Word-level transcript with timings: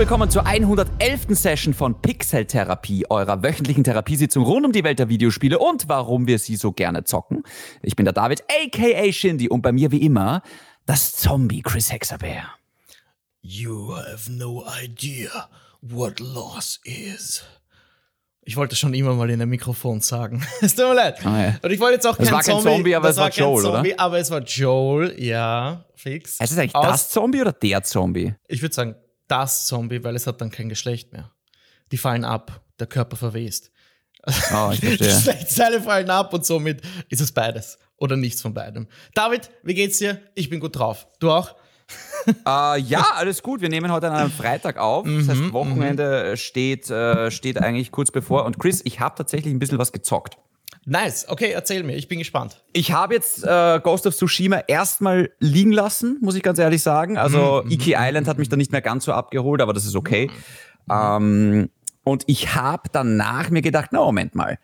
willkommen 0.00 0.30
zur 0.30 0.46
111. 0.46 1.26
Session 1.28 1.74
von 1.74 2.00
Pixel 2.00 2.46
Therapie, 2.46 3.04
eurer 3.10 3.42
wöchentlichen 3.42 3.84
Therapiesitzung 3.84 4.44
rund 4.44 4.64
um 4.64 4.72
die 4.72 4.82
Welt 4.82 4.98
der 4.98 5.10
Videospiele 5.10 5.58
und 5.58 5.90
warum 5.90 6.26
wir 6.26 6.38
sie 6.38 6.56
so 6.56 6.72
gerne 6.72 7.04
zocken. 7.04 7.42
Ich 7.82 7.96
bin 7.96 8.06
der 8.06 8.14
David, 8.14 8.42
aka 8.44 9.12
Shindy, 9.12 9.50
und 9.50 9.60
bei 9.60 9.72
mir 9.72 9.92
wie 9.92 9.98
immer 9.98 10.40
das 10.86 11.12
Zombie 11.12 11.60
Chris 11.60 11.92
Hexabear. 11.92 12.44
You 13.42 13.94
have 13.94 14.32
no 14.32 14.64
idea 14.82 15.50
what 15.82 16.18
loss 16.18 16.80
is. 16.84 17.44
Ich 18.40 18.56
wollte 18.56 18.76
schon 18.76 18.94
immer 18.94 19.12
mal 19.12 19.28
in 19.28 19.42
ein 19.42 19.50
Mikrofon 19.50 20.00
sagen. 20.00 20.42
es 20.62 20.74
tut 20.74 20.88
mir 20.88 20.94
leid. 20.94 21.26
Ah, 21.26 21.42
ja. 21.42 21.58
Und 21.60 21.72
ich 21.72 21.78
wollte 21.78 21.96
jetzt 21.96 22.06
auch 22.06 22.18
Es 22.18 22.24
kein 22.24 22.32
war 22.36 22.42
kein 22.42 22.54
Zombie, 22.54 22.70
Zombie, 22.70 22.94
aber 22.96 23.10
es 23.10 23.18
war 23.18 23.28
Joel, 23.28 23.66
oder? 23.66 23.74
Zombie, 23.74 23.98
Aber 23.98 24.18
es 24.18 24.30
war 24.30 24.40
Joel, 24.40 25.22
ja, 25.22 25.84
fix. 25.94 26.40
Ist 26.40 26.52
es 26.52 26.56
eigentlich 26.56 26.74
Aus- 26.74 26.86
das 26.86 27.10
Zombie 27.10 27.42
oder 27.42 27.52
der 27.52 27.82
Zombie? 27.82 28.34
Ich 28.48 28.62
würde 28.62 28.74
sagen, 28.74 28.94
das 29.30 29.66
Zombie, 29.66 30.02
weil 30.04 30.16
es 30.16 30.26
hat 30.26 30.40
dann 30.40 30.50
kein 30.50 30.68
Geschlecht 30.68 31.12
mehr. 31.12 31.30
Die 31.92 31.98
fallen 31.98 32.24
ab, 32.24 32.60
der 32.78 32.86
Körper 32.86 33.16
verwest. 33.16 33.70
Oh, 34.52 34.70
ich 34.72 34.80
Die 34.80 34.86
verstehe. 34.88 35.08
Geschlechtsteile 35.08 35.80
fallen 35.82 36.10
ab 36.10 36.32
und 36.34 36.44
somit 36.44 36.82
ist 37.08 37.20
es 37.20 37.32
beides. 37.32 37.78
Oder 37.96 38.16
nichts 38.16 38.40
von 38.42 38.54
beidem. 38.54 38.86
David, 39.14 39.50
wie 39.62 39.74
geht's 39.74 39.98
dir? 39.98 40.20
Ich 40.34 40.48
bin 40.48 40.58
gut 40.60 40.76
drauf. 40.76 41.06
Du 41.18 41.30
auch? 41.30 41.54
Äh, 42.46 42.80
ja, 42.82 43.04
alles 43.16 43.42
gut. 43.42 43.60
Wir 43.60 43.68
nehmen 43.68 43.90
heute 43.92 44.08
an 44.10 44.16
einem 44.16 44.30
Freitag 44.30 44.78
auf. 44.78 45.04
Das 45.04 45.12
Mhm, 45.12 45.28
heißt, 45.28 45.52
Wochenende 45.52 46.36
steht, 46.36 46.88
äh, 46.90 47.30
steht 47.30 47.58
eigentlich 47.58 47.90
kurz 47.92 48.10
bevor. 48.10 48.44
Und 48.46 48.58
Chris, 48.58 48.80
ich 48.84 49.00
habe 49.00 49.14
tatsächlich 49.16 49.52
ein 49.52 49.58
bisschen 49.58 49.78
was 49.78 49.92
gezockt. 49.92 50.36
Nice. 50.90 51.24
Okay, 51.28 51.52
erzähl 51.52 51.84
mir. 51.84 51.94
Ich 51.94 52.08
bin 52.08 52.18
gespannt. 52.18 52.60
Ich 52.72 52.90
habe 52.90 53.14
jetzt 53.14 53.44
äh, 53.44 53.78
Ghost 53.80 54.08
of 54.08 54.16
Tsushima 54.16 54.64
erstmal 54.66 55.30
liegen 55.38 55.70
lassen, 55.70 56.18
muss 56.20 56.34
ich 56.34 56.42
ganz 56.42 56.58
ehrlich 56.58 56.82
sagen. 56.82 57.16
Also 57.16 57.62
Iki 57.70 57.94
Island 57.96 58.26
hat 58.26 58.38
mich 58.38 58.48
dann 58.48 58.58
nicht 58.58 58.72
mehr 58.72 58.82
ganz 58.82 59.04
so 59.04 59.12
abgeholt, 59.12 59.62
aber 59.62 59.72
das 59.72 59.84
ist 59.84 59.94
okay. 59.94 60.28
Ähm, 60.90 61.70
und 62.02 62.24
ich 62.26 62.56
habe 62.56 62.88
danach 62.90 63.50
mir 63.50 63.62
gedacht, 63.62 63.90
na 63.92 64.00
Moment 64.00 64.34
mal, 64.34 64.58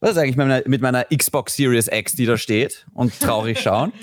was 0.00 0.10
ist 0.10 0.18
eigentlich 0.18 0.36
mit 0.36 0.46
meiner, 0.46 0.68
mit 0.68 0.82
meiner 0.82 1.04
Xbox 1.04 1.56
Series 1.56 1.88
X, 1.90 2.16
die 2.16 2.26
da 2.26 2.36
steht 2.36 2.86
und 2.92 3.18
traurig 3.18 3.58
schauen? 3.58 3.94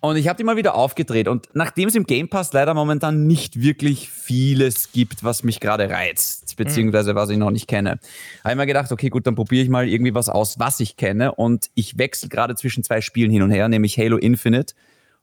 Und 0.00 0.16
ich 0.16 0.28
habe 0.28 0.36
die 0.38 0.44
mal 0.44 0.56
wieder 0.56 0.74
aufgedreht. 0.74 1.28
Und 1.28 1.48
nachdem 1.52 1.88
es 1.88 1.94
im 1.94 2.04
Game 2.04 2.28
Pass 2.30 2.52
leider 2.54 2.72
momentan 2.72 3.26
nicht 3.26 3.60
wirklich 3.60 4.08
vieles 4.08 4.92
gibt, 4.92 5.22
was 5.24 5.42
mich 5.42 5.60
gerade 5.60 5.90
reizt, 5.90 6.56
beziehungsweise 6.56 7.14
was 7.14 7.28
ich 7.28 7.36
noch 7.36 7.50
nicht 7.50 7.68
kenne, 7.68 7.98
habe 8.42 8.52
ich 8.52 8.56
mir 8.56 8.66
gedacht, 8.66 8.90
okay, 8.92 9.10
gut, 9.10 9.26
dann 9.26 9.34
probiere 9.34 9.62
ich 9.62 9.68
mal 9.68 9.86
irgendwie 9.88 10.14
was 10.14 10.28
aus, 10.30 10.58
was 10.58 10.80
ich 10.80 10.96
kenne. 10.96 11.32
Und 11.34 11.70
ich 11.74 11.98
wechsle 11.98 12.28
gerade 12.30 12.54
zwischen 12.54 12.82
zwei 12.82 13.02
Spielen 13.02 13.30
hin 13.30 13.42
und 13.42 13.50
her, 13.50 13.68
nämlich 13.68 13.98
Halo 13.98 14.16
Infinite 14.16 14.74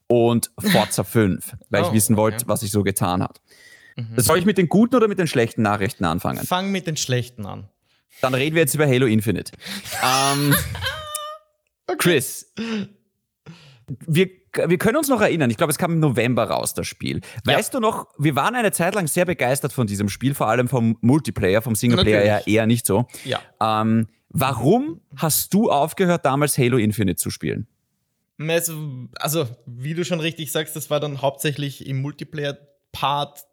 und 0.08 0.52
Forza 0.59 1.03
5, 1.06 1.56
weil 1.72 1.81
ich 1.81 1.88
Oh, 1.89 1.94
wissen 1.94 2.14
okay. 2.14 2.22
wollte, 2.22 2.47
was 2.47 2.59
sich 2.59 2.69
so 2.72 2.84
getan 2.84 3.23
hat. 3.23 3.41
Soll 4.16 4.38
ich 4.38 4.45
mit 4.45 4.59
den 4.59 4.69
guten 4.69 4.95
oder 4.95 5.08
mit 5.08 5.17
den 5.17 5.25
schlechten 5.25 5.64
Nachrichten 5.64 6.06
anfangen? 6.06 6.45
Fang 6.45 6.72
mit 6.72 6.86
den 6.86 6.97
Schlechten 6.97 7.47
an. 7.47 7.67
Dann 8.22 8.36
reden 8.36 8.56
wir 8.56 8.62
jetzt 8.62 8.75
über 8.75 8.86
Halo 8.86 9.08
Infinite. 9.08 9.53
ähm, 10.03 10.53
Chris, 11.97 12.53
wir, 14.06 14.30
wir 14.53 14.78
können 14.78 14.98
uns 14.98 15.08
noch 15.08 15.22
erinnern, 15.22 15.50
ich 15.50 15.58
glaube, 15.58 15.72
es 15.72 15.78
kam 15.78 15.94
im 15.94 16.00
November 16.00 16.45
raus, 16.45 16.73
das 16.73 16.88
Spiel. 16.88 17.22
Weißt 17.45 17.73
du 17.73 17.80
noch, 17.80 18.08
wir 18.17 18.36
waren 18.36 18.56
eine 18.56 18.72
Zeit 18.72 18.95
lang 18.95 19.08
sehr 19.08 19.26
begeistert 19.26 19.73
von 19.73 19.88
diesem 19.88 20.09
Spiel, 20.09 20.34
vor 20.34 20.48
allem 20.48 20.67
vom 20.67 20.98
Multiplayer, 21.02 21.62
vom 21.62 21.76
Singleplayer 21.76 22.26
ja 22.26 22.34
Natürlich. 22.36 22.56
eher 22.56 22.66
nicht 22.68 22.86
so. 22.86 23.08
Ja. 23.25 23.40
Ähm, 23.62 24.08
warum 24.30 25.02
hast 25.16 25.53
du 25.53 25.70
aufgehört, 25.70 26.25
damals 26.25 26.58
Halo 26.58 26.78
Infinite 26.78 27.18
zu 27.18 27.30
spielen? 27.30 27.68
Also, 28.40 28.73
also, 29.16 29.48
wie 29.66 29.95
du 29.95 30.06
schon 30.06 30.20
richtig 30.20 30.52
sagst, 30.52 30.75
das 30.75 30.90
war 30.90 31.00
dann 31.00 31.22
hauptsächlich 31.22 31.88
im 31.88 32.02
Multiplayer-Part 32.02 33.45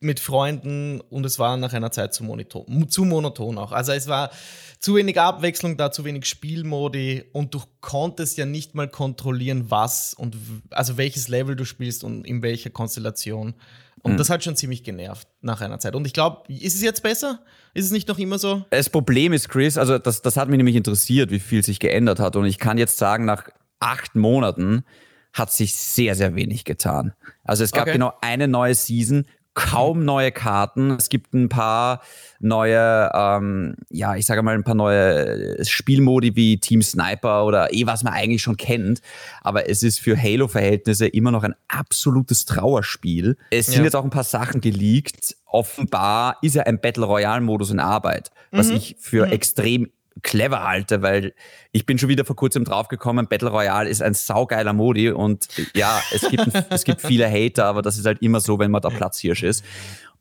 mit 0.00 0.20
Freunden 0.20 1.00
und 1.00 1.26
es 1.26 1.38
war 1.38 1.56
nach 1.56 1.72
einer 1.72 1.90
Zeit 1.90 2.14
zu 2.14 2.22
monoton, 2.24 2.88
zu 2.88 3.04
monoton 3.04 3.58
auch. 3.58 3.72
Also 3.72 3.92
es 3.92 4.06
war 4.06 4.30
zu 4.78 4.94
wenig 4.94 5.20
Abwechslung 5.20 5.76
da, 5.76 5.90
zu 5.90 6.04
wenig 6.04 6.26
Spielmodi 6.26 7.24
und 7.32 7.52
du 7.54 7.60
konntest 7.80 8.38
ja 8.38 8.46
nicht 8.46 8.74
mal 8.74 8.88
kontrollieren, 8.88 9.70
was 9.70 10.14
und 10.14 10.36
also 10.70 10.96
welches 10.96 11.28
Level 11.28 11.56
du 11.56 11.64
spielst 11.64 12.04
und 12.04 12.24
in 12.26 12.42
welcher 12.42 12.70
Konstellation. 12.70 13.54
Und 14.02 14.18
das 14.18 14.30
hat 14.30 14.44
schon 14.44 14.54
ziemlich 14.54 14.84
genervt 14.84 15.26
nach 15.40 15.60
einer 15.60 15.80
Zeit. 15.80 15.96
Und 15.96 16.06
ich 16.06 16.12
glaube, 16.12 16.42
ist 16.52 16.76
es 16.76 16.82
jetzt 16.82 17.02
besser? 17.02 17.40
Ist 17.74 17.84
es 17.86 17.90
nicht 17.90 18.08
noch 18.08 18.18
immer 18.18 18.38
so? 18.38 18.64
Das 18.70 18.88
Problem 18.88 19.32
ist, 19.32 19.48
Chris, 19.48 19.76
also 19.76 19.98
das, 19.98 20.22
das 20.22 20.36
hat 20.36 20.48
mich 20.48 20.56
nämlich 20.56 20.76
interessiert, 20.76 21.32
wie 21.32 21.40
viel 21.40 21.64
sich 21.64 21.80
geändert 21.80 22.20
hat. 22.20 22.36
Und 22.36 22.46
ich 22.46 22.58
kann 22.58 22.78
jetzt 22.78 22.96
sagen, 22.96 23.24
nach 23.24 23.48
acht 23.80 24.14
Monaten 24.14 24.84
hat 25.32 25.52
sich 25.52 25.74
sehr, 25.74 26.14
sehr 26.14 26.36
wenig 26.36 26.64
getan. 26.64 27.12
Also 27.44 27.64
es 27.64 27.72
gab 27.72 27.82
Okay. 27.82 27.92
genau 27.92 28.12
eine 28.20 28.48
neue 28.48 28.74
Season, 28.74 29.26
kaum 29.58 30.04
neue 30.04 30.30
Karten. 30.30 30.92
Es 30.92 31.08
gibt 31.08 31.34
ein 31.34 31.48
paar 31.48 32.00
neue, 32.38 33.10
ähm, 33.12 33.74
ja, 33.90 34.14
ich 34.14 34.24
sage 34.24 34.42
mal, 34.42 34.54
ein 34.54 34.62
paar 34.62 34.76
neue 34.76 35.64
Spielmodi 35.64 36.36
wie 36.36 36.58
Team 36.60 36.80
Sniper 36.80 37.44
oder 37.44 37.72
eh, 37.74 37.84
was 37.86 38.04
man 38.04 38.12
eigentlich 38.12 38.40
schon 38.42 38.56
kennt. 38.56 39.00
Aber 39.42 39.68
es 39.68 39.82
ist 39.82 39.98
für 39.98 40.16
Halo-Verhältnisse 40.16 41.06
immer 41.08 41.32
noch 41.32 41.42
ein 41.42 41.54
absolutes 41.66 42.44
Trauerspiel. 42.44 43.36
Es 43.50 43.66
sind 43.66 43.78
Ja. 43.78 43.84
jetzt 43.84 43.96
auch 43.96 44.04
ein 44.04 44.10
paar 44.10 44.22
Sachen 44.24 44.60
geleakt. 44.60 45.36
Offenbar 45.46 46.36
ist 46.42 46.54
ja 46.54 46.62
ein 46.62 46.80
Battle 46.80 47.04
Royale-Modus 47.06 47.70
in 47.70 47.80
Arbeit, 47.80 48.30
was 48.52 48.70
ich 48.70 48.96
für 49.00 49.26
extrem 49.32 49.90
clever 50.22 50.64
halte, 50.64 51.02
weil 51.02 51.34
ich 51.72 51.86
bin 51.86 51.98
schon 51.98 52.08
wieder 52.08 52.24
vor 52.24 52.36
kurzem 52.36 52.64
draufgekommen, 52.64 53.28
Battle 53.28 53.50
Royale 53.50 53.88
ist 53.88 54.02
ein 54.02 54.14
saugeiler 54.14 54.72
Modi 54.72 55.10
und 55.10 55.48
ja, 55.74 56.00
es 56.12 56.28
gibt, 56.28 56.48
es 56.70 56.84
gibt 56.84 57.00
viele 57.00 57.28
Hater, 57.30 57.66
aber 57.66 57.82
das 57.82 57.98
ist 57.98 58.06
halt 58.06 58.22
immer 58.22 58.40
so, 58.40 58.58
wenn 58.58 58.70
man 58.70 58.82
da 58.82 58.90
Platzhirsch 58.90 59.42
ist. 59.42 59.64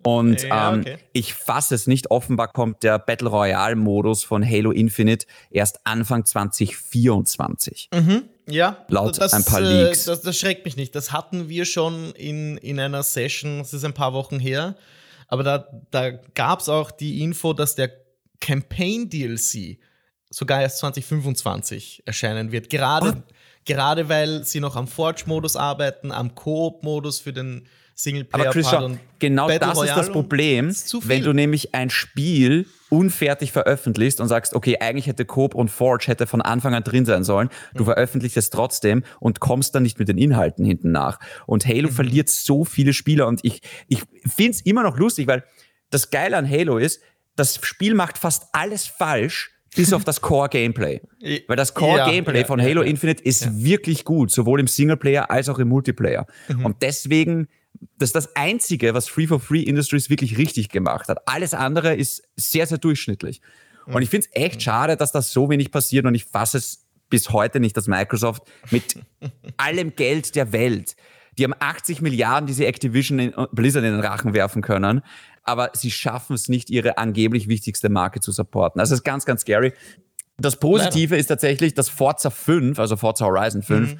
Und 0.03 0.43
Ja, 0.43 0.73
ähm, 0.73 0.81
okay. 0.81 0.97
ich 1.11 1.33
fasse 1.33 1.75
es 1.75 1.87
nicht. 1.87 2.11
Offenbar 2.11 2.49
kommt 2.49 2.83
der 2.83 2.99
Battle 2.99 3.29
Royale-Modus 3.29 4.23
von 4.23 4.47
Halo 4.47 4.71
Infinite 4.71 5.25
erst 5.49 5.79
Anfang 5.85 6.23
2024. 6.23 7.89
Ja, 8.47 8.85
Laut 8.87 9.19
das, 9.19 9.33
ein 9.33 9.43
paar 9.43 9.61
äh, 9.61 9.83
Leaks. 9.83 10.05
Das, 10.05 10.21
das 10.21 10.37
schreckt 10.37 10.65
mich 10.65 10.77
nicht. 10.77 10.95
Das 10.95 11.11
hatten 11.11 11.49
wir 11.49 11.65
schon 11.65 12.11
in, 12.11 12.57
in 12.57 12.79
einer 12.79 13.03
Session, 13.03 13.59
das 13.59 13.73
ist 13.73 13.83
ein 13.83 13.93
paar 13.93 14.13
Wochen 14.13 14.39
her. 14.39 14.75
Aber 15.27 15.43
da, 15.43 15.67
da 15.91 16.11
gab 16.11 16.61
es 16.61 16.69
auch 16.69 16.91
die 16.91 17.21
Info, 17.21 17.51
dass 17.51 17.75
der 17.75 17.91
Campaign-DLC 18.41 19.77
sogar 20.29 20.61
erst 20.61 20.79
2025 20.79 22.03
erscheinen 22.05 22.51
wird. 22.51 22.69
Gerade, 22.69 23.09
Ah. 23.09 23.23
gerade 23.65 24.09
weil 24.09 24.43
sie 24.43 24.59
noch 24.59 24.75
am 24.75 24.87
Forge-Modus 24.87 25.55
arbeiten, 25.55 26.11
am 26.11 26.35
Koop-Modus 26.35 27.19
für 27.19 27.33
den 27.33 27.59
Aber 27.59 27.65
Singleplayer-Part. 27.95 28.53
Chris, 28.53 28.69
schau, 28.69 28.85
und 28.85 28.99
genau 29.19 29.47
Battle 29.47 29.59
das 29.59 29.69
ist 29.71 29.77
Royale 29.77 29.97
das 29.99 30.07
und 30.07 30.13
Problem, 30.13 30.67
ist 30.69 31.09
wenn 31.09 31.23
du 31.23 31.33
nämlich 31.33 31.73
ein 31.73 31.89
Spiel 31.89 32.67
unfertig 32.89 33.51
veröffentlichst 33.51 34.21
und 34.21 34.27
sagst, 34.27 34.53
okay, 34.53 34.77
eigentlich 34.79 35.07
hätte 35.07 35.25
Coop 35.25 35.55
und 35.55 35.69
Forge 35.69 36.05
hätte 36.07 36.27
von 36.27 36.41
Anfang 36.41 36.73
an 36.75 36.83
drin 36.83 37.05
sein 37.05 37.23
sollen. 37.23 37.49
Du 37.73 37.83
veröffentlichst 37.85 38.37
es 38.37 38.49
trotzdem 38.49 39.03
und 39.19 39.39
kommst 39.39 39.73
dann 39.75 39.83
nicht 39.83 39.97
mit 39.99 40.07
den 40.09 40.17
Inhalten 40.17 40.63
hinten 40.63 40.91
nach. 40.91 41.19
Und 41.47 41.65
Mhm. 41.65 41.69
Halo 41.69 41.89
verliert 41.89 42.29
so 42.29 42.63
viele 42.65 42.93
Spieler 42.93 43.27
und 43.27 43.39
ich, 43.43 43.61
ich 43.87 44.03
finde 44.25 44.51
es 44.51 44.61
immer 44.61 44.83
noch 44.83 44.97
lustig, 44.97 45.27
weil 45.27 45.43
das 45.89 46.11
Geile 46.11 46.37
an 46.37 46.47
Halo 46.49 46.77
ist, 46.77 47.01
das 47.37 47.59
Spiel 47.61 47.93
macht 47.93 48.17
fast 48.17 48.47
alles 48.51 48.85
falsch, 48.85 49.51
bis 49.75 49.93
auf 49.93 50.03
das 50.03 50.21
Core-Gameplay. 50.21 51.01
Weil 51.47 51.55
das 51.55 51.73
Core-Gameplay 51.73 52.41
Ja, 52.41 52.45
von 52.45 52.61
Halo. 52.61 52.81
Infinite 52.81 53.23
ist 53.23 53.63
wirklich 53.63 54.03
gut, 54.03 54.31
sowohl 54.31 54.59
im 54.59 54.67
Singleplayer 54.67 55.29
als 55.29 55.49
auch 55.49 55.59
im 55.59 55.67
Multiplayer. 55.67 56.25
Mhm. 56.47 56.65
Und 56.65 56.81
deswegen, 56.81 57.47
das 57.97 58.09
ist 58.09 58.15
das 58.15 58.35
Einzige, 58.35 58.93
was 58.93 59.07
Free 59.07 59.27
for 59.27 59.39
Free 59.39 59.61
Industries 59.61 60.09
wirklich 60.09 60.37
richtig 60.37 60.69
gemacht 60.69 61.07
hat. 61.09 61.19
Alles 61.27 61.53
andere 61.53 61.95
ist 61.95 62.23
sehr, 62.35 62.65
sehr 62.65 62.79
durchschnittlich. 62.79 63.41
Mhm. 63.85 63.95
Und 63.95 64.01
ich 64.01 64.09
finde 64.09 64.27
es 64.27 64.41
echt 64.41 64.63
schade, 64.63 64.97
dass 64.97 65.11
das 65.11 65.31
so 65.31 65.49
wenig 65.49 65.71
passiert 65.71 66.05
und 66.05 66.15
ich 66.15 66.25
fasse 66.25 66.57
es 66.57 66.85
bis 67.09 67.29
heute 67.29 67.59
nicht, 67.59 67.77
dass 67.77 67.87
Microsoft 67.87 68.43
mit 68.71 68.95
allem 69.57 69.95
Geld 69.95 70.35
der 70.35 70.51
Welt, 70.53 70.95
die 71.37 71.43
haben 71.43 71.53
80 71.57 72.01
Milliarden, 72.01 72.47
die 72.47 72.53
sie 72.53 72.65
Activision 72.65 73.19
in 73.19 73.33
Blizzard 73.51 73.83
in 73.83 73.91
den 73.91 73.99
Rachen 73.99 74.33
werfen 74.33 74.63
können, 74.63 75.03
aber 75.47 75.71
sie 75.73 75.91
schaffen 75.91 76.33
es 76.35 76.49
nicht, 76.49 76.69
ihre 76.69 76.97
angeblich 76.97 77.47
wichtigste 77.47 77.89
Marke 77.89 78.19
zu 78.19 78.31
supporten. 78.31 78.79
Das 78.79 78.91
ist 78.91 79.03
ganz, 79.03 79.25
ganz 79.25 79.41
scary. 79.41 79.73
Das 80.37 80.57
Positive 80.59 81.15
ist 81.17 81.27
tatsächlich, 81.27 81.73
dass 81.73 81.89
Forza 81.89 82.29
5, 82.29 82.77
also 82.79 82.95
Forza 82.95 83.25
Horizon 83.25 83.63
5, 83.63 83.93
Mhm. 83.95 83.99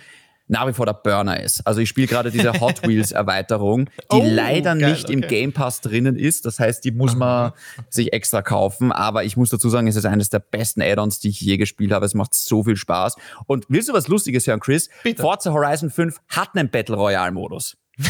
nach 0.50 0.68
wie 0.68 0.74
vor 0.74 0.86
der 0.86 0.94
Burner 0.94 1.42
ist. 1.42 1.66
Also 1.66 1.82
ich 1.82 1.90
spiele 1.90 2.08
gerade 2.08 2.30
diese 2.32 2.54
Hot 2.62 2.88
Wheels 2.88 3.12
Erweiterung, 3.24 3.86
die 4.12 4.16
Oh, 4.18 4.24
leider 4.24 4.76
geil, 4.78 4.92
nicht 4.92 5.10
im 5.10 5.20
okay. 5.20 5.28
Game 5.28 5.52
Pass 5.52 5.82
drinnen 5.82 6.16
ist. 6.16 6.46
Das 6.46 6.60
heißt, 6.60 6.86
die 6.86 6.92
muss 6.92 7.16
man 7.16 7.54
sich 7.90 8.14
extra 8.14 8.42
kaufen. 8.44 8.92
Aber 8.92 9.24
ich 9.26 9.36
muss 9.36 9.50
dazu 9.50 9.68
sagen, 9.70 9.88
es 9.88 9.96
ist 9.96 10.06
eines 10.06 10.30
der 10.30 10.40
besten 10.40 10.82
Add-ons, 10.82 11.20
die 11.20 11.30
ich 11.30 11.42
je 11.42 11.58
gespielt 11.58 11.92
habe. 11.92 12.06
Es 12.06 12.14
macht 12.14 12.34
so 12.36 12.64
viel 12.64 12.78
Spaß. 12.78 13.16
Und 13.48 13.66
willst 13.68 13.90
du 13.90 13.94
was 13.94 14.08
Lustiges 14.08 14.46
hören, 14.48 14.60
Chris? 14.60 14.90
Bitte. 15.04 15.22
Forza 15.22 15.52
Horizon 15.52 15.90
5 15.90 16.18
hat 16.30 16.50
einen 16.56 16.70
Battle 16.70 16.96
Royale 16.96 17.32
Modus. 17.32 17.76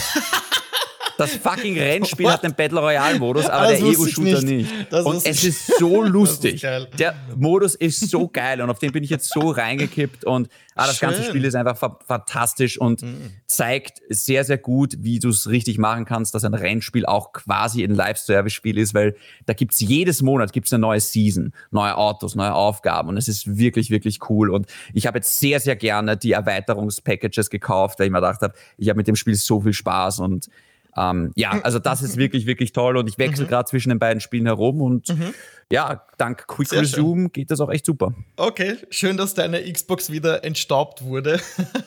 Das 1.18 1.36
fucking 1.36 1.78
Rennspiel 1.78 2.30
hat 2.30 2.44
den 2.44 2.54
Battle 2.54 2.80
Royale 2.80 3.20
Modus, 3.20 3.48
aber 3.48 3.72
das 3.72 3.80
der 3.80 3.90
Ego-Shooter 3.90 4.42
nicht. 4.44 4.92
nicht. 4.92 4.94
Und 4.94 5.26
es 5.26 5.44
ist 5.44 5.78
so 5.78 6.04
lustig. 6.04 6.64
Ist 6.64 7.00
der 7.00 7.16
Modus 7.36 7.76
ist 7.76 8.10
so 8.10 8.28
geil 8.34 8.62
und 8.62 8.70
auf 8.70 8.80
den 8.80 8.92
bin 8.92 9.04
ich 9.04 9.10
jetzt 9.10 9.30
so 9.34 9.50
reingekippt 9.50 10.26
und 10.26 10.50
ah, 10.76 10.88
das 10.88 10.98
Schön. 10.98 11.10
ganze 11.10 11.24
Spiel 11.24 11.44
ist 11.46 11.56
einfach 11.56 11.78
fantastisch 12.06 12.80
und 12.80 13.02
mhm. 13.02 13.32
zeigt 13.46 14.02
sehr, 14.10 14.44
sehr 14.44 14.58
gut, 14.58 14.96
wie 15.00 15.20
du 15.20 15.30
es 15.30 15.50
richtig 15.50 15.78
machen 15.78 16.06
kannst, 16.06 16.36
dass 16.36 16.44
ein 16.44 16.54
Rennspiel 16.54 17.06
auch 17.06 17.34
quasi 17.34 17.84
ein 17.84 17.96
Live-Service-Spiel 17.96 18.78
ist, 18.78 18.94
weil 18.94 19.16
da 19.46 19.54
gibt's 19.54 19.80
jedes 19.80 20.22
Monat 20.22 20.54
gibt's 20.54 20.72
eine 20.72 20.82
neue 20.82 21.00
Season, 21.00 21.54
neue 21.72 21.98
Autos, 21.98 22.36
neue 22.36 22.54
Aufgaben 22.54 23.10
und 23.10 23.18
es 23.18 23.28
ist 23.28 23.58
wirklich, 23.58 23.90
wirklich 23.90 24.20
cool 24.30 24.50
und 24.50 24.68
ich 24.94 25.08
habe 25.08 25.18
jetzt 25.18 25.40
sehr, 25.40 25.60
sehr 25.60 25.76
gerne 25.76 26.18
die 26.18 26.34
Erweiterungspackages 26.34 27.50
gekauft, 27.50 28.00
weil 28.00 28.08
ich 28.08 28.12
mir 28.12 28.22
gedacht 28.22 28.42
habe, 28.42 28.54
ich 28.78 28.90
habe 28.90 28.98
mit 28.98 29.08
dem 29.08 29.16
Spiel 29.16 29.36
so 29.36 29.62
viel 29.62 29.74
Spaß 29.74 30.20
und 30.20 30.50
ähm, 30.98 31.32
ja, 31.36 31.54
mhm. 31.54 31.62
also 31.64 31.78
das 31.78 32.02
ist 32.02 32.18
wirklich, 32.18 32.48
wirklich 32.48 32.72
toll 32.72 32.98
und 32.98 33.08
ich 33.08 33.18
wechsle 33.20 33.46
mhm. 33.46 33.50
gerade 33.50 33.70
zwischen 33.70 33.90
den 33.90 34.00
beiden 34.00 34.20
Spielen 34.20 34.48
herum 34.48 34.82
und 34.82 35.10
mhm. 35.10 35.34
ja, 35.72 36.04
dank 36.18 36.48
Quick 36.48 36.70
Sehr 36.70 36.82
Resume 36.82 37.22
schön. 37.22 37.32
geht 37.32 37.52
das 37.52 37.60
auch 37.60 37.70
echt 37.70 37.86
super. 37.86 38.16
Okay, 38.36 38.78
schön, 38.90 39.16
dass 39.16 39.36
deine 39.36 39.72
Xbox 39.72 40.12
wieder 40.12 40.44
entstaubt 40.44 41.04
wurde. 41.04 41.40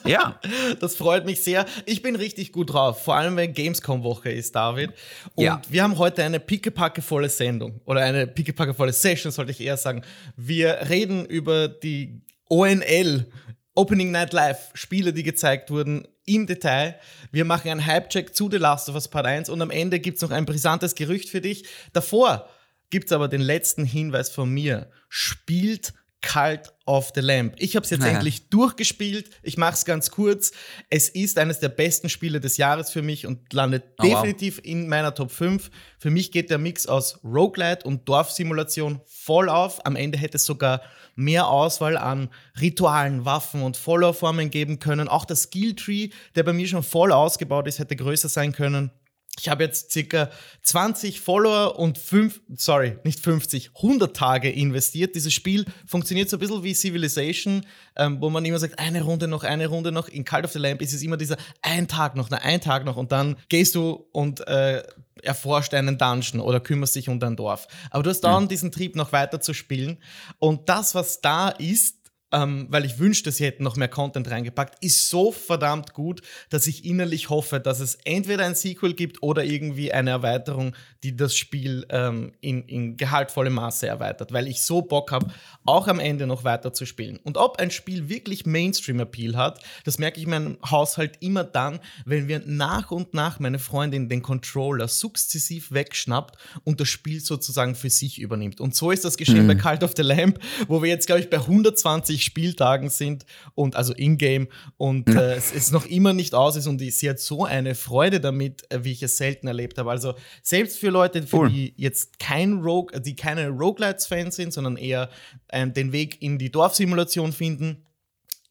Ja. 0.05 0.39
Das 0.79 0.95
freut 0.95 1.25
mich 1.25 1.43
sehr. 1.43 1.65
Ich 1.85 2.01
bin 2.01 2.15
richtig 2.15 2.51
gut 2.51 2.73
drauf, 2.73 3.03
vor 3.03 3.15
allem 3.15 3.35
wenn 3.35 3.53
Gamescom-Woche 3.53 4.31
ist, 4.31 4.55
David. 4.55 4.91
Und 5.35 5.43
ja. 5.43 5.61
wir 5.69 5.83
haben 5.83 5.97
heute 5.97 6.23
eine 6.23 6.39
pickepackevolle 6.39 7.29
Sendung 7.29 7.81
oder 7.85 8.01
eine 8.01 8.25
pickepackevolle 8.27 8.93
Session, 8.93 9.31
sollte 9.31 9.51
ich 9.51 9.61
eher 9.61 9.77
sagen. 9.77 10.03
Wir 10.35 10.89
reden 10.89 11.25
über 11.25 11.67
die 11.67 12.21
ONL, 12.49 13.27
Opening 13.75 14.11
Night 14.11 14.33
Live, 14.33 14.71
Spiele, 14.73 15.13
die 15.13 15.23
gezeigt 15.23 15.71
wurden 15.71 16.07
im 16.25 16.47
Detail. 16.47 16.99
Wir 17.31 17.45
machen 17.45 17.69
einen 17.69 17.85
Hype-Check 17.85 18.35
zu 18.35 18.49
The 18.49 18.57
Last 18.57 18.89
of 18.89 18.95
Us 18.95 19.07
Part 19.07 19.25
1 19.25 19.49
und 19.49 19.61
am 19.61 19.71
Ende 19.71 19.99
gibt 19.99 20.17
es 20.17 20.21
noch 20.21 20.31
ein 20.31 20.45
brisantes 20.45 20.95
Gerücht 20.95 21.29
für 21.29 21.41
dich. 21.41 21.65
Davor 21.93 22.47
gibt 22.89 23.07
es 23.07 23.11
aber 23.11 23.27
den 23.27 23.41
letzten 23.41 23.85
Hinweis 23.85 24.29
von 24.29 24.49
mir. 24.49 24.89
Spielt 25.09 25.93
Cult 26.21 26.71
of 26.85 27.11
the 27.15 27.21
Lamp. 27.21 27.55
Ich 27.57 27.75
habe 27.75 27.83
es 27.83 27.89
jetzt 27.89 28.01
naja. 28.01 28.13
endlich 28.13 28.49
durchgespielt. 28.49 29.31
Ich 29.41 29.57
mache 29.57 29.73
es 29.73 29.85
ganz 29.85 30.11
kurz. 30.11 30.51
Es 30.89 31.09
ist 31.09 31.39
eines 31.39 31.59
der 31.59 31.69
besten 31.69 32.09
Spiele 32.09 32.39
des 32.39 32.57
Jahres 32.57 32.91
für 32.91 33.01
mich 33.01 33.25
und 33.25 33.51
landet 33.53 33.83
oh, 33.99 34.03
definitiv 34.03 34.57
wow. 34.57 34.65
in 34.65 34.87
meiner 34.87 35.15
Top 35.15 35.31
5. 35.31 35.71
Für 35.97 36.11
mich 36.11 36.31
geht 36.31 36.51
der 36.51 36.59
Mix 36.59 36.85
aus 36.85 37.19
Roguelite 37.23 37.85
und 37.85 38.07
Dorfsimulation 38.07 39.01
voll 39.05 39.49
auf. 39.49 39.83
Am 39.85 39.95
Ende 39.95 40.17
hätte 40.17 40.37
es 40.37 40.45
sogar 40.45 40.81
mehr 41.15 41.47
Auswahl 41.47 41.97
an 41.97 42.29
Ritualen, 42.59 43.25
Waffen 43.25 43.61
und 43.61 43.77
Follower-Formen 43.77 44.49
geben 44.49 44.79
können. 44.79 45.07
Auch 45.07 45.25
der 45.25 45.35
Skilltree, 45.35 46.09
der 46.35 46.43
bei 46.43 46.53
mir 46.53 46.67
schon 46.67 46.83
voll 46.83 47.11
ausgebaut 47.11 47.67
ist, 47.67 47.79
hätte 47.79 47.95
größer 47.95 48.29
sein 48.29 48.51
können. 48.51 48.91
Ich 49.39 49.47
habe 49.49 49.63
jetzt 49.63 49.91
circa 49.91 50.29
20 50.63 51.21
Follower 51.21 51.79
und 51.79 51.97
5, 51.97 52.41
sorry, 52.55 52.97
nicht 53.03 53.21
50, 53.21 53.71
100 53.77 54.15
Tage 54.15 54.51
investiert. 54.51 55.15
Dieses 55.15 55.33
Spiel 55.33 55.65
funktioniert 55.87 56.29
so 56.29 56.35
ein 56.35 56.41
bisschen 56.41 56.63
wie 56.63 56.73
Civilization, 56.73 57.65
ähm, 57.95 58.17
wo 58.19 58.29
man 58.29 58.43
immer 58.43 58.59
sagt, 58.59 58.77
eine 58.77 59.01
Runde 59.01 59.27
noch, 59.27 59.43
eine 59.43 59.67
Runde 59.67 59.91
noch. 59.91 60.09
In 60.09 60.25
Cult 60.25 60.43
of 60.43 60.51
the 60.51 60.59
Lamp 60.59 60.81
ist 60.81 60.93
es 60.93 61.01
immer 61.01 61.17
dieser 61.17 61.37
ein 61.61 61.87
Tag 61.87 62.15
noch, 62.15 62.29
ein 62.29 62.61
Tag 62.61 62.83
noch 62.83 62.97
und 62.97 63.11
dann 63.13 63.37
gehst 63.47 63.73
du 63.73 64.05
und 64.11 64.45
äh, 64.47 64.83
erforscht 65.23 65.73
einen 65.73 65.97
Dungeon 65.97 66.41
oder 66.41 66.59
kümmerst 66.59 66.95
dich 66.95 67.07
um 67.07 67.19
dein 67.19 67.35
Dorf. 67.37 67.67
Aber 67.89 68.03
du 68.03 68.09
hast 68.09 68.21
dann 68.21 68.43
mhm. 68.43 68.47
diesen 68.49 68.71
Trieb 68.71 68.95
noch 68.95 69.13
weiter 69.13 69.39
zu 69.39 69.53
spielen 69.53 69.97
und 70.39 70.67
das, 70.67 70.93
was 70.93 71.21
da 71.21 71.49
ist, 71.49 72.00
ähm, 72.31 72.67
weil 72.69 72.85
ich 72.85 72.99
wünschte, 72.99 73.31
sie 73.31 73.45
hätten 73.45 73.63
noch 73.63 73.75
mehr 73.75 73.87
Content 73.87 74.29
reingepackt, 74.29 74.83
ist 74.83 75.09
so 75.09 75.31
verdammt 75.31 75.93
gut, 75.93 76.21
dass 76.49 76.67
ich 76.67 76.85
innerlich 76.85 77.29
hoffe, 77.29 77.59
dass 77.59 77.79
es 77.79 77.95
entweder 78.05 78.45
ein 78.45 78.55
Sequel 78.55 78.93
gibt 78.93 79.21
oder 79.21 79.43
irgendwie 79.43 79.91
eine 79.91 80.11
Erweiterung, 80.11 80.75
die 81.03 81.15
das 81.15 81.35
Spiel 81.35 81.85
ähm, 81.89 82.31
in, 82.41 82.63
in 82.63 82.97
gehaltvollem 82.97 83.53
Maße 83.53 83.87
erweitert, 83.87 84.31
weil 84.31 84.47
ich 84.47 84.61
so 84.61 84.81
Bock 84.81 85.11
habe, 85.11 85.27
auch 85.65 85.87
am 85.87 85.99
Ende 85.99 86.27
noch 86.27 86.43
weiter 86.43 86.73
zu 86.73 86.85
spielen. 86.85 87.19
Und 87.23 87.37
ob 87.37 87.59
ein 87.59 87.71
Spiel 87.71 88.07
wirklich 88.09 88.45
Mainstream-Appeal 88.45 89.35
hat, 89.35 89.61
das 89.83 89.97
merke 89.97 90.19
ich 90.19 90.25
in 90.25 90.29
meinem 90.29 90.57
Haushalt 90.69 91.17
immer 91.21 91.43
dann, 91.43 91.79
wenn 92.05 92.27
wir 92.27 92.41
nach 92.45 92.91
und 92.91 93.13
nach 93.13 93.39
meine 93.39 93.59
Freundin 93.59 94.09
den 94.09 94.21
Controller 94.21 94.87
sukzessiv 94.87 95.71
wegschnappt 95.71 96.37
und 96.63 96.79
das 96.79 96.87
Spiel 96.87 97.19
sozusagen 97.19 97.75
für 97.75 97.89
sich 97.89 98.19
übernimmt. 98.19 98.61
Und 98.61 98.75
so 98.75 98.91
ist 98.91 99.05
das 99.05 99.17
geschehen 99.17 99.43
mhm. 99.43 99.47
bei 99.47 99.55
Cult 99.55 99.83
of 99.83 99.93
the 99.95 100.03
Lamp, 100.03 100.39
wo 100.67 100.81
wir 100.81 100.89
jetzt, 100.89 101.07
glaube 101.07 101.21
ich, 101.21 101.29
bei 101.29 101.37
120 101.37 102.20
60 102.21 102.23
Spieltagen 102.23 102.89
sind 102.89 103.25
und 103.55 103.75
also 103.75 103.93
in-game 103.93 104.47
und 104.77 105.09
äh, 105.09 105.35
es, 105.35 105.53
es 105.53 105.71
noch 105.71 105.85
immer 105.85 106.13
nicht 106.13 106.33
aus 106.33 106.55
ist 106.55 106.67
und 106.67 106.79
sie 106.79 107.09
hat 107.09 107.19
so 107.19 107.45
eine 107.45 107.75
Freude 107.75 108.19
damit, 108.19 108.63
äh, 108.71 108.83
wie 108.83 108.91
ich 108.91 109.03
es 109.03 109.17
selten 109.17 109.47
erlebt 109.47 109.77
habe. 109.77 109.89
Also 109.89 110.13
selbst 110.41 110.77
für 110.77 110.89
Leute, 110.89 111.23
für 111.23 111.37
cool. 111.37 111.49
die 111.49 111.73
jetzt 111.77 112.19
kein 112.19 112.61
Rogue, 112.61 112.99
die 113.01 113.15
keine 113.15 113.49
Roguelites-Fans 113.49 114.35
sind, 114.35 114.53
sondern 114.53 114.77
eher 114.77 115.09
äh, 115.49 115.67
den 115.67 115.91
Weg 115.91 116.21
in 116.21 116.37
die 116.37 116.51
Dorfsimulation 116.51 117.33
finden, 117.33 117.85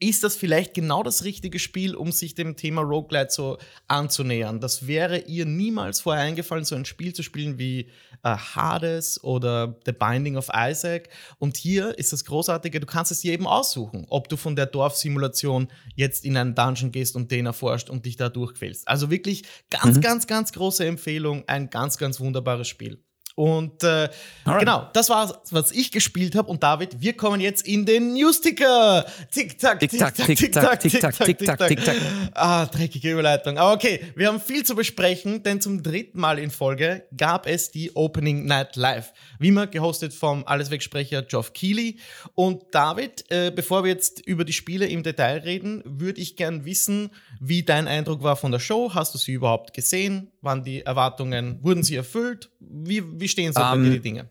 ist 0.00 0.24
das 0.24 0.34
vielleicht 0.34 0.72
genau 0.72 1.02
das 1.02 1.24
richtige 1.24 1.58
Spiel, 1.58 1.94
um 1.94 2.10
sich 2.10 2.34
dem 2.34 2.56
Thema 2.56 2.80
Roguelite 2.80 3.30
so 3.30 3.58
anzunähern. 3.86 4.58
Das 4.58 4.86
wäre 4.86 5.18
ihr 5.18 5.44
niemals 5.44 6.00
vorher 6.00 6.24
eingefallen, 6.24 6.64
so 6.64 6.74
ein 6.74 6.86
Spiel 6.86 7.12
zu 7.12 7.22
spielen 7.22 7.58
wie 7.58 7.90
äh, 8.22 8.36
Hades 8.36 9.22
oder 9.22 9.78
The 9.84 9.92
Binding 9.92 10.38
of 10.38 10.48
Isaac. 10.54 11.10
Und 11.38 11.58
hier 11.58 11.98
ist 11.98 12.14
das 12.14 12.24
Großartige, 12.24 12.80
du 12.80 12.86
kannst 12.86 13.12
es 13.12 13.22
jedem 13.22 13.46
aussuchen, 13.46 14.06
ob 14.08 14.30
du 14.30 14.38
von 14.38 14.56
der 14.56 14.66
Dorfsimulation 14.66 15.68
jetzt 15.94 16.24
in 16.24 16.36
einen 16.38 16.54
Dungeon 16.54 16.92
gehst 16.92 17.14
und 17.14 17.30
den 17.30 17.44
erforscht 17.44 17.90
und 17.90 18.06
dich 18.06 18.16
da 18.16 18.30
durchquälst. 18.30 18.88
Also 18.88 19.10
wirklich 19.10 19.42
ganz, 19.68 19.98
mhm. 19.98 20.00
ganz, 20.00 20.26
ganz 20.26 20.52
große 20.52 20.86
Empfehlung, 20.86 21.44
ein 21.46 21.68
ganz, 21.68 21.98
ganz 21.98 22.20
wunderbares 22.20 22.68
Spiel. 22.68 23.04
Und 23.34 23.82
äh, 23.84 24.08
genau, 24.44 24.88
das 24.92 25.08
war 25.08 25.40
was 25.50 25.72
ich 25.72 25.90
gespielt 25.92 26.34
habe. 26.34 26.50
Und 26.50 26.62
David, 26.62 27.00
wir 27.00 27.14
kommen 27.14 27.40
jetzt 27.40 27.66
in 27.66 27.86
den 27.86 28.12
News-Ticker. 28.14 29.06
Tick-Tack, 29.30 29.80
Tick-Tack, 29.80 30.14
Tick-Tack, 30.14 30.80
Tick-Tack, 30.80 31.18
Tick-Tack, 31.18 31.68
Tick-Tack. 31.68 31.96
Ah, 32.34 32.66
dreckige 32.66 33.12
Überleitung. 33.12 33.58
Aber 33.58 33.72
okay, 33.72 34.00
wir 34.16 34.28
haben 34.28 34.40
viel 34.40 34.64
zu 34.64 34.74
besprechen, 34.74 35.42
denn 35.42 35.60
zum 35.60 35.82
dritten 35.82 36.20
Mal 36.20 36.38
in 36.38 36.50
Folge 36.50 37.04
gab 37.16 37.46
es 37.46 37.70
die 37.70 37.94
Opening 37.94 38.44
Night 38.44 38.76
Live. 38.76 39.12
Wie 39.38 39.48
immer 39.48 39.66
gehostet 39.66 40.12
vom 40.12 40.46
Alleswegsprecher 40.46 41.22
Geoff 41.22 41.52
Keighley. 41.52 41.98
Und 42.34 42.64
David, 42.72 43.24
äh, 43.30 43.50
bevor 43.54 43.84
wir 43.84 43.90
jetzt 43.90 44.26
über 44.26 44.44
die 44.44 44.52
Spiele 44.52 44.86
im 44.86 45.02
Detail 45.02 45.38
reden, 45.38 45.82
würde 45.84 46.20
ich 46.20 46.36
gern 46.36 46.64
wissen, 46.64 47.10
wie 47.40 47.62
dein 47.62 47.88
Eindruck 47.88 48.22
war 48.22 48.36
von 48.36 48.52
der 48.52 48.58
Show. 48.58 48.92
Hast 48.94 49.14
du 49.14 49.18
sie 49.18 49.32
überhaupt 49.32 49.74
gesehen? 49.74 50.30
Waren 50.42 50.64
die 50.64 50.82
Erwartungen, 50.82 51.58
wurden 51.62 51.82
sie 51.82 51.96
erfüllt? 51.96 52.50
Wie, 52.60 53.19
wie 53.20 53.28
stehen 53.28 53.52
so 53.52 53.60
ähm, 53.60 53.90
die 53.90 54.00
Dinge? 54.00 54.28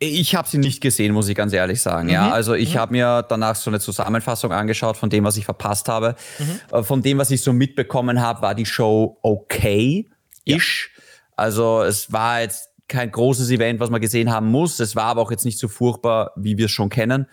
Ich 0.00 0.36
habe 0.36 0.48
sie 0.48 0.58
nicht 0.58 0.80
gesehen, 0.80 1.12
muss 1.12 1.28
ich 1.28 1.34
ganz 1.34 1.52
ehrlich 1.52 1.82
sagen. 1.82 2.06
Mhm. 2.06 2.14
Ja, 2.14 2.30
also 2.30 2.54
ich 2.54 2.74
mhm. 2.74 2.78
habe 2.78 2.92
mir 2.92 3.26
danach 3.28 3.56
so 3.56 3.70
eine 3.70 3.80
Zusammenfassung 3.80 4.52
angeschaut 4.52 4.96
von 4.96 5.10
dem, 5.10 5.24
was 5.24 5.36
ich 5.36 5.44
verpasst 5.44 5.88
habe. 5.88 6.14
Mhm. 6.38 6.60
Äh, 6.76 6.82
von 6.84 7.02
dem, 7.02 7.18
was 7.18 7.30
ich 7.30 7.42
so 7.42 7.52
mitbekommen 7.52 8.20
habe, 8.20 8.42
war 8.42 8.54
die 8.54 8.66
Show 8.66 9.18
okay 9.22 10.08
ish. 10.44 10.90
Ja. 10.94 11.02
Also 11.36 11.82
es 11.82 12.12
war 12.12 12.40
jetzt 12.40 12.70
kein 12.86 13.10
großes 13.10 13.50
Event, 13.50 13.80
was 13.80 13.90
man 13.90 14.00
gesehen 14.00 14.30
haben 14.30 14.46
muss. 14.46 14.80
Es 14.80 14.96
war 14.96 15.04
aber 15.04 15.22
auch 15.22 15.30
jetzt 15.30 15.44
nicht 15.44 15.58
so 15.58 15.68
furchtbar, 15.68 16.32
wie 16.36 16.56
wir 16.56 16.66
es 16.66 16.70
schon 16.70 16.88
kennen. 16.88 17.26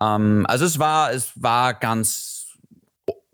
Ähm, 0.00 0.46
also 0.48 0.64
es 0.64 0.78
war, 0.78 1.12
es 1.12 1.32
war 1.34 1.74
ganz, 1.74 2.46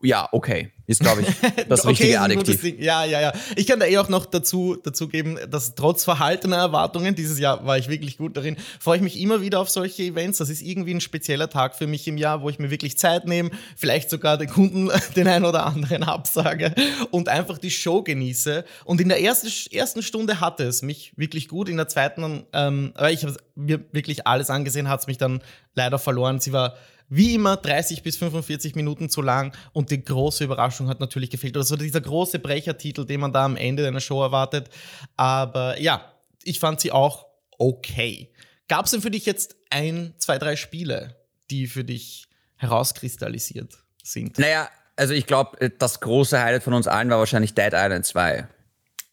ja, 0.03 0.29
okay 0.33 0.73
ist, 0.93 1.01
glaube 1.01 1.23
ich, 1.23 1.29
das 1.69 1.87
richtige 1.87 2.11
okay, 2.11 2.17
Adjektiv. 2.17 2.79
Ja, 2.79 3.05
ja, 3.05 3.21
ja. 3.21 3.33
Ich 3.57 3.67
kann 3.67 3.81
da 3.81 3.87
eh 3.87 3.99
auch 3.99 4.09
noch 4.09 4.27
dazu, 4.27 4.77
dazu 4.83 5.09
geben, 5.09 5.39
dass 5.51 5.75
trotz 5.75 6.05
verhaltener 6.05 6.57
Erwartungen, 6.57 7.15
dieses 7.15 7.39
Jahr 7.39 7.67
war 7.67 7.79
ich 7.79 7.89
wirklich 7.89 8.19
gut 8.19 8.37
darin, 8.37 8.57
freue 8.79 8.97
ich 8.97 9.03
mich 9.03 9.21
immer 9.21 9.41
wieder 9.41 9.61
auf 9.61 9.69
solche 9.69 10.05
Events. 10.05 10.39
Das 10.39 10.49
ist 10.49 10.63
irgendwie 10.63 10.95
ein 10.95 11.01
spezieller 11.01 11.51
Tag 11.51 11.75
für 11.75 11.87
mich 11.87 12.07
im 12.07 12.17
Jahr, 12.17 12.43
wo 12.43 12.49
ich 12.49 12.59
mir 12.59 12.71
wirklich 12.71 12.99
Zeit 12.99 13.27
nehme, 13.27 13.51
vielleicht 13.77 14.11
sogar 14.11 14.39
den 14.39 14.49
Kunden 14.49 14.91
den 15.17 15.27
einen 15.27 15.45
oder 15.45 15.67
anderen 15.67 16.03
absage 16.05 16.75
und 17.11 17.29
einfach 17.29 17.59
die 17.59 17.71
Show 17.71 18.03
genieße. 18.03 18.65
Und 18.85 19.01
in 19.01 19.09
der 19.09 19.21
ersten, 19.21 19.49
ersten 19.75 20.03
Stunde 20.03 20.41
hatte 20.41 20.65
es 20.65 20.83
mich 20.83 21.13
wirklich 21.17 21.49
gut, 21.49 21.69
in 21.69 21.77
der 21.77 21.89
zweiten, 21.89 22.45
ähm, 22.53 22.93
aber 22.95 23.11
ich 23.11 23.25
habe 23.25 23.37
mir 23.55 23.81
wirklich 23.93 24.27
alles 24.27 24.51
angesehen, 24.51 24.89
hat 24.89 25.01
es 25.01 25.07
mich 25.07 25.19
dann 25.19 25.43
leider 25.75 25.99
verloren. 25.99 26.41
Sie 26.41 26.53
war 26.53 26.75
wie 27.15 27.35
immer 27.35 27.59
30 27.59 28.03
bis 28.03 28.17
45 28.17 28.75
Minuten 28.75 29.11
zu 29.11 29.21
lang 29.21 29.55
und 29.75 29.91
die 29.91 30.03
große 30.03 30.45
Überraschung 30.45 30.89
hat 30.89 30.99
natürlich 30.99 31.29
gefehlt. 31.29 31.55
Oder 31.57 31.65
so 31.65 31.77
dieser 31.77 32.01
große 32.01 32.39
Brechertitel, 32.39 33.05
den 33.05 33.21
man 33.21 33.35
da 33.35 33.45
am 33.45 33.57
Ende 33.57 33.87
einer 33.87 34.01
Show 34.01 34.23
erwartet. 34.23 34.71
Aber 35.17 35.79
ja, 35.79 36.11
ich 36.43 36.59
fand 36.59 36.81
sie 36.81 36.91
auch 36.91 37.27
okay. 37.59 38.33
Gab 38.67 38.87
es 38.87 38.93
denn 38.93 39.03
für 39.03 39.11
dich 39.11 39.27
jetzt 39.27 39.57
ein, 39.69 40.15
zwei, 40.17 40.39
drei 40.39 40.57
Spiele, 40.57 41.17
die 41.51 41.67
für 41.67 41.85
dich 41.85 42.29
herauskristallisiert 42.57 43.77
sind? 44.03 44.39
Naja, 44.39 44.71
also 44.97 45.13
ich 45.13 45.27
glaube, 45.27 45.71
das 45.79 46.01
große 46.01 46.41
Highlight 46.41 46.63
von 46.63 46.73
uns 46.73 46.89
allen 46.89 47.11
war 47.11 47.19
wahrscheinlich 47.19 47.53
Dead 47.53 47.75
Island 47.75 48.07
2. 48.07 48.49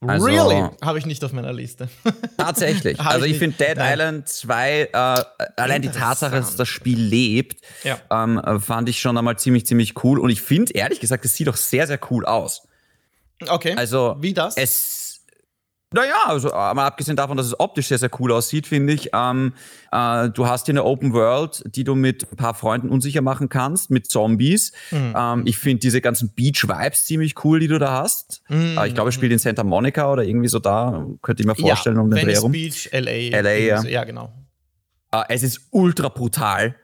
Also, 0.08 0.26
really? 0.26 0.70
Habe 0.82 0.98
ich 0.98 1.06
nicht 1.06 1.24
auf 1.26 1.34
meiner 1.34 1.52
Liste. 1.52 1.90
tatsächlich. 2.38 3.00
also 3.02 3.26
ich, 3.26 3.34
ich 3.34 3.38
finde 3.38 3.58
Dead 3.58 3.76
Nein. 3.76 3.94
Island 3.94 4.30
2, 4.30 4.82
äh, 4.82 5.24
allein 5.58 5.82
die 5.82 5.90
Tatsache, 5.90 6.38
dass 6.38 6.56
das 6.56 6.70
Spiel 6.70 7.00
lebt, 7.00 7.62
ja. 7.84 8.00
ähm, 8.10 8.62
fand 8.62 8.88
ich 8.88 9.02
schon 9.02 9.18
einmal 9.18 9.38
ziemlich, 9.38 9.66
ziemlich 9.66 10.02
cool. 10.04 10.20
Und 10.20 10.30
ich 10.30 10.42
finde, 10.42 10.74
ehrlich 10.74 11.02
gesagt, 11.02 11.26
es 11.26 11.36
sieht 11.36 11.48
doch 11.48 11.58
sehr, 11.58 11.86
sehr 11.86 12.00
cool 12.10 12.26
aus. 12.26 12.68
Okay. 13.46 13.74
Also, 13.76 14.16
wie 14.20 14.34
das? 14.34 14.56
Es, 14.56 15.09
Naja, 15.92 16.26
also 16.28 16.50
äh, 16.50 16.52
mal 16.52 16.86
abgesehen 16.86 17.18
davon, 17.18 17.36
dass 17.36 17.48
es 17.48 17.60
optisch 17.60 17.88
sehr, 17.88 17.98
sehr 17.98 18.12
cool 18.20 18.32
aussieht, 18.32 18.68
finde 18.68 18.94
ich. 18.94 19.10
Ähm, 19.12 19.54
äh, 19.92 20.30
du 20.30 20.46
hast 20.46 20.68
hier 20.68 20.74
eine 20.74 20.84
Open 20.84 21.14
World, 21.14 21.64
die 21.66 21.84
du 21.84 21.96
mit 21.96 22.32
ein 22.32 22.36
paar 22.36 22.54
Freunden 22.54 22.90
unsicher 22.90 23.22
machen 23.22 23.50
kannst, 23.50 23.90
mit 23.90 24.08
Zombies. 24.10 24.72
Mhm. 24.92 25.16
Ähm, 25.18 25.44
ich 25.46 25.58
finde 25.58 25.80
diese 25.80 26.00
ganzen 26.00 26.30
Beach-Vibes 26.36 27.06
ziemlich 27.06 27.44
cool, 27.44 27.60
die 27.60 27.68
du 27.68 27.80
da 27.80 28.02
hast. 28.04 28.44
Mhm. 28.50 28.78
Äh, 28.78 28.88
ich 28.88 28.94
glaube, 28.94 29.10
es 29.10 29.16
spielt 29.16 29.32
in 29.32 29.40
Santa 29.40 29.64
Monica 29.64 30.12
oder 30.12 30.24
irgendwie 30.24 30.48
so 30.48 30.60
da. 30.60 31.08
Könnte 31.24 31.42
ich 31.42 31.48
mir 31.48 31.56
vorstellen, 31.56 31.96
ja, 31.96 32.02
um 32.04 32.12
den 32.12 32.24
Dreh 32.24 32.34
herum. 32.34 32.52
Beach, 32.52 32.90
LA. 32.92 33.42
LA, 33.42 33.54
ja. 33.54 33.84
ja, 33.84 34.04
genau. 34.04 34.32
Äh, 35.12 35.24
es 35.30 35.42
ist 35.42 35.70
ultra 35.72 36.10
brutal. 36.10 36.76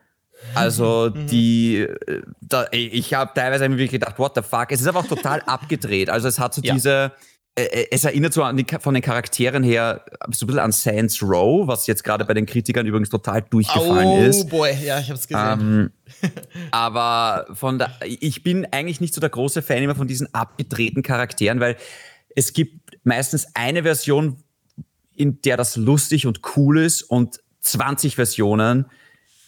Also 0.54 1.12
mhm. 1.14 1.26
die, 1.28 1.78
äh, 1.78 2.22
da, 2.40 2.66
ich 2.72 3.14
habe 3.14 3.30
teilweise 3.34 3.68
wirklich 3.70 3.90
gedacht, 3.90 4.18
what 4.18 4.32
the 4.34 4.42
fuck? 4.42 4.66
Es 4.70 4.80
ist 4.80 4.88
einfach 4.88 5.06
total 5.06 5.42
abgedreht. 5.46 6.10
Also 6.10 6.26
es 6.26 6.40
hat 6.40 6.54
so 6.54 6.62
ja. 6.62 6.74
diese 6.74 7.12
es 7.56 8.04
erinnert 8.04 8.34
so 8.34 8.42
an 8.42 8.58
die, 8.58 8.66
von 8.80 8.92
den 8.92 9.02
Charakteren 9.02 9.62
her 9.62 10.04
so 10.30 10.44
ein 10.44 10.46
bisschen 10.46 10.58
an 10.58 10.72
Saints 10.72 11.22
Row, 11.22 11.66
was 11.66 11.86
jetzt 11.86 12.04
gerade 12.04 12.26
bei 12.26 12.34
den 12.34 12.44
Kritikern 12.44 12.84
übrigens 12.86 13.08
total 13.08 13.40
durchgefallen 13.42 14.06
oh, 14.06 14.22
ist. 14.22 14.44
Oh 14.44 14.48
boy, 14.48 14.74
ja, 14.84 15.00
ich 15.00 15.10
hab's 15.10 15.26
gesehen. 15.26 15.60
Ähm, 15.60 15.90
aber 16.70 17.46
von 17.54 17.78
der, 17.78 17.94
ich 18.04 18.42
bin 18.42 18.66
eigentlich 18.72 19.00
nicht 19.00 19.14
so 19.14 19.22
der 19.22 19.30
große 19.30 19.62
Fan 19.62 19.82
immer 19.82 19.94
von 19.94 20.06
diesen 20.06 20.32
abgedrehten 20.34 21.02
Charakteren, 21.02 21.58
weil 21.58 21.76
es 22.34 22.52
gibt 22.52 22.98
meistens 23.04 23.46
eine 23.54 23.84
Version, 23.84 24.36
in 25.14 25.40
der 25.40 25.56
das 25.56 25.76
lustig 25.76 26.26
und 26.26 26.42
cool 26.56 26.78
ist 26.80 27.02
und 27.02 27.40
20 27.60 28.16
Versionen, 28.16 28.84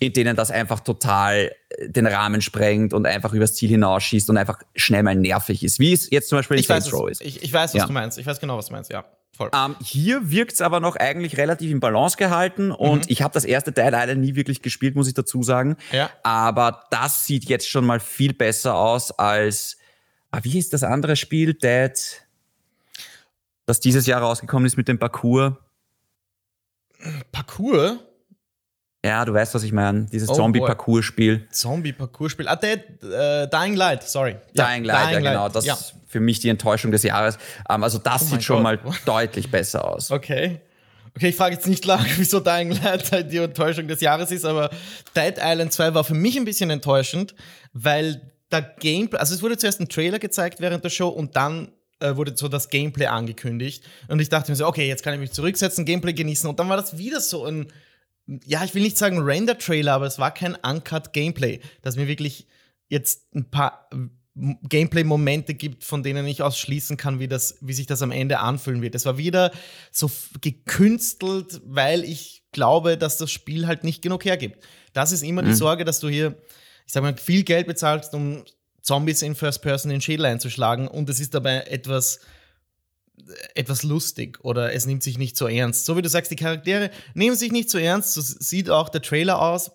in 0.00 0.12
denen 0.12 0.36
das 0.36 0.50
einfach 0.50 0.80
total 0.80 1.52
äh, 1.70 1.88
den 1.88 2.06
Rahmen 2.06 2.40
sprengt 2.40 2.92
und 2.92 3.06
einfach 3.06 3.32
übers 3.32 3.54
Ziel 3.54 3.70
hinausschießt 3.70 4.30
und 4.30 4.36
einfach 4.36 4.60
schnell 4.76 5.02
mal 5.02 5.14
nervig 5.14 5.64
ist. 5.64 5.78
Wie 5.78 5.92
es 5.92 6.10
jetzt 6.10 6.28
zum 6.28 6.38
Beispiel 6.38 6.58
in 6.58 6.62
Saints 6.62 6.92
Row 6.92 7.08
ist. 7.08 7.20
Ich, 7.20 7.42
ich 7.42 7.52
weiß, 7.52 7.74
was 7.74 7.80
ja. 7.80 7.86
du 7.86 7.92
meinst. 7.92 8.18
Ich 8.18 8.26
weiß 8.26 8.40
genau, 8.40 8.56
was 8.56 8.66
du 8.66 8.72
meinst, 8.72 8.90
ja. 8.90 9.04
Voll. 9.36 9.50
Ähm, 9.54 9.76
hier 9.80 10.30
wirkt 10.30 10.54
es 10.54 10.60
aber 10.60 10.80
noch 10.80 10.96
eigentlich 10.96 11.36
relativ 11.36 11.70
im 11.70 11.78
Balance 11.78 12.16
gehalten 12.16 12.72
und 12.72 13.06
mhm. 13.06 13.12
ich 13.12 13.22
habe 13.22 13.32
das 13.32 13.44
erste 13.44 13.72
Teil 13.72 13.92
leider 13.92 14.16
nie 14.16 14.34
wirklich 14.34 14.62
gespielt, 14.62 14.96
muss 14.96 15.06
ich 15.06 15.14
dazu 15.14 15.44
sagen. 15.44 15.76
Ja. 15.92 16.10
Aber 16.24 16.86
das 16.90 17.24
sieht 17.24 17.44
jetzt 17.44 17.68
schon 17.68 17.86
mal 17.86 18.00
viel 18.00 18.34
besser 18.34 18.74
aus 18.74 19.12
als, 19.12 19.76
ah, 20.32 20.40
wie 20.42 20.50
hieß 20.50 20.70
das 20.70 20.82
andere 20.82 21.14
Spiel, 21.14 21.54
Dead, 21.54 21.92
das 23.64 23.78
dieses 23.78 24.06
Jahr 24.06 24.22
rausgekommen 24.22 24.66
ist 24.66 24.76
mit 24.76 24.88
dem 24.88 24.98
Parcours? 24.98 25.52
Parcours? 27.30 27.98
Ja, 29.04 29.24
du 29.24 29.32
weißt, 29.32 29.54
was 29.54 29.62
ich 29.62 29.72
meine. 29.72 30.06
Dieses 30.06 30.28
oh, 30.28 30.34
Zombie-Parcours-Spiel. 30.34 31.46
Zombie-Parcours-Spiel. 31.52 32.48
Ah, 32.48 32.56
der 32.56 32.72
äh, 32.74 33.48
Dying 33.48 33.76
Light, 33.76 34.02
sorry. 34.02 34.36
Dying 34.56 34.84
ja, 34.84 34.92
Light, 34.92 35.12
Dying 35.12 35.24
ja, 35.24 35.30
genau. 35.32 35.48
Das 35.48 35.64
ja. 35.64 35.74
ist 35.74 35.94
für 36.08 36.20
mich 36.20 36.40
die 36.40 36.48
Enttäuschung 36.48 36.90
des 36.90 37.04
Jahres. 37.04 37.38
Ähm, 37.70 37.84
also, 37.84 37.98
das 37.98 38.22
oh 38.22 38.26
sieht 38.26 38.42
schon 38.42 38.64
Gott. 38.64 38.84
mal 38.84 38.94
deutlich 39.04 39.50
besser 39.50 39.86
aus. 39.86 40.10
Okay. 40.18 40.60
Okay, 41.16 41.30
ich 41.30 41.36
frage 41.36 41.54
jetzt 41.54 41.66
nicht 41.66 41.84
lang, 41.84 42.04
wieso 42.16 42.38
Dying 42.38 42.70
Light 42.70 43.10
halt 43.10 43.32
die 43.32 43.38
Enttäuschung 43.38 43.88
des 43.88 44.00
Jahres 44.00 44.30
ist, 44.30 44.44
aber 44.44 44.70
Dead 45.16 45.34
Island 45.38 45.72
2 45.72 45.94
war 45.94 46.04
für 46.04 46.14
mich 46.14 46.36
ein 46.36 46.44
bisschen 46.44 46.70
enttäuschend, 46.70 47.34
weil 47.72 48.20
der 48.52 48.62
Gameplay, 48.62 49.18
also 49.18 49.34
es 49.34 49.42
wurde 49.42 49.56
zuerst 49.56 49.80
ein 49.80 49.88
Trailer 49.88 50.18
gezeigt 50.18 50.60
während 50.60 50.84
der 50.84 50.90
Show 50.90 51.08
und 51.08 51.34
dann 51.34 51.72
äh, 52.00 52.14
wurde 52.14 52.36
so 52.36 52.46
das 52.48 52.68
Gameplay 52.68 53.06
angekündigt. 53.06 53.84
Und 54.06 54.20
ich 54.20 54.28
dachte 54.28 54.52
mir 54.52 54.56
so, 54.56 54.66
okay, 54.66 54.86
jetzt 54.86 55.02
kann 55.02 55.14
ich 55.14 55.20
mich 55.20 55.32
zurücksetzen, 55.32 55.84
Gameplay 55.84 56.12
genießen. 56.12 56.48
Und 56.48 56.60
dann 56.60 56.68
war 56.68 56.76
das 56.76 56.98
wieder 56.98 57.20
so 57.20 57.46
ein 57.46 57.72
ja, 58.44 58.62
ich 58.64 58.74
will 58.74 58.82
nicht 58.82 58.98
sagen 58.98 59.20
Render-Trailer, 59.20 59.94
aber 59.94 60.06
es 60.06 60.18
war 60.18 60.32
kein 60.32 60.54
Uncut-Gameplay, 60.54 61.60
das 61.82 61.96
mir 61.96 62.06
wirklich 62.06 62.46
jetzt 62.88 63.34
ein 63.34 63.50
paar 63.50 63.88
Gameplay-Momente 64.34 65.54
gibt, 65.54 65.82
von 65.82 66.02
denen 66.02 66.26
ich 66.26 66.42
ausschließen 66.42 66.96
kann, 66.96 67.18
wie, 67.18 67.26
das, 67.26 67.56
wie 67.60 67.72
sich 67.72 67.86
das 67.86 68.02
am 68.02 68.12
Ende 68.12 68.38
anfühlen 68.38 68.82
wird. 68.82 68.94
Es 68.94 69.04
war 69.04 69.18
wieder 69.18 69.50
so 69.90 70.10
gekünstelt, 70.40 71.60
weil 71.64 72.04
ich 72.04 72.44
glaube, 72.52 72.96
dass 72.96 73.16
das 73.16 73.32
Spiel 73.32 73.66
halt 73.66 73.82
nicht 73.82 74.02
genug 74.02 74.24
hergibt. 74.24 74.64
Das 74.92 75.10
ist 75.10 75.22
immer 75.22 75.42
mhm. 75.42 75.46
die 75.46 75.54
Sorge, 75.54 75.84
dass 75.84 75.98
du 76.00 76.08
hier, 76.08 76.36
ich 76.86 76.92
sag 76.92 77.02
mal, 77.02 77.16
viel 77.16 77.42
Geld 77.42 77.66
bezahlst, 77.66 78.14
um 78.14 78.44
Zombies 78.82 79.22
in 79.22 79.34
First 79.34 79.60
Person 79.62 79.90
in 79.90 79.96
den 79.96 80.02
Schädel 80.02 80.26
einzuschlagen 80.26 80.86
und 80.86 81.10
es 81.10 81.18
ist 81.18 81.34
dabei 81.34 81.62
etwas 81.62 82.20
etwas 83.54 83.82
lustig 83.82 84.38
oder 84.42 84.72
es 84.72 84.86
nimmt 84.86 85.02
sich 85.02 85.18
nicht 85.18 85.36
so 85.36 85.46
ernst. 85.46 85.86
So 85.86 85.96
wie 85.96 86.02
du 86.02 86.08
sagst, 86.08 86.30
die 86.30 86.36
Charaktere 86.36 86.90
nehmen 87.14 87.36
sich 87.36 87.52
nicht 87.52 87.70
so 87.70 87.78
ernst, 87.78 88.14
so 88.14 88.20
sieht 88.20 88.70
auch 88.70 88.88
der 88.88 89.02
Trailer 89.02 89.40
aus. 89.40 89.70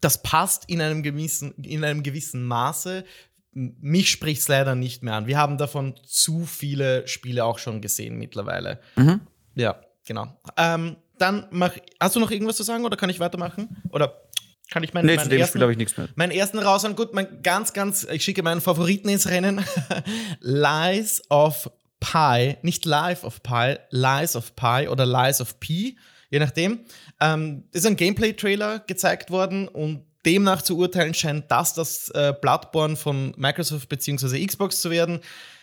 Das 0.00 0.22
passt 0.22 0.68
in 0.68 0.80
einem 0.80 1.02
gewissen, 1.02 1.52
in 1.62 1.84
einem 1.84 2.02
gewissen 2.02 2.44
Maße. 2.44 3.04
Mich 3.52 4.10
spricht 4.10 4.42
es 4.42 4.48
leider 4.48 4.74
nicht 4.74 5.02
mehr 5.02 5.14
an. 5.14 5.26
Wir 5.26 5.38
haben 5.38 5.56
davon 5.56 5.94
zu 6.04 6.44
viele 6.44 7.08
Spiele 7.08 7.44
auch 7.44 7.58
schon 7.58 7.80
gesehen 7.80 8.16
mittlerweile. 8.16 8.80
Mhm. 8.96 9.20
Ja, 9.54 9.80
genau. 10.04 10.38
Ähm, 10.56 10.96
dann 11.18 11.46
mach, 11.50 11.72
hast 11.98 12.16
du 12.16 12.20
noch 12.20 12.30
irgendwas 12.30 12.56
zu 12.56 12.62
sagen 12.62 12.84
oder 12.84 12.96
kann 12.96 13.08
ich 13.08 13.20
weitermachen? 13.20 13.82
Oder 13.90 14.26
kann 14.70 14.82
ich 14.82 14.92
meinen, 14.92 15.06
nee, 15.06 15.16
meinen 15.16 15.30
ersten, 15.30 15.70
ich 15.70 15.76
nichts 15.76 15.96
mehr. 15.96 16.08
Meinen 16.16 16.32
ersten 16.32 16.58
raushauen. 16.58 16.96
Gut, 16.96 17.14
mein 17.14 17.42
ganz, 17.42 17.72
ganz, 17.72 18.04
ich 18.10 18.24
schicke 18.24 18.42
meinen 18.42 18.60
Favoriten 18.60 19.08
ins 19.08 19.28
Rennen. 19.28 19.64
Lies 20.40 21.22
of 21.30 21.70
Pi, 22.00 22.56
nicht 22.62 22.84
Life 22.84 23.24
of 23.26 23.42
Pi, 23.42 23.76
Lies 23.90 24.36
of 24.36 24.54
Pi 24.56 24.88
oder 24.88 25.06
Lies 25.06 25.40
of 25.40 25.58
P, 25.60 25.96
je 26.30 26.38
nachdem. 26.38 26.80
Ähm, 27.20 27.64
ist 27.72 27.86
ein 27.86 27.96
Gameplay-Trailer 27.96 28.80
gezeigt 28.80 29.30
worden 29.30 29.68
und 29.68 30.04
demnach 30.26 30.60
zu 30.60 30.76
urteilen 30.76 31.14
scheint 31.14 31.50
das 31.50 31.72
das 31.72 32.08
äh, 32.10 32.34
Bloodborne 32.40 32.96
von 32.96 33.32
Microsoft 33.36 33.88
bzw. 33.88 34.44
Xbox 34.44 34.80
zu 34.80 34.90
werden. 34.90 35.20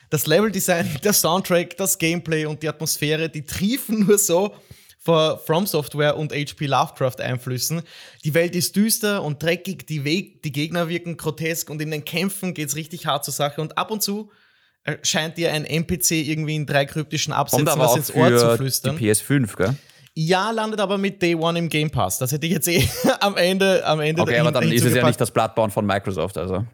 Das 0.09 0.25
Leveldesign, 0.25 0.89
der 1.03 1.13
Soundtrack, 1.13 1.77
das 1.77 1.97
Gameplay 1.97 2.45
und 2.45 2.63
die 2.63 2.69
Atmosphäre, 2.69 3.29
die 3.29 3.45
triefen 3.45 3.99
nur 4.07 4.17
so 4.17 4.55
vor 4.97 5.37
From 5.39 5.67
Software 5.67 6.15
und 6.17 6.31
HP 6.31 6.65
Lovecraft 6.65 7.19
Einflüssen. 7.19 7.81
Die 8.23 8.33
Welt 8.33 8.55
ist 8.55 8.77
düster 8.77 9.21
und 9.21 9.43
dreckig, 9.43 9.85
die, 9.85 10.05
Weg, 10.05 10.41
die 10.43 10.53
Gegner 10.53 10.87
wirken 10.87 11.17
grotesk 11.17 11.69
und 11.69 11.81
in 11.81 11.91
den 11.91 12.05
Kämpfen 12.05 12.53
geht 12.53 12.69
es 12.69 12.77
richtig 12.77 13.05
hart 13.05 13.25
zur 13.25 13.33
Sache 13.33 13.59
und 13.59 13.77
ab 13.77 13.91
und 13.91 14.01
zu 14.01 14.31
scheint 15.01 15.37
dir 15.37 15.53
ein 15.53 15.65
NPC 15.65 16.11
irgendwie 16.11 16.55
in 16.55 16.65
drei 16.65 16.85
kryptischen 16.85 17.33
Absätzen 17.33 17.67
was 17.67 17.95
ins 17.95 18.13
Ohr 18.13 18.35
zu 18.37 18.57
flüstern. 18.57 18.97
Die 18.97 19.09
PS5, 19.09 19.55
gell? 19.55 19.75
Ja, 20.15 20.51
landet 20.51 20.79
aber 20.79 20.97
mit 20.97 21.21
Day 21.21 21.35
One 21.35 21.57
im 21.57 21.69
Game 21.69 21.89
Pass. 21.89 22.19
Das 22.19 22.31
hätte 22.31 22.45
ich 22.45 22.53
jetzt 22.53 22.67
eh 22.67 22.87
am 23.19 23.35
Ende, 23.35 23.85
am 23.85 23.99
Ende 23.99 24.21
Okay, 24.21 24.39
aber 24.39 24.51
dann 24.51 24.71
ist 24.71 24.85
es 24.85 24.93
ja 24.93 25.05
nicht 25.05 25.19
das 25.19 25.31
Bloodborne 25.31 25.71
von 25.71 25.85
Microsoft, 25.85 26.37
also. 26.37 26.65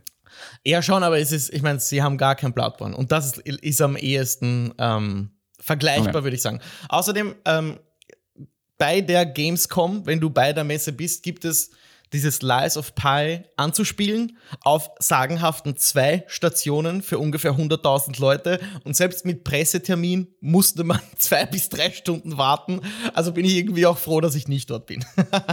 Ja, 0.65 0.81
schon, 0.81 1.03
aber 1.03 1.19
es 1.19 1.31
ist, 1.31 1.53
ich 1.53 1.61
meine, 1.61 1.79
sie 1.79 2.01
haben 2.01 2.17
gar 2.17 2.35
kein 2.35 2.53
Bloodborne. 2.53 2.95
Und 2.95 3.11
das 3.11 3.37
ist, 3.37 3.37
ist 3.37 3.81
am 3.81 3.95
ehesten 3.95 4.73
ähm, 4.77 5.31
vergleichbar, 5.59 6.15
okay. 6.15 6.23
würde 6.23 6.35
ich 6.35 6.41
sagen. 6.41 6.59
Außerdem, 6.89 7.35
ähm, 7.45 7.79
bei 8.77 9.01
der 9.01 9.25
Gamescom, 9.25 10.05
wenn 10.05 10.19
du 10.19 10.29
bei 10.29 10.53
der 10.53 10.63
Messe 10.63 10.93
bist, 10.93 11.23
gibt 11.23 11.45
es 11.45 11.71
dieses 12.13 12.41
Lies 12.41 12.77
of 12.77 12.95
Pi 12.95 13.43
anzuspielen 13.55 14.37
auf 14.63 14.89
sagenhaften 14.99 15.77
zwei 15.77 16.23
Stationen 16.27 17.01
für 17.01 17.19
ungefähr 17.19 17.53
100.000 17.53 18.19
Leute. 18.19 18.59
Und 18.83 18.95
selbst 18.95 19.25
mit 19.25 19.43
Pressetermin 19.43 20.27
musste 20.41 20.83
man 20.83 20.99
zwei 21.17 21.45
bis 21.45 21.69
drei 21.69 21.91
Stunden 21.91 22.37
warten. 22.37 22.81
Also 23.13 23.31
bin 23.31 23.45
ich 23.45 23.55
irgendwie 23.55 23.85
auch 23.85 23.97
froh, 23.97 24.21
dass 24.21 24.35
ich 24.35 24.47
nicht 24.47 24.69
dort 24.69 24.87
bin. 24.87 25.05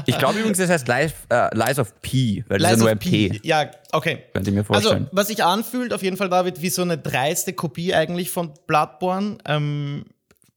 ich 0.07 0.19
glaube 0.19 0.39
übrigens, 0.39 0.59
das 0.59 0.71
heißt 0.71 0.89
Lies, 0.89 1.13
äh, 1.29 1.55
Lies 1.57 1.79
of 1.79 2.01
P, 2.01 2.45
weil 2.49 2.59
das 2.59 2.73
ist 2.73 2.77
ja 2.79 2.83
nur 2.83 2.91
ein 2.91 2.99
P. 2.99 3.29
P. 3.31 3.41
Ja, 3.43 3.71
okay. 3.93 4.25
Könnt 4.33 4.47
ihr 4.47 4.53
mir 4.53 4.65
vorstellen. 4.65 5.05
Also, 5.05 5.09
was 5.13 5.29
sich 5.29 5.45
anfühlt, 5.45 5.93
auf 5.93 6.03
jeden 6.03 6.17
Fall, 6.17 6.29
David, 6.29 6.63
wie 6.63 6.71
so 6.71 6.83
eine 6.83 6.99
dreiste 6.99 7.53
Kopie 7.53 7.95
eigentlich 7.95 8.31
von 8.31 8.53
Bloodborne. 8.67 9.39
Ähm, 9.47 10.07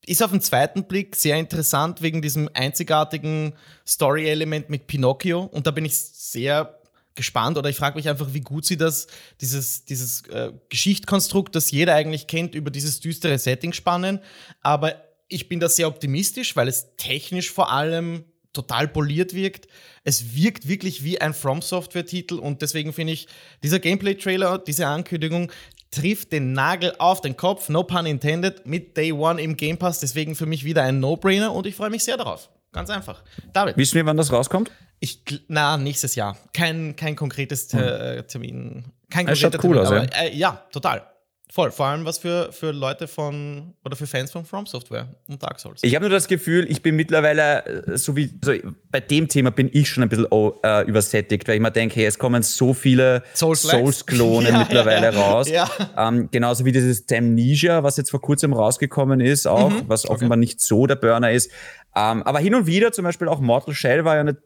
ist 0.09 0.23
auf 0.23 0.31
den 0.31 0.41
zweiten 0.41 0.85
Blick 0.85 1.15
sehr 1.15 1.37
interessant 1.37 2.01
wegen 2.01 2.21
diesem 2.21 2.49
einzigartigen 2.53 3.53
Story-Element 3.85 4.69
mit 4.69 4.87
Pinocchio. 4.87 5.43
Und 5.43 5.67
da 5.67 5.71
bin 5.71 5.85
ich 5.85 5.95
sehr 5.95 6.79
gespannt 7.13 7.57
oder 7.57 7.69
ich 7.69 7.75
frage 7.75 7.95
mich 7.95 8.09
einfach, 8.09 8.33
wie 8.33 8.41
gut 8.41 8.65
sie 8.65 8.77
das, 8.77 9.05
dieses, 9.39 9.85
dieses 9.85 10.25
äh, 10.27 10.51
Geschichtkonstrukt, 10.69 11.55
das 11.55 11.69
jeder 11.69 11.93
eigentlich 11.93 12.25
kennt, 12.25 12.55
über 12.55 12.71
dieses 12.71 12.99
düstere 13.01 13.37
Setting 13.37 13.71
spannen. 13.71 14.19
Aber 14.61 14.95
ich 15.27 15.47
bin 15.47 15.59
da 15.59 15.69
sehr 15.69 15.87
optimistisch, 15.87 16.55
weil 16.55 16.67
es 16.67 16.95
technisch 16.97 17.51
vor 17.51 17.71
allem 17.71 18.23
total 18.51 18.87
poliert 18.87 19.35
wirkt. 19.35 19.67
Es 20.03 20.33
wirkt 20.33 20.67
wirklich 20.67 21.03
wie 21.03 21.21
ein 21.21 21.35
From 21.35 21.61
Software-Titel 21.61 22.39
und 22.39 22.63
deswegen 22.63 22.93
finde 22.93 23.13
ich, 23.13 23.27
dieser 23.61 23.77
Gameplay-Trailer, 23.77 24.57
diese 24.57 24.87
Ankündigung, 24.87 25.51
trifft 25.91 26.31
den 26.31 26.53
Nagel 26.53 26.93
auf 26.99 27.21
den 27.21 27.35
Kopf, 27.35 27.69
no 27.69 27.83
pun 27.83 28.05
intended, 28.05 28.65
mit 28.65 28.95
Day 28.95 29.11
One 29.11 29.41
im 29.41 29.57
Game 29.57 29.77
Pass. 29.77 29.99
Deswegen 29.99 30.35
für 30.35 30.45
mich 30.45 30.63
wieder 30.63 30.83
ein 30.83 30.99
No-Brainer 30.99 31.53
und 31.53 31.65
ich 31.65 31.75
freue 31.75 31.89
mich 31.89 32.03
sehr 32.03 32.17
darauf. 32.17 32.49
Ganz 32.71 32.89
einfach. 32.89 33.23
David. 33.53 33.77
Wissen 33.77 33.95
wir, 33.95 34.05
wann 34.05 34.17
das 34.17 34.31
rauskommt? 34.31 34.71
Ich, 34.99 35.23
na, 35.47 35.77
nächstes 35.77 36.15
Jahr. 36.15 36.37
Kein, 36.53 36.95
kein 36.95 37.15
konkretes 37.15 37.71
hm. 37.71 38.27
Termin. 38.27 38.85
Kein 39.09 39.25
konkreter 39.25 39.57
cool 39.63 39.75
Termin, 39.75 39.79
aus, 39.79 39.87
aber, 39.87 40.21
äh, 40.21 40.35
ja, 40.35 40.63
total. 40.71 41.03
Voll, 41.51 41.71
vor 41.71 41.87
allem 41.87 42.05
was 42.05 42.19
für, 42.19 42.51
für 42.51 42.69
Leute 42.71 43.07
von 43.07 43.73
oder 43.83 43.95
für 43.95 44.05
Fans 44.05 44.29
von 44.29 44.45
From 44.45 44.67
Software 44.67 45.07
und 45.27 45.41
Dark 45.41 45.59
Souls. 45.59 45.81
Ich 45.83 45.95
habe 45.95 46.05
nur 46.05 46.11
das 46.11 46.27
Gefühl, 46.27 46.69
ich 46.69 46.83
bin 46.83 46.95
mittlerweile, 46.95 47.65
äh, 47.65 47.97
so 47.97 48.15
wie 48.15 48.31
so 48.45 48.53
bei 48.91 48.99
dem 48.99 49.27
Thema 49.27 49.49
bin 49.49 49.67
ich 49.73 49.89
schon 49.89 50.03
ein 50.03 50.09
bisschen 50.09 50.27
oh, 50.29 50.59
äh, 50.63 50.85
übersättigt, 50.87 51.47
weil 51.47 51.55
ich 51.55 51.61
mir 51.61 51.71
denke, 51.71 51.95
hey, 51.95 52.05
es 52.05 52.19
kommen 52.19 52.43
so 52.43 52.75
viele 52.75 53.23
Souls-Klone 53.33 53.81
Souls 53.81 54.05
ja, 54.47 54.59
mittlerweile 54.59 55.07
ja, 55.07 55.11
ja. 55.11 55.19
raus. 55.19 55.49
Ähm, 55.97 56.29
genauso 56.29 56.65
wie 56.65 56.71
dieses 56.71 57.05
Amnesia, 57.11 57.81
was 57.81 57.97
jetzt 57.97 58.11
vor 58.11 58.21
kurzem 58.21 58.53
rausgekommen 58.53 59.19
ist, 59.19 59.47
auch, 59.47 59.71
mhm, 59.71 59.85
was 59.87 60.05
okay. 60.05 60.13
offenbar 60.13 60.37
nicht 60.37 60.61
so 60.61 60.85
der 60.85 60.97
Burner 60.97 61.31
ist. 61.31 61.49
Ähm, 61.95 62.21
aber 62.21 62.37
hin 62.37 62.53
und 62.53 62.67
wieder, 62.67 62.91
zum 62.91 63.05
Beispiel 63.05 63.27
auch 63.27 63.39
Mortal 63.39 63.73
Shell 63.73 64.05
war 64.05 64.13
ja 64.13 64.21
eine 64.21 64.37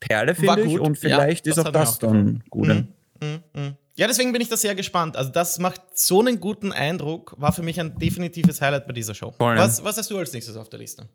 Perle, 0.00 0.34
finde 0.34 0.62
ich. 0.62 0.80
Und 0.80 0.98
vielleicht 0.98 1.46
ist 1.46 1.60
auch 1.60 1.70
das 1.70 1.94
auch 1.94 1.98
dann 1.98 2.42
gut. 2.50 2.66
Mhm, 2.66 2.88
mhm, 3.22 3.42
mhm. 3.54 3.76
Ja, 3.98 4.06
deswegen 4.06 4.32
bin 4.32 4.40
ich 4.40 4.48
da 4.48 4.56
sehr 4.56 4.76
gespannt. 4.76 5.16
Also, 5.16 5.32
das 5.32 5.58
macht 5.58 5.80
so 5.92 6.20
einen 6.20 6.38
guten 6.38 6.70
Eindruck, 6.70 7.34
war 7.36 7.52
für 7.52 7.62
mich 7.62 7.80
ein 7.80 7.98
definitives 7.98 8.60
Highlight 8.60 8.86
bei 8.86 8.92
dieser 8.92 9.12
Show. 9.12 9.32
Voll, 9.36 9.56
was, 9.56 9.82
was 9.82 9.98
hast 9.98 10.08
du 10.12 10.16
als 10.16 10.32
nächstes 10.32 10.56
auf 10.56 10.68
der 10.68 10.78
Liste? 10.78 11.08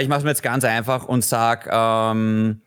Ich 0.00 0.08
mache 0.08 0.20
es 0.20 0.24
mir 0.24 0.30
jetzt 0.30 0.42
ganz 0.42 0.64
einfach 0.64 1.04
und 1.04 1.22
sag, 1.22 1.66
ähm, 1.66 2.62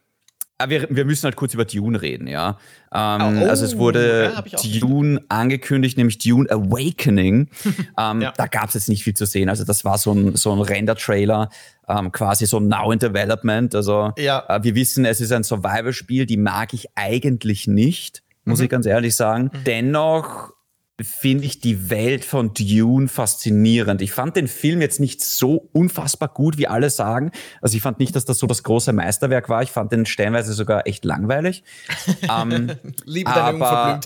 ah, 0.59 0.69
wir, 0.69 0.87
wir 0.91 1.03
müssen 1.05 1.23
halt 1.23 1.35
kurz 1.35 1.55
über 1.55 1.65
Dune 1.65 1.99
reden, 1.99 2.27
ja. 2.27 2.59
Ähm, 2.93 3.41
oh, 3.41 3.47
also 3.47 3.65
es 3.65 3.75
wurde 3.75 4.33
ja, 4.35 4.79
Dune 4.79 5.25
angekündigt, 5.29 5.97
nämlich 5.97 6.19
Dune 6.19 6.47
Awakening. 6.51 7.49
ähm, 7.97 8.21
ja. 8.21 8.33
Da 8.37 8.45
gab 8.45 8.67
es 8.67 8.75
jetzt 8.75 8.87
nicht 8.87 9.03
viel 9.03 9.15
zu 9.15 9.25
sehen. 9.25 9.49
Also 9.49 9.63
das 9.63 9.83
war 9.83 9.97
so 9.97 10.11
ein, 10.11 10.35
so 10.35 10.51
ein 10.51 10.61
Render-Trailer, 10.61 11.49
ähm, 11.89 12.11
quasi 12.11 12.45
so 12.45 12.59
Now 12.59 12.91
in 12.91 12.99
Development. 12.99 13.73
Also 13.73 14.13
ja. 14.15 14.45
äh, 14.47 14.61
wir 14.61 14.75
wissen, 14.75 15.05
es 15.05 15.21
ist 15.21 15.31
ein 15.31 15.43
Survival-Spiel, 15.43 16.27
die 16.27 16.37
mag 16.37 16.75
ich 16.75 16.85
eigentlich 16.93 17.65
nicht 17.65 18.24
muss 18.45 18.59
mhm. 18.59 18.65
ich 18.65 18.69
ganz 18.69 18.85
ehrlich 18.85 19.15
sagen. 19.15 19.51
Mhm. 19.53 19.63
Dennoch 19.65 20.55
finde 21.01 21.43
ich 21.43 21.59
die 21.59 21.89
Welt 21.89 22.23
von 22.23 22.53
Dune 22.53 23.09
faszinierend. 23.09 24.01
Ich 24.01 24.13
fand 24.13 24.37
den 24.37 24.47
Film 24.47 24.79
jetzt 24.79 25.01
nicht 25.01 25.21
so 25.21 25.69
unfassbar 25.73 26.29
gut, 26.29 26.57
wie 26.57 26.67
alle 26.67 26.89
sagen. 26.89 27.31
Also 27.61 27.75
ich 27.75 27.83
fand 27.83 27.99
nicht, 27.99 28.15
dass 28.15 28.23
das 28.23 28.39
so 28.39 28.47
das 28.47 28.63
große 28.63 28.93
Meisterwerk 28.93 29.49
war. 29.49 29.61
Ich 29.61 29.71
fand 29.71 29.91
den 29.91 30.05
stellenweise 30.05 30.53
sogar 30.53 30.87
echt 30.87 31.03
langweilig. 31.03 31.63
ähm, 32.21 32.71
Liebe 33.03 33.29
deine 33.29 33.65
aber 33.65 33.99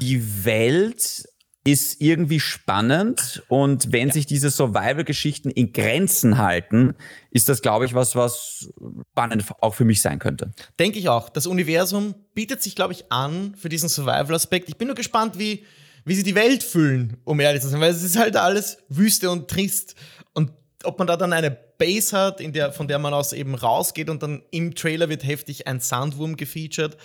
die 0.00 0.44
Welt 0.44 1.28
ist 1.64 2.00
irgendwie 2.00 2.40
spannend 2.40 3.42
und 3.48 3.92
wenn 3.92 4.08
ja. 4.08 4.14
sich 4.14 4.26
diese 4.26 4.50
Survival-Geschichten 4.50 5.50
in 5.50 5.72
Grenzen 5.72 6.38
halten, 6.38 6.94
ist 7.30 7.48
das, 7.48 7.62
glaube 7.62 7.84
ich, 7.84 7.94
was, 7.94 8.16
was 8.16 8.72
spannend 9.12 9.44
auch 9.60 9.74
für 9.74 9.84
mich 9.84 10.00
sein 10.00 10.18
könnte. 10.18 10.52
Denke 10.78 10.98
ich 10.98 11.08
auch. 11.08 11.28
Das 11.28 11.46
Universum 11.46 12.14
bietet 12.34 12.62
sich, 12.62 12.74
glaube 12.74 12.92
ich, 12.92 13.10
an 13.12 13.54
für 13.56 13.68
diesen 13.68 13.88
Survival-Aspekt. 13.88 14.68
Ich 14.68 14.76
bin 14.76 14.86
nur 14.88 14.94
gespannt, 14.94 15.38
wie, 15.38 15.64
wie 16.04 16.14
sie 16.14 16.22
die 16.22 16.34
Welt 16.34 16.62
füllen, 16.62 17.18
um 17.24 17.38
ehrlich 17.40 17.60
zu 17.60 17.68
sein, 17.68 17.80
weil 17.80 17.90
es 17.90 18.02
ist 18.02 18.18
halt 18.18 18.36
alles 18.36 18.78
Wüste 18.88 19.30
und 19.30 19.48
trist. 19.48 19.94
Und 20.32 20.52
ob 20.84 20.98
man 20.98 21.06
da 21.06 21.16
dann 21.16 21.32
eine 21.32 21.50
Base 21.50 22.16
hat, 22.16 22.40
in 22.40 22.52
der, 22.52 22.72
von 22.72 22.88
der 22.88 22.98
man 22.98 23.12
aus 23.14 23.32
eben 23.32 23.54
rausgeht 23.54 24.08
und 24.10 24.22
dann 24.22 24.42
im 24.50 24.74
Trailer 24.74 25.08
wird 25.08 25.24
heftig 25.24 25.66
ein 25.66 25.80
Sandwurm 25.80 26.36
gefeatured. 26.36 26.96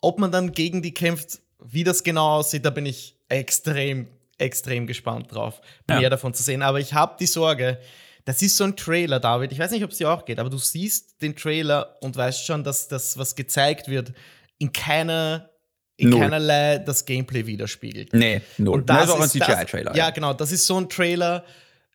Ob 0.00 0.18
man 0.18 0.32
dann 0.32 0.52
gegen 0.52 0.82
die 0.82 0.92
kämpft, 0.92 1.40
wie 1.64 1.84
das 1.84 2.02
genau 2.02 2.38
aussieht, 2.38 2.64
da 2.64 2.70
bin 2.70 2.86
ich 2.86 3.16
extrem, 3.32 4.08
extrem 4.38 4.86
gespannt 4.86 5.32
drauf, 5.32 5.60
ja. 5.88 5.98
mehr 5.98 6.10
davon 6.10 6.34
zu 6.34 6.42
sehen. 6.42 6.62
Aber 6.62 6.78
ich 6.80 6.92
habe 6.92 7.16
die 7.18 7.26
Sorge, 7.26 7.78
das 8.24 8.42
ist 8.42 8.56
so 8.56 8.64
ein 8.64 8.76
Trailer, 8.76 9.18
David. 9.18 9.52
Ich 9.52 9.58
weiß 9.58 9.70
nicht, 9.72 9.82
ob 9.84 9.90
es 9.90 9.98
dir 9.98 10.10
auch 10.10 10.24
geht, 10.24 10.38
aber 10.38 10.50
du 10.50 10.58
siehst 10.58 11.20
den 11.22 11.34
Trailer 11.34 11.96
und 12.00 12.16
weißt 12.16 12.46
schon, 12.46 12.62
dass 12.62 12.88
das, 12.88 13.18
was 13.18 13.34
gezeigt 13.34 13.88
wird, 13.88 14.12
in 14.58 14.72
keiner 14.72 15.48
in 15.96 16.10
null. 16.10 16.20
keinerlei 16.20 16.78
das 16.78 17.04
Gameplay 17.04 17.46
widerspiegelt. 17.46 18.12
Nee, 18.12 18.42
null. 18.58 18.80
Und 18.80 18.90
das, 18.90 18.98
das 18.98 19.08
ist 19.08 19.14
auch 19.14 19.20
ein 19.20 19.28
CGI-Trailer. 19.28 19.96
Ja, 19.96 20.10
genau. 20.10 20.32
Das 20.34 20.52
ist 20.52 20.66
so 20.66 20.78
ein 20.78 20.88
Trailer, 20.88 21.44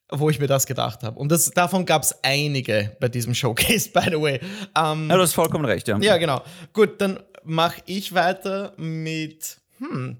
wo 0.10 0.30
ich 0.30 0.40
mir 0.40 0.48
das 0.48 0.66
gedacht 0.66 1.04
habe. 1.04 1.20
Und 1.20 1.30
das, 1.32 1.50
davon 1.52 1.86
gab 1.86 2.04
es 2.04 2.16
einige 2.24 2.96
bei 3.00 3.10
diesem 3.10 3.34
Showcase, 3.34 3.90
by 3.94 4.06
the 4.06 4.22
way. 4.22 4.40
Um, 4.78 5.10
ja, 5.10 5.16
du 5.16 5.22
hast 5.22 5.34
vollkommen 5.34 5.66
recht, 5.66 5.88
ja. 5.88 5.98
Ja, 6.00 6.18
genau. 6.18 6.42
Gut, 6.74 7.02
dann 7.02 7.20
mache 7.44 7.82
ich 7.86 8.14
weiter 8.14 8.74
mit. 8.78 9.58
Hm, 9.80 10.18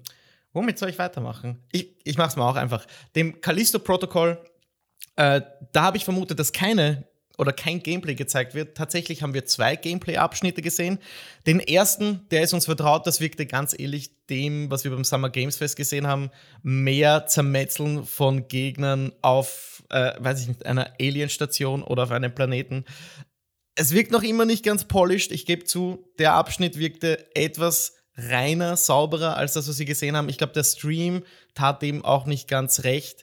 womit 0.52 0.78
soll 0.78 0.90
ich 0.90 0.98
weitermachen? 0.98 1.62
Ich, 1.72 1.96
ich 2.04 2.18
mache 2.18 2.28
es 2.28 2.36
mal 2.36 2.48
auch 2.48 2.56
einfach. 2.56 2.86
Dem 3.14 3.40
Callisto-Protokoll, 3.40 4.38
äh, 5.16 5.40
da 5.72 5.82
habe 5.82 5.96
ich 5.96 6.04
vermutet, 6.04 6.38
dass 6.38 6.52
keine 6.52 7.08
oder 7.38 7.52
kein 7.52 7.82
Gameplay 7.82 8.16
gezeigt 8.16 8.54
wird. 8.54 8.76
Tatsächlich 8.76 9.22
haben 9.22 9.32
wir 9.32 9.46
zwei 9.46 9.76
Gameplay-Abschnitte 9.76 10.60
gesehen. 10.60 10.98
Den 11.46 11.60
ersten, 11.60 12.26
der 12.30 12.42
ist 12.42 12.52
uns 12.52 12.64
vertraut, 12.66 13.06
das 13.06 13.20
wirkte 13.20 13.46
ganz 13.46 13.74
ähnlich 13.78 14.10
dem, 14.26 14.70
was 14.70 14.82
wir 14.82 14.90
beim 14.90 15.04
Summer 15.04 15.30
Games 15.30 15.56
Fest 15.56 15.76
gesehen 15.76 16.08
haben. 16.08 16.30
Mehr 16.62 17.26
Zermetzeln 17.26 18.04
von 18.04 18.48
Gegnern 18.48 19.12
auf, 19.22 19.84
äh, 19.90 20.12
weiß 20.18 20.42
ich 20.42 20.48
nicht, 20.48 20.66
einer 20.66 20.92
Alienstation 21.00 21.84
oder 21.84 22.02
auf 22.02 22.10
einem 22.10 22.34
Planeten. 22.34 22.84
Es 23.76 23.92
wirkt 23.92 24.10
noch 24.10 24.24
immer 24.24 24.44
nicht 24.44 24.64
ganz 24.64 24.86
polished. 24.86 25.30
Ich 25.30 25.46
gebe 25.46 25.62
zu, 25.62 26.04
der 26.18 26.34
Abschnitt 26.34 26.76
wirkte 26.76 27.24
etwas 27.36 27.97
reiner, 28.18 28.76
sauberer 28.76 29.36
als 29.36 29.52
das, 29.52 29.68
was 29.68 29.78
wir 29.78 29.86
gesehen 29.86 30.16
haben. 30.16 30.28
Ich 30.28 30.38
glaube, 30.38 30.52
der 30.52 30.64
Stream 30.64 31.22
tat 31.54 31.82
dem 31.82 32.04
auch 32.04 32.26
nicht 32.26 32.48
ganz 32.48 32.84
recht. 32.84 33.22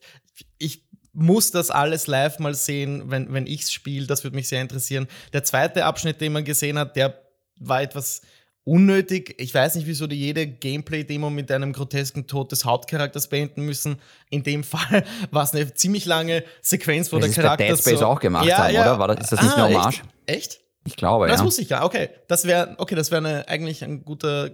Ich 0.57 0.85
muss 1.13 1.51
das 1.51 1.69
alles 1.69 2.07
live 2.07 2.39
mal 2.39 2.53
sehen, 2.53 3.03
wenn, 3.11 3.31
wenn 3.33 3.45
ich 3.45 3.63
es 3.63 3.73
spiele. 3.73 4.07
Das 4.07 4.23
würde 4.23 4.35
mich 4.35 4.47
sehr 4.47 4.61
interessieren. 4.61 5.07
Der 5.33 5.43
zweite 5.43 5.85
Abschnitt, 5.85 6.21
den 6.21 6.33
man 6.33 6.45
gesehen 6.45 6.79
hat, 6.79 6.95
der 6.95 7.21
war 7.57 7.81
etwas 7.81 8.21
unnötig. 8.63 9.35
Ich 9.37 9.53
weiß 9.53 9.75
nicht, 9.75 9.87
wieso 9.87 10.07
die 10.07 10.17
jede 10.17 10.47
Gameplay-Demo 10.47 11.29
mit 11.29 11.51
einem 11.51 11.71
grotesken 11.71 12.27
Tod 12.27 12.51
des 12.51 12.65
Hauptcharakters 12.65 13.29
beenden 13.29 13.61
müssen. 13.61 14.01
In 14.29 14.43
dem 14.43 14.63
Fall 14.65 15.05
war 15.31 15.43
es 15.43 15.53
eine 15.53 15.73
ziemlich 15.73 16.05
lange 16.05 16.43
Sequenz, 16.61 17.11
wo 17.11 17.19
das 17.19 17.31
der 17.31 17.43
Charakter. 17.43 17.67
Das 17.67 17.79
Dead 17.79 17.89
Space 17.89 17.99
so 17.99 18.07
auch 18.07 18.19
gemacht 18.19 18.45
ja, 18.45 18.57
haben, 18.57 18.73
ja. 18.73 18.81
oder? 18.81 18.99
War 18.99 19.07
das, 19.09 19.25
ist 19.25 19.31
das 19.31 19.41
nicht 19.41 19.51
ah, 19.57 19.65
eine 19.65 19.75
Hommage? 19.75 20.01
Echt? 20.25 20.37
echt? 20.37 20.59
Ich 20.87 20.95
glaube, 20.95 21.25
das 21.25 21.31
ja. 21.31 21.37
Das 21.37 21.45
wusste 21.45 21.61
ich 21.63 21.69
ja. 21.69 21.83
Okay, 21.83 22.09
das 22.27 22.45
wäre 22.45 22.75
okay, 22.77 22.95
das 22.95 23.09
wäre 23.09 23.47
eigentlich 23.47 23.83
ein 23.83 24.05
guter, 24.05 24.51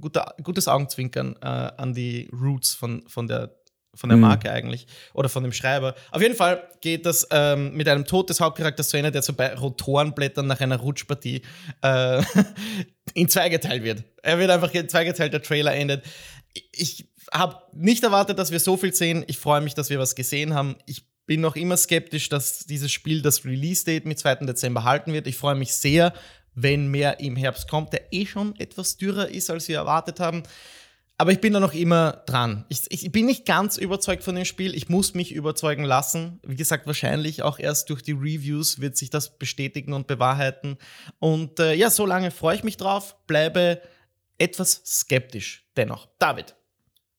guter, 0.00 0.34
gutes 0.42 0.68
Augenzwinkern 0.68 1.36
äh, 1.40 1.46
an 1.46 1.94
die 1.94 2.28
Roots 2.32 2.74
von, 2.74 3.04
von 3.08 3.28
der 3.28 3.54
von 3.96 4.08
der 4.08 4.16
mhm. 4.16 4.22
Marke 4.22 4.48
mhm. 4.48 4.54
eigentlich 4.54 4.86
oder 5.12 5.28
von 5.28 5.42
dem 5.42 5.52
Schreiber. 5.52 5.94
Auf 6.10 6.20
jeden 6.20 6.34
Fall 6.34 6.68
geht 6.80 7.06
das 7.06 7.26
ähm, 7.30 7.74
mit 7.74 7.88
einem 7.88 8.04
Tod 8.04 8.28
des 8.28 8.40
Hauptcharakters 8.40 8.88
zu 8.88 8.96
Ende, 8.96 9.10
der 9.10 9.22
so 9.22 9.32
bei 9.32 9.54
Rotorenblättern 9.54 10.46
nach 10.46 10.60
einer 10.60 10.78
Rutschpartie 10.78 11.42
äh, 11.82 12.22
in 13.14 13.28
zwei 13.28 13.48
geteilt 13.48 13.84
wird. 13.84 14.04
Er 14.22 14.38
wird 14.38 14.50
einfach 14.50 14.72
in 14.74 14.88
zwei 14.88 15.04
geteilt, 15.04 15.32
der 15.32 15.42
Trailer 15.42 15.74
endet. 15.74 16.04
Ich 16.72 17.08
habe 17.32 17.56
nicht 17.72 18.02
erwartet, 18.02 18.38
dass 18.38 18.50
wir 18.50 18.60
so 18.60 18.76
viel 18.76 18.94
sehen. 18.94 19.24
Ich 19.26 19.38
freue 19.38 19.60
mich, 19.60 19.74
dass 19.74 19.90
wir 19.90 19.98
was 19.98 20.14
gesehen 20.14 20.54
haben. 20.54 20.76
Ich 20.86 21.06
bin 21.26 21.40
noch 21.40 21.56
immer 21.56 21.76
skeptisch, 21.76 22.28
dass 22.28 22.66
dieses 22.66 22.92
Spiel 22.92 23.22
das 23.22 23.44
Release-Date 23.44 24.04
mit 24.04 24.18
2. 24.18 24.36
Dezember 24.46 24.84
halten 24.84 25.12
wird. 25.12 25.26
Ich 25.26 25.36
freue 25.36 25.54
mich 25.54 25.72
sehr, 25.72 26.12
wenn 26.54 26.88
mehr 26.88 27.20
im 27.20 27.36
Herbst 27.36 27.68
kommt, 27.68 27.92
der 27.92 28.12
eh 28.12 28.26
schon 28.26 28.58
etwas 28.58 28.96
dürrer 28.96 29.28
ist, 29.28 29.50
als 29.50 29.68
wir 29.68 29.76
erwartet 29.76 30.20
haben. 30.20 30.42
Aber 31.16 31.30
ich 31.30 31.40
bin 31.40 31.52
da 31.52 31.60
noch 31.60 31.74
immer 31.74 32.24
dran. 32.26 32.64
Ich, 32.68 32.90
ich, 32.90 33.12
bin 33.12 33.26
nicht 33.26 33.46
ganz 33.46 33.76
überzeugt 33.76 34.24
von 34.24 34.34
dem 34.34 34.44
Spiel. 34.44 34.74
Ich 34.74 34.88
muss 34.88 35.14
mich 35.14 35.32
überzeugen 35.32 35.84
lassen. 35.84 36.40
Wie 36.42 36.56
gesagt, 36.56 36.88
wahrscheinlich 36.88 37.42
auch 37.42 37.60
erst 37.60 37.88
durch 37.90 38.02
die 38.02 38.12
Reviews 38.12 38.80
wird 38.80 38.96
sich 38.96 39.10
das 39.10 39.38
bestätigen 39.38 39.92
und 39.92 40.08
bewahrheiten. 40.08 40.76
Und 41.20 41.60
äh, 41.60 41.74
ja, 41.74 41.90
so 41.90 42.04
lange 42.04 42.32
freue 42.32 42.56
ich 42.56 42.64
mich 42.64 42.76
drauf, 42.76 43.16
bleibe 43.28 43.80
etwas 44.38 44.82
skeptisch 44.84 45.68
dennoch. 45.76 46.08
David, 46.18 46.56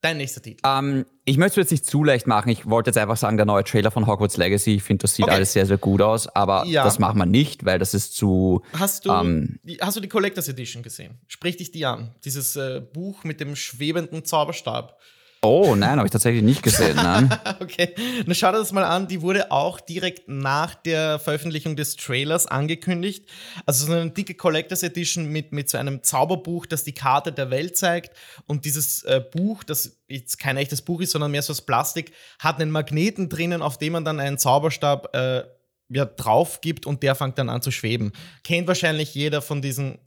Dein 0.05 0.17
nächster 0.17 0.39
Titel. 0.39 0.61
Ähm, 0.63 1.07
ich 1.23 1.37
möchte 1.37 1.59
es 1.59 1.65
jetzt 1.65 1.71
nicht 1.71 1.85
zu 1.87 2.03
leicht 2.03 2.27
machen. 2.27 2.49
Ich 2.49 2.69
wollte 2.69 2.89
jetzt 2.89 2.97
einfach 2.99 3.17
sagen, 3.17 3.37
der 3.37 3.47
neue 3.47 3.63
Trailer 3.63 3.89
von 3.89 4.05
Hogwarts 4.05 4.37
Legacy, 4.37 4.75
ich 4.75 4.83
finde, 4.83 5.01
das 5.01 5.15
sieht 5.15 5.25
okay. 5.25 5.33
alles 5.33 5.53
sehr, 5.53 5.65
sehr 5.65 5.79
gut 5.79 5.99
aus. 6.03 6.27
Aber 6.27 6.63
ja. 6.67 6.83
das 6.83 6.99
machen 6.99 7.17
wir 7.17 7.25
nicht, 7.25 7.65
weil 7.65 7.79
das 7.79 7.95
ist 7.95 8.15
zu. 8.15 8.61
Hast 8.73 9.05
du, 9.05 9.11
ähm, 9.11 9.57
die, 9.63 9.77
hast 9.81 9.97
du 9.97 10.01
die 10.01 10.07
Collectors 10.07 10.47
Edition 10.47 10.83
gesehen? 10.83 11.17
Sprich 11.27 11.57
dich 11.57 11.71
die 11.71 11.87
an. 11.87 12.13
Dieses 12.23 12.55
äh, 12.55 12.83
Buch 12.93 13.23
mit 13.23 13.39
dem 13.39 13.55
schwebenden 13.55 14.23
Zauberstab. 14.25 14.99
Oh, 15.45 15.75
nein, 15.75 15.97
habe 15.97 16.07
ich 16.07 16.11
tatsächlich 16.11 16.43
nicht 16.43 16.63
gesehen. 16.63 16.95
Nein. 16.95 17.29
okay, 17.59 17.93
dann 18.25 18.35
schau 18.35 18.51
dir 18.51 18.59
das 18.59 18.71
mal 18.71 18.83
an. 18.83 19.07
Die 19.07 19.21
wurde 19.21 19.51
auch 19.51 19.79
direkt 19.79 20.27
nach 20.27 20.75
der 20.75 21.19
Veröffentlichung 21.19 21.75
des 21.75 21.95
Trailers 21.95 22.47
angekündigt. 22.47 23.29
Also 23.65 23.85
so 23.85 23.93
eine 23.93 24.11
dicke 24.11 24.33
Collectors 24.33 24.83
Edition 24.83 25.27
mit, 25.27 25.51
mit 25.51 25.69
so 25.69 25.77
einem 25.77 26.03
Zauberbuch, 26.03 26.65
das 26.65 26.83
die 26.83 26.93
Karte 26.93 27.31
der 27.31 27.49
Welt 27.51 27.77
zeigt. 27.77 28.15
Und 28.47 28.65
dieses 28.65 29.03
äh, 29.03 29.21
Buch, 29.31 29.63
das 29.63 29.97
jetzt 30.07 30.39
kein 30.39 30.57
echtes 30.57 30.81
Buch 30.81 31.01
ist, 31.01 31.11
sondern 31.11 31.31
mehr 31.31 31.41
so 31.41 31.51
aus 31.51 31.61
Plastik, 31.61 32.11
hat 32.39 32.59
einen 32.59 32.71
Magneten 32.71 33.29
drinnen, 33.29 33.61
auf 33.61 33.77
dem 33.77 33.93
man 33.93 34.05
dann 34.05 34.19
einen 34.19 34.37
Zauberstab 34.37 35.15
äh, 35.15 35.43
ja, 35.89 36.05
drauf 36.05 36.61
gibt 36.61 36.85
und 36.85 37.03
der 37.03 37.15
fängt 37.15 37.37
dann 37.37 37.49
an 37.49 37.61
zu 37.61 37.71
schweben. 37.71 38.11
Kennt 38.43 38.67
wahrscheinlich 38.67 39.13
jeder 39.13 39.41
von 39.41 39.61
diesen 39.61 39.99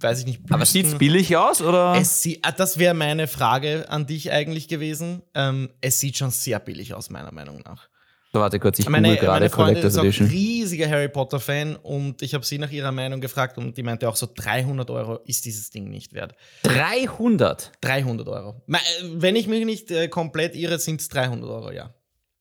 weiß 0.00 0.20
ich 0.20 0.26
nicht. 0.26 0.38
Büsten. 0.40 0.54
Aber 0.54 0.64
sieht 0.64 0.86
es 0.86 0.94
billig 0.96 1.36
aus, 1.36 1.60
oder? 1.60 2.02
Sie 2.04 2.40
ah, 2.42 2.50
das 2.52 2.78
wäre 2.78 2.94
meine 2.94 3.26
Frage 3.26 3.86
an 3.90 4.06
dich 4.06 4.32
eigentlich 4.32 4.68
gewesen. 4.68 5.22
Ähm, 5.34 5.68
es 5.80 6.00
sieht 6.00 6.16
schon 6.16 6.30
sehr 6.30 6.58
billig 6.60 6.94
aus, 6.94 7.10
meiner 7.10 7.30
Meinung 7.30 7.60
nach. 7.60 7.88
So, 8.32 8.40
warte 8.40 8.58
kurz, 8.58 8.80
ich 8.80 8.88
meine, 8.88 9.08
google 9.10 9.20
gerade 9.20 9.40
meine 9.40 9.50
Freundin 9.50 9.74
Collector's 9.74 9.92
ist 9.92 9.98
auch 10.00 10.04
Edition. 10.04 10.26
riesiger 10.28 10.88
Harry 10.88 11.08
Potter 11.08 11.38
Fan 11.38 11.76
und 11.76 12.20
ich 12.20 12.34
habe 12.34 12.44
sie 12.44 12.58
nach 12.58 12.70
ihrer 12.72 12.90
Meinung 12.90 13.20
gefragt 13.20 13.58
und 13.58 13.76
die 13.76 13.84
meinte 13.84 14.08
auch 14.08 14.16
so 14.16 14.26
300 14.34 14.90
Euro 14.90 15.18
ist 15.24 15.44
dieses 15.44 15.70
Ding 15.70 15.88
nicht 15.88 16.14
wert. 16.14 16.34
300? 16.64 17.70
300 17.80 18.26
Euro. 18.28 18.62
Äh, 18.66 18.76
Wenn 19.14 19.36
ich 19.36 19.46
mich 19.46 19.64
nicht 19.64 19.90
äh, 19.90 20.08
komplett 20.08 20.56
irre, 20.56 20.78
sind 20.78 21.00
es 21.00 21.08
300 21.10 21.48
Euro, 21.48 21.70
ja. 21.70 21.94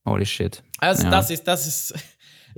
Holy 0.06 0.26
shit. 0.26 0.64
Also 0.80 1.04
Ja. 1.04 1.12
das 1.12 1.30
ist, 1.30 1.48
das 1.48 1.68
ist 1.68 1.94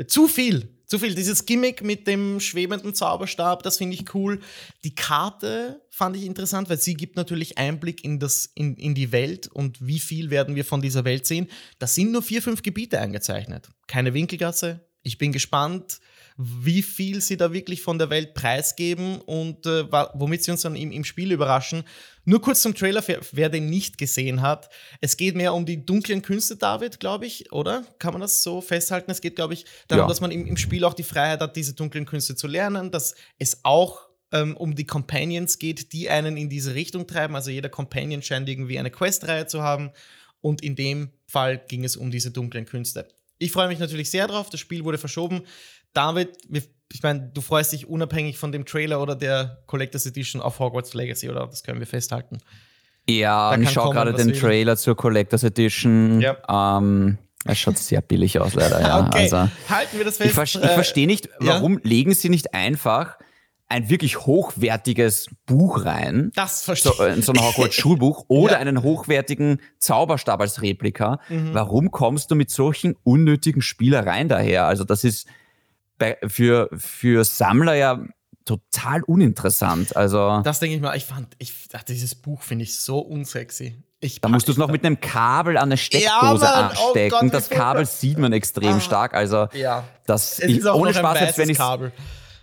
zu 0.08 0.28
viel. 0.28 0.70
Zu 0.86 1.00
viel. 1.00 1.16
Dieses 1.16 1.46
Gimmick 1.46 1.82
mit 1.84 2.06
dem 2.06 2.40
schwebenden 2.40 2.94
Zauberstab, 2.94 3.64
das 3.64 3.78
finde 3.78 3.96
ich 3.96 4.14
cool. 4.14 4.40
Die 4.84 4.94
Karte 4.94 5.82
fand 5.90 6.16
ich 6.16 6.24
interessant, 6.26 6.70
weil 6.70 6.78
sie 6.78 6.94
gibt 6.94 7.16
natürlich 7.16 7.58
Einblick 7.58 8.04
in, 8.04 8.20
das, 8.20 8.52
in, 8.54 8.76
in 8.76 8.94
die 8.94 9.12
Welt 9.12 9.48
und 9.48 9.86
wie 9.86 10.00
viel 10.00 10.30
werden 10.30 10.56
wir 10.56 10.66
von 10.66 10.82
dieser 10.82 11.04
Welt 11.04 11.26
sehen. 11.26 11.48
Da 11.80 11.88
sind 11.88 12.12
nur 12.12 12.22
vier, 12.22 12.42
fünf 12.42 12.62
Gebiete 12.62 13.00
eingezeichnet. 13.00 13.70
Keine 13.88 14.14
Winkelgasse. 14.14 14.86
Ich 15.02 15.18
bin 15.18 15.32
gespannt, 15.32 16.00
wie 16.38 16.82
viel 16.82 17.22
sie 17.22 17.38
da 17.38 17.54
wirklich 17.54 17.82
von 17.82 17.98
der 17.98 18.10
Welt 18.10 18.34
preisgeben 18.34 19.22
und 19.22 19.66
äh, 19.66 19.86
womit 20.14 20.44
sie 20.44 20.52
uns 20.52 20.62
dann 20.62 20.76
im, 20.76 20.92
im 20.92 21.04
Spiel 21.04 21.32
überraschen. 21.32 21.84
Nur 22.26 22.42
kurz 22.42 22.62
zum 22.62 22.74
Trailer, 22.74 23.04
wer, 23.08 23.20
wer 23.32 23.50
den 23.50 23.68
nicht 23.70 23.98
gesehen 23.98 24.42
hat. 24.42 24.70
Es 25.00 25.16
geht 25.16 25.36
mehr 25.36 25.54
um 25.54 25.66
die 25.66 25.86
dunklen 25.86 26.22
Künste, 26.22 26.58
David, 26.58 27.00
glaube 27.00 27.26
ich, 27.26 27.52
oder? 27.52 27.86
Kann 28.00 28.14
man 28.14 28.22
das 28.22 28.42
so 28.44 28.62
festhalten? 28.62 29.12
Es 29.12 29.22
geht, 29.22 29.36
glaube 29.36 29.54
ich, 29.54 29.66
darum, 29.88 30.04
Ja. 30.04 30.08
dass 30.08 30.22
man 30.22 30.32
im, 30.32 30.46
im 30.48 30.58
Spiel 30.58 30.84
auch 30.84 30.96
die 30.96 31.04
Freiheit 31.04 31.40
hat, 31.42 31.56
diese 31.56 31.74
dunklen 31.74 32.06
Künste 32.06 32.36
zu 32.36 32.48
lernen, 32.48 32.90
dass 32.92 33.16
es 33.38 33.60
auch 33.64 34.10
ähm, 34.32 34.58
um 34.58 34.74
die 34.76 34.86
Companions 34.88 35.60
geht, 35.60 35.94
die 35.94 36.10
einen 36.10 36.36
in 36.36 36.50
diese 36.50 36.74
Richtung 36.74 37.06
treiben. 37.06 37.36
Also 37.36 37.52
jeder 37.52 37.70
Companion 37.70 38.22
scheint 38.24 38.50
irgendwie 38.50 38.80
eine 38.80 38.90
Questreihe 38.92 39.46
zu 39.46 39.62
haben. 39.62 39.92
Und 40.42 40.64
in 40.64 40.76
dem 40.76 41.12
Fall 41.28 41.58
ging 41.58 41.84
es 41.84 41.96
um 41.96 42.12
diese 42.12 42.32
dunklen 42.32 42.66
Künste. 42.66 43.08
Ich 43.38 43.52
freue 43.52 43.68
mich 43.68 43.80
natürlich 43.80 44.10
sehr 44.10 44.28
drauf. 44.28 44.50
Das 44.50 44.60
Spiel 44.60 44.84
wurde 44.84 44.98
verschoben. 44.98 45.44
David, 45.94 46.30
wir, 46.50 46.64
ich 46.94 47.02
meine, 47.04 47.30
du 47.34 47.42
freust 47.42 47.74
dich 47.74 47.88
unabhängig 47.88 48.38
von 48.38 48.52
dem 48.52 48.66
Trailer 48.66 49.02
oder 49.02 49.16
der 49.16 49.60
Collectors 49.66 50.06
Edition 50.06 50.42
auf 50.42 50.60
Hogwarts 50.60 50.94
Legacy, 50.94 51.30
oder? 51.30 51.48
Das 51.48 51.64
können 51.64 51.80
wir 51.80 51.88
festhalten. 51.88 52.38
Ja, 53.10 53.52
und 53.52 53.64
ich 53.64 53.70
schaue 53.72 53.94
gerade 53.94 54.14
den 54.14 54.28
will. 54.30 54.40
Trailer 54.40 54.78
zur 54.78 54.96
Collector's 54.96 55.44
Edition. 55.44 56.22
Ja. 56.22 56.38
Ähm, 56.78 57.18
es 57.46 57.60
schaut 57.60 57.78
sehr 57.78 58.02
billig 58.02 58.40
aus, 58.40 58.56
leider. 58.56 58.80
Ja. 58.82 59.08
okay, 59.08 59.20
Also, 59.32 59.38
halten 59.70 59.98
wir 59.98 60.06
das 60.06 60.18
fest. 60.18 60.30
ich 60.30 60.34
ver 60.52 60.62
Äh, 60.64 60.66
ich 60.68 60.72
verstehe 60.74 61.06
nicht, 61.08 61.30
warum 61.40 61.80
legen 61.84 62.14
sie 62.16 62.30
nicht 62.30 62.54
einfach 62.56 63.18
ein 63.68 63.90
wirklich 63.90 64.20
hochwertiges 64.26 65.28
Buch 65.46 65.86
rein? 65.86 66.32
Das 66.36 66.64
verstehe 66.64 66.94
so, 66.96 67.04
äh, 67.04 67.22
so 67.22 67.32
ein 67.34 67.40
Hogwarts-Schulbuch 67.42 68.26
oder 68.28 68.54
Ja. 68.54 68.60
einen 68.60 68.82
hochwertigen 68.84 69.60
Zauberstab 69.80 70.40
als 70.42 70.62
Replika. 70.62 71.20
Mhm. 71.30 71.54
Warum 71.54 71.92
kommst 71.92 72.32
du 72.32 72.36
mit 72.36 72.50
solchen 72.50 72.96
unnötigen 73.04 73.62
Spielereien 73.62 74.30
daher? 74.30 74.66
Also, 74.66 74.84
das 74.84 75.04
ist 75.04 75.28
bei, 75.98 76.18
für, 76.28 76.70
für 76.76 77.24
Sammler 77.24 77.76
ja 77.76 78.04
total 78.46 79.02
uninteressant. 79.04 79.96
Also, 79.96 80.42
Das 80.44 80.60
denke 80.60 80.76
ich 80.76 80.82
mal, 80.82 80.96
ich 80.96 81.06
fand, 81.06 81.30
ich 81.40 81.68
dachte, 81.68 81.94
dieses 81.94 82.14
Buch 82.16 82.42
finde 82.44 82.64
ich 82.64 82.78
so 82.80 83.00
unsexy. 83.00 83.82
Ich 84.02 84.22
da 84.22 84.28
musst 84.30 84.48
du 84.48 84.52
es 84.52 84.58
noch 84.60 84.70
mit 84.70 84.86
einem 84.86 85.00
Kabel 85.00 85.58
an 85.58 85.64
eine 85.70 85.78
Steckdose 85.78 86.44
Mann, 86.46 86.72
oh 86.78 86.88
anstecken. 86.88 87.10
Gott, 87.10 87.24
wie 87.24 87.30
das. 87.30 87.50
Kabel 87.50 87.86
sieht 87.88 88.20
man 88.20 88.34
extrem 88.34 88.76
Ah. 88.76 88.80
stark. 88.80 89.14
Also, 89.16 89.48
Ja. 89.54 89.84
das, 90.06 90.38
ich, 90.40 90.64
ohne 90.66 90.94
Spaß, 90.94 91.22
weißes 91.22 91.38
wenn 91.40 91.50
ich 91.50 91.58
Kabel. 91.58 91.92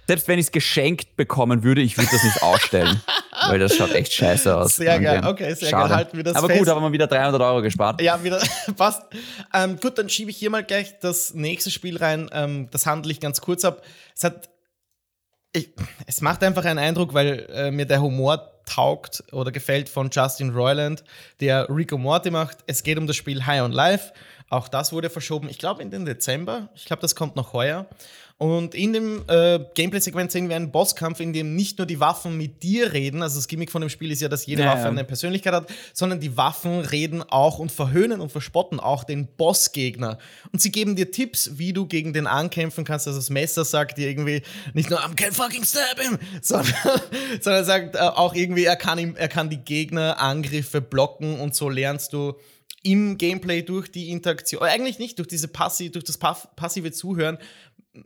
Selbst 0.06 0.28
wenn 0.28 0.38
ich 0.38 0.46
es 0.46 0.52
geschenkt 0.52 1.16
bekommen 1.16 1.62
würde, 1.62 1.80
ich 1.80 1.96
würde 1.96 2.10
das 2.10 2.24
nicht 2.24 2.42
ausstellen. 2.42 3.00
weil 3.48 3.58
das 3.58 3.76
schaut 3.76 3.92
echt 3.94 4.12
scheiße 4.12 4.54
aus. 4.56 4.76
Sehr 4.76 5.00
geil. 5.00 5.22
Okay, 5.24 5.54
sehr 5.54 5.70
geil. 5.70 5.88
Halten 5.88 6.16
wir 6.16 6.24
das 6.24 6.36
Aber 6.36 6.48
fest. 6.48 6.58
gut, 6.60 6.68
haben 6.68 6.82
wir 6.82 6.92
wieder 6.92 7.06
300 7.06 7.40
Euro 7.40 7.62
gespart. 7.62 8.00
Ja, 8.00 8.22
wieder 8.22 8.40
passt. 8.76 9.02
Ähm, 9.52 9.78
gut, 9.80 9.98
dann 9.98 10.08
schiebe 10.08 10.30
ich 10.30 10.36
hier 10.36 10.50
mal 10.50 10.64
gleich 10.64 10.98
das 11.00 11.34
nächste 11.34 11.70
Spiel 11.70 11.96
rein. 11.96 12.28
Ähm, 12.32 12.68
das 12.70 12.86
handle 12.86 13.10
ich 13.12 13.20
ganz 13.20 13.40
kurz 13.40 13.64
ab. 13.64 13.82
Es 14.14 14.24
hat. 14.24 14.48
Ich, 15.54 15.74
es 16.06 16.22
macht 16.22 16.42
einfach 16.42 16.64
einen 16.64 16.78
Eindruck, 16.78 17.12
weil 17.12 17.46
äh, 17.52 17.70
mir 17.70 17.84
der 17.84 18.00
Humor 18.00 18.52
taugt 18.64 19.22
oder 19.32 19.52
gefällt 19.52 19.90
von 19.90 20.08
Justin 20.10 20.50
Roiland, 20.50 21.04
der 21.40 21.68
Rico 21.68 21.98
Morty 21.98 22.30
macht. 22.30 22.58
Es 22.66 22.82
geht 22.82 22.96
um 22.96 23.06
das 23.06 23.16
Spiel 23.16 23.44
High 23.44 23.62
on 23.62 23.72
Life. 23.72 24.12
Auch 24.48 24.68
das 24.68 24.92
wurde 24.92 25.10
verschoben, 25.10 25.48
ich 25.50 25.58
glaube, 25.58 25.82
in 25.82 25.90
den 25.90 26.06
Dezember. 26.06 26.70
Ich 26.74 26.86
glaube, 26.86 27.02
das 27.02 27.14
kommt 27.14 27.36
noch 27.36 27.52
heuer. 27.52 27.86
Und 28.42 28.74
in 28.74 28.92
dem 28.92 29.22
äh, 29.28 29.60
Gameplay-Segment 29.76 30.32
sehen 30.32 30.48
wir 30.48 30.56
einen 30.56 30.72
Bosskampf, 30.72 31.20
in 31.20 31.32
dem 31.32 31.54
nicht 31.54 31.78
nur 31.78 31.86
die 31.86 32.00
Waffen 32.00 32.36
mit 32.36 32.64
dir 32.64 32.92
reden, 32.92 33.22
also 33.22 33.36
das 33.36 33.46
Gimmick 33.46 33.70
von 33.70 33.82
dem 33.82 33.88
Spiel 33.88 34.10
ist 34.10 34.20
ja, 34.20 34.28
dass 34.28 34.46
jede 34.46 34.62
Ja, 34.62 34.72
Waffe 34.72 34.88
eine 34.88 35.04
Persönlichkeit 35.04 35.54
hat, 35.54 35.70
sondern 35.92 36.18
die 36.18 36.36
Waffen 36.36 36.80
reden 36.80 37.22
auch 37.22 37.60
und 37.60 37.70
verhöhnen 37.70 38.20
und 38.20 38.32
verspotten 38.32 38.80
auch 38.80 39.04
den 39.04 39.28
Bossgegner. 39.28 40.18
Und 40.50 40.60
sie 40.60 40.72
geben 40.72 40.96
dir 40.96 41.12
Tipps, 41.12 41.52
wie 41.54 41.72
du 41.72 41.86
gegen 41.86 42.12
den 42.12 42.26
ankämpfen 42.26 42.84
kannst. 42.84 43.06
Also 43.06 43.20
das 43.20 43.30
Messer 43.30 43.64
sagt 43.64 43.96
dir 43.96 44.08
irgendwie 44.08 44.42
nicht 44.74 44.90
nur, 44.90 44.98
I'm 44.98 45.14
can't 45.14 45.34
fucking 45.34 45.62
stab 45.62 46.00
him, 46.00 46.18
sondern, 46.42 46.74
sondern 47.40 47.64
sagt 47.64 47.94
äh, 47.94 48.00
auch 48.00 48.34
irgendwie, 48.34 48.64
er 48.64 48.74
kann, 48.74 48.98
ihm, 48.98 49.14
er 49.14 49.28
kann 49.28 49.50
die 49.50 49.58
Gegnerangriffe 49.58 50.80
blocken 50.80 51.38
und 51.38 51.54
so 51.54 51.68
lernst 51.68 52.12
du 52.12 52.34
im 52.82 53.16
Gameplay 53.16 53.62
durch 53.62 53.90
die 53.90 54.10
Interaktion, 54.10 54.62
äh, 54.62 54.70
eigentlich 54.70 54.98
nicht, 54.98 55.18
durch, 55.18 55.28
diese 55.28 55.48
Passi, 55.48 55.90
durch 55.90 56.04
das 56.04 56.18
passive 56.18 56.90
Zuhören, 56.92 57.38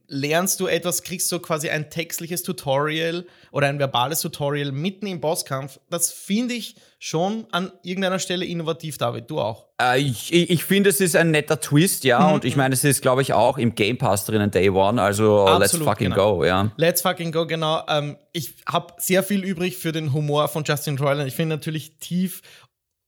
lernst 0.09 0.59
du 0.61 0.67
etwas, 0.67 1.03
kriegst 1.03 1.31
du 1.31 1.39
quasi 1.39 1.71
ein 1.71 1.91
textliches 1.91 2.43
Tutorial 2.43 3.27
oder 3.53 3.69
ein 3.69 3.79
verbales 3.79 4.21
Tutorial 4.21 4.73
mitten 4.73 5.07
im 5.07 5.21
Bosskampf. 5.21 5.79
Das 5.91 6.11
finde 6.11 6.55
ich 6.55 6.77
schon 6.99 7.47
an 7.53 7.71
irgendeiner 7.83 8.19
Stelle 8.19 8.45
innovativ, 8.45 8.99
David. 8.99 9.31
Du 9.31 9.39
auch. 9.39 9.67
Äh, 9.81 10.01
ich 10.01 10.33
ich, 10.33 10.65
finde, 10.65 10.91
es 10.91 11.01
ist 11.01 11.15
ein 11.15 11.31
netter 11.31 11.61
Twist, 11.61 12.05
ja. 12.05 12.21
Mhm, 12.21 12.35
Und 12.35 12.45
ich 12.45 12.57
meine, 12.57 12.75
es 12.75 12.83
ist, 12.83 13.03
glaube 13.03 13.23
ich, 13.23 13.33
auch 13.33 13.59
im 13.59 13.75
Game 13.75 13.99
Pass 13.99 14.25
drinnen 14.25 14.51
Day 14.51 14.71
One. 14.71 15.01
Also, 15.01 15.45
let's 15.45 15.75
Absolut, 15.75 15.89
fucking 15.89 16.11
genau. 16.11 16.39
go, 16.39 16.45
ja. 16.45 16.73
Let's 16.77 17.03
fucking 17.03 17.31
go, 17.31 17.47
genau. 17.47 17.83
Ähm, 17.89 18.17
ich 18.33 18.55
habe 18.67 18.95
sehr 18.99 19.23
viel 19.23 19.45
übrig 19.45 19.77
für 19.77 19.93
den 19.93 20.13
Humor 20.13 20.49
von 20.49 20.65
Justin 20.65 20.99
Roiland. 20.99 21.29
Ich 21.29 21.35
finde 21.35 21.57
natürlich 21.57 21.99
tief, 21.99 22.43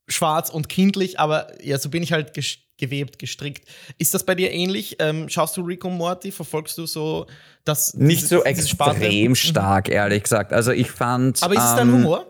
schwarz 0.09 0.51
und 0.51 0.69
kindlich, 0.69 1.19
aber 1.21 1.49
ja, 1.65 1.79
so 1.79 1.89
bin 1.91 2.03
ich 2.03 2.13
halt 2.13 2.35
ges 2.35 2.59
gewebt, 2.81 3.19
gestrickt. 3.19 3.69
Ist 3.99 4.15
das 4.15 4.25
bei 4.25 4.37
dir 4.37 4.53
ähnlich? 4.53 4.97
Ähm, 5.01 5.29
schaust 5.29 5.57
du 5.57 5.63
Rico 5.63 5.91
Morty? 5.91 6.31
Verfolgst 6.31 6.79
du 6.79 6.87
so 6.87 7.27
das? 7.65 7.93
Nicht 7.95 8.29
so 8.29 8.45
extrem 8.45 9.31
Mhm. 9.31 9.35
stark, 9.35 9.89
ehrlich 9.89 10.23
gesagt. 10.23 10.53
Also, 10.53 10.71
ich 10.71 10.89
fand. 10.91 11.43
Aber 11.43 11.55
ist 11.55 11.65
es 11.65 11.75
dein 11.75 11.89
ähm, 11.89 11.95
Humor? 11.97 12.27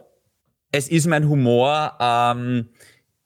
Es 0.72 0.88
ist 0.88 1.06
mein 1.06 1.28
Humor, 1.28 1.92
ähm, 2.00 2.70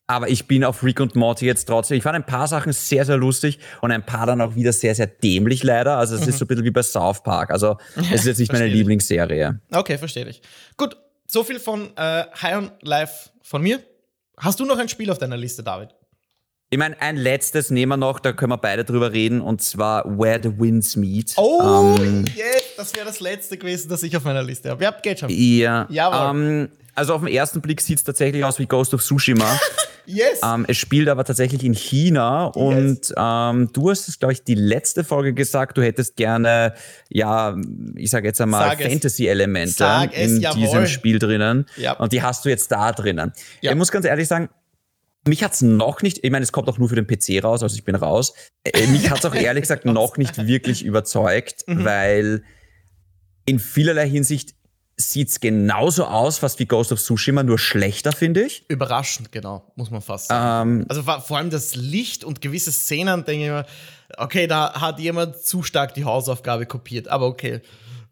aber 0.08 0.28
ich 0.28 0.46
bin 0.48 0.64
auf 0.64 0.82
Rick 0.82 0.98
und 1.00 1.14
Morty 1.14 1.46
jetzt 1.46 1.66
trotzdem. 1.66 1.96
Ich 1.96 2.02
fand 2.02 2.16
ein 2.16 2.26
paar 2.26 2.48
Sachen 2.48 2.72
sehr, 2.72 3.04
sehr 3.04 3.16
lustig 3.16 3.58
und 3.82 3.92
ein 3.92 4.04
paar 4.04 4.26
dann 4.26 4.40
auch 4.40 4.56
wieder 4.56 4.72
sehr, 4.72 4.94
sehr 4.96 5.06
dämlich 5.06 5.62
leider. 5.62 5.96
Also 5.98 6.16
es 6.16 6.26
ist 6.26 6.38
so 6.38 6.44
ein 6.44 6.48
bisschen 6.48 6.64
wie 6.64 6.70
bei 6.72 6.82
South 6.82 7.22
Park. 7.22 7.50
Also 7.52 7.78
es 7.96 8.10
ist 8.12 8.26
jetzt 8.26 8.38
nicht 8.38 8.52
meine 8.52 8.66
ich. 8.66 8.74
Lieblingsserie. 8.74 9.60
Okay, 9.72 9.96
verstehe 9.96 10.28
ich. 10.28 10.42
Gut, 10.76 10.96
so 11.28 11.44
viel 11.44 11.60
von 11.60 11.96
äh, 11.96 12.24
High 12.42 12.56
on 12.56 12.70
Life 12.82 13.30
von 13.42 13.62
mir. 13.62 13.80
Hast 14.38 14.60
du 14.60 14.64
noch 14.64 14.78
ein 14.78 14.88
Spiel 14.88 15.10
auf 15.10 15.18
deiner 15.18 15.36
Liste, 15.36 15.62
David? 15.62 15.90
Ich 16.70 16.78
meine, 16.78 16.98
ein 17.02 17.16
letztes 17.16 17.68
nehmen 17.68 17.90
wir 17.90 17.96
noch, 17.98 18.18
da 18.18 18.32
können 18.32 18.52
wir 18.52 18.56
beide 18.56 18.82
drüber 18.84 19.12
reden, 19.12 19.42
und 19.42 19.60
zwar 19.60 20.06
Where 20.18 20.40
the 20.42 20.58
Winds 20.58 20.96
Meet. 20.96 21.34
Oh, 21.36 21.96
Ähm, 21.98 22.24
yes, 22.34 22.62
das 22.78 22.94
wäre 22.94 23.04
das 23.04 23.20
letzte 23.20 23.58
gewesen, 23.58 23.90
das 23.90 24.02
ich 24.02 24.16
auf 24.16 24.24
meiner 24.24 24.42
Liste 24.42 24.70
habe. 24.70 24.82
Ja, 24.82 24.90
geht 24.90 25.18
schon. 25.18 25.28
ja. 25.28 25.86
Jawohl. 25.90 26.40
Ähm, 26.40 26.68
also 26.94 27.14
auf 27.14 27.20
den 27.22 27.32
ersten 27.32 27.60
Blick 27.60 27.80
sieht 27.80 27.98
es 27.98 28.04
tatsächlich 28.04 28.44
aus 28.44 28.58
wie 28.58 28.66
Ghost 28.66 28.94
of 28.94 29.02
Tsushima. 29.02 29.58
Yes. 30.04 30.40
Ähm, 30.44 30.64
es 30.66 30.78
spielt 30.78 31.08
aber 31.08 31.22
tatsächlich 31.22 31.62
in 31.62 31.74
China 31.74 32.46
und 32.46 33.14
ähm, 33.16 33.70
du 33.72 33.88
hast 33.88 34.08
es, 34.08 34.18
glaube 34.18 34.32
ich, 34.32 34.42
die 34.42 34.56
letzte 34.56 35.04
Folge 35.04 35.32
gesagt, 35.32 35.78
du 35.78 35.82
hättest 35.82 36.16
gerne, 36.16 36.74
ja, 37.08 37.56
ich 37.94 38.10
sage 38.10 38.26
jetzt 38.26 38.40
einmal, 38.40 38.76
es. 38.80 38.84
Fantasy-Elemente 38.84 40.10
es, 40.12 40.32
in 40.32 40.40
jawohl. 40.40 40.60
diesem 40.60 40.86
Spiel 40.88 41.20
drinnen. 41.20 41.66
Ja. 41.76 41.92
Und 41.92 42.12
die 42.12 42.20
hast 42.20 42.44
du 42.44 42.48
jetzt 42.48 42.72
da 42.72 42.90
drinnen. 42.90 43.32
Ja. 43.60 43.70
Ich 43.70 43.76
muss 43.76 43.92
ganz 43.92 44.04
ehrlich 44.04 44.26
sagen, 44.26 44.48
mich 45.24 45.44
hat's 45.44 45.62
noch 45.62 46.02
nicht, 46.02 46.18
ich 46.24 46.30
meine, 46.32 46.42
es 46.42 46.50
kommt 46.50 46.68
auch 46.68 46.78
nur 46.78 46.88
für 46.88 46.96
den 47.00 47.06
PC 47.06 47.44
raus, 47.44 47.62
also 47.62 47.76
ich 47.76 47.84
bin 47.84 47.94
raus. 47.94 48.34
Äh, 48.64 48.88
mich 48.88 49.08
hat's 49.08 49.24
auch 49.24 49.34
ehrlich 49.36 49.62
gesagt 49.62 49.84
noch 49.84 50.16
nicht 50.16 50.48
wirklich 50.48 50.84
überzeugt, 50.84 51.62
Mhm. 51.68 51.84
weil 51.84 52.42
in 53.46 53.60
vielerlei 53.60 54.08
Hinsicht 54.08 54.54
sieht's 55.10 55.40
genauso 55.40 56.04
aus, 56.04 56.38
fast 56.38 56.58
wie 56.58 56.66
Ghost 56.66 56.92
of 56.92 57.00
Tsushima, 57.02 57.42
nur 57.42 57.58
schlechter, 57.58 58.12
finde 58.12 58.42
ich. 58.44 58.64
Überraschend, 58.68 59.32
genau, 59.32 59.62
muss 59.76 59.90
man 59.90 60.00
fast 60.02 60.28
sagen. 60.28 60.80
Ähm, 60.80 60.86
Also 60.88 61.02
vor 61.02 61.36
allem 61.36 61.50
das 61.50 61.74
Licht 61.74 62.24
und 62.24 62.40
gewisse 62.40 62.72
Szenen, 62.72 63.24
denke 63.24 63.44
ich 63.44 63.50
mir, 63.50 63.66
okay, 64.18 64.46
da 64.46 64.80
hat 64.80 64.98
jemand 65.00 65.36
zu 65.38 65.62
stark 65.62 65.94
die 65.94 66.04
Hausaufgabe 66.04 66.66
kopiert, 66.66 67.08
aber 67.08 67.26
okay. 67.26 67.60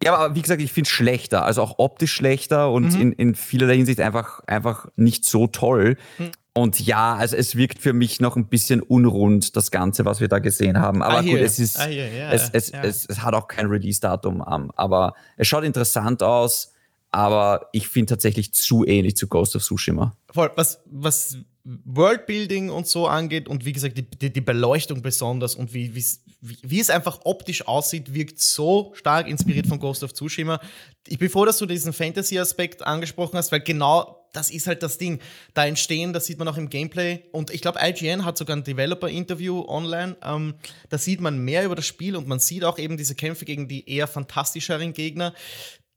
Ja, 0.03 0.15
aber 0.17 0.35
wie 0.35 0.41
gesagt, 0.43 0.63
ich 0.63 0.73
finde 0.73 0.89
es 0.89 0.93
schlechter, 0.93 1.45
also 1.45 1.61
auch 1.63 1.75
optisch 1.79 2.13
schlechter 2.15 2.71
und 2.71 2.95
Mhm. 2.95 3.01
in, 3.01 3.13
in 3.13 3.35
vielerlei 3.35 3.77
Hinsicht 3.77 4.01
einfach, 4.01 4.41
einfach 4.47 4.87
nicht 4.97 5.25
so 5.27 5.47
toll. 5.47 5.97
Mhm. 6.19 6.31
Und 6.53 6.81
ja, 6.81 7.15
also 7.15 7.37
es 7.37 7.55
wirkt 7.55 7.79
für 7.79 7.93
mich 7.93 8.19
noch 8.19 8.35
ein 8.35 8.47
bisschen 8.49 8.81
unrund, 8.83 9.55
das 9.57 9.71
Ganze, 9.71 10.05
was 10.05 10.21
wir 10.21 10.27
da 10.27 10.41
gesehen 10.41 10.81
haben. 10.81 11.01
Aber 11.03 11.19
Ah, 11.19 11.23
gut, 11.23 11.39
es 11.39 11.59
ist, 11.61 11.79
Ah, 11.79 11.85
hier, 11.85 12.09
ja, 12.13 12.33
es, 12.33 12.51
es, 12.53 12.73
ja. 12.73 12.83
es, 12.83 13.07
es 13.07 13.23
hat 13.23 13.35
auch 13.35 13.47
kein 13.47 13.67
Release-Datum. 13.67 14.43
aber 14.43 15.15
es 15.37 15.47
schaut 15.47 15.63
interessant 15.65 16.23
aus, 16.25 16.70
aber 17.11 17.69
ich 17.73 17.89
finde 17.89 18.11
tatsächlich 18.11 18.53
zu 18.55 18.85
ähnlich 18.85 19.17
zu 19.17 19.27
Ghost 19.27 19.57
of 19.57 19.63
Tsushima. 19.63 20.17
Voll, 20.31 20.51
was, 20.55 20.81
was 20.87 21.39
Worldbuilding 21.65 22.71
und 22.71 22.87
so 22.87 23.07
angeht 23.07 23.49
und 23.49 23.65
wie 23.65 23.73
gesagt, 23.73 23.99
die, 23.99 24.03
die, 24.03 24.33
die 24.33 24.41
Beleuchtung 24.41 25.03
besonders 25.03 25.55
und 25.55 25.75
wie, 25.75 25.95
wie, 25.95 26.05
wie 26.41 26.81
es 26.81 26.89
einfach 26.89 27.21
optisch 27.25 27.67
aussieht, 27.67 28.15
wirkt 28.15 28.41
so 28.41 28.93
stark 28.95 29.29
inspiriert 29.29 29.67
von 29.67 29.79
Ghost 29.79 30.03
of 30.03 30.15
Tsushima. 30.15 30.61
Ich 31.07 31.19
bin 31.19 31.29
froh, 31.29 31.45
dass 31.45 31.59
du 31.59 31.67
diesen 31.67 31.93
Fantasy-Aspekt 31.93 32.87
angesprochen 32.87 33.37
hast, 33.37 33.53
weil 33.53 33.61
genau 33.61 34.17
das 34.33 34.51
ist 34.51 34.67
halt 34.67 34.83
das 34.83 34.97
Ding. 34.97 35.19
Da 35.55 35.67
entstehen, 35.67 36.13
das 36.13 36.27
sieht 36.27 36.39
man 36.39 36.47
auch 36.49 36.57
im 36.57 36.71
Gameplay. 36.71 37.25
Und 37.33 37.51
ich 37.51 37.61
glaube, 37.61 37.81
IGN 37.83 38.25
hat 38.25 38.39
sogar 38.39 38.57
ein 38.57 38.65
Developer-Interview 38.65 39.65
online. 39.67 40.17
Ähm, 40.23 40.55
da 40.89 40.99
sieht 40.99 41.21
man 41.21 41.39
mehr 41.39 41.65
über 41.65 41.75
das 41.75 41.87
Spiel 41.87 42.17
und 42.17 42.29
man 42.29 42.39
sieht 42.39 42.65
auch 42.65 42.79
eben 42.79 42.97
diese 42.97 43.15
Kämpfe 43.15 43.45
gegen 43.45 43.69
die 43.69 43.89
eher 43.91 44.07
fantastischeren 44.07 44.93
Gegner 44.93 45.35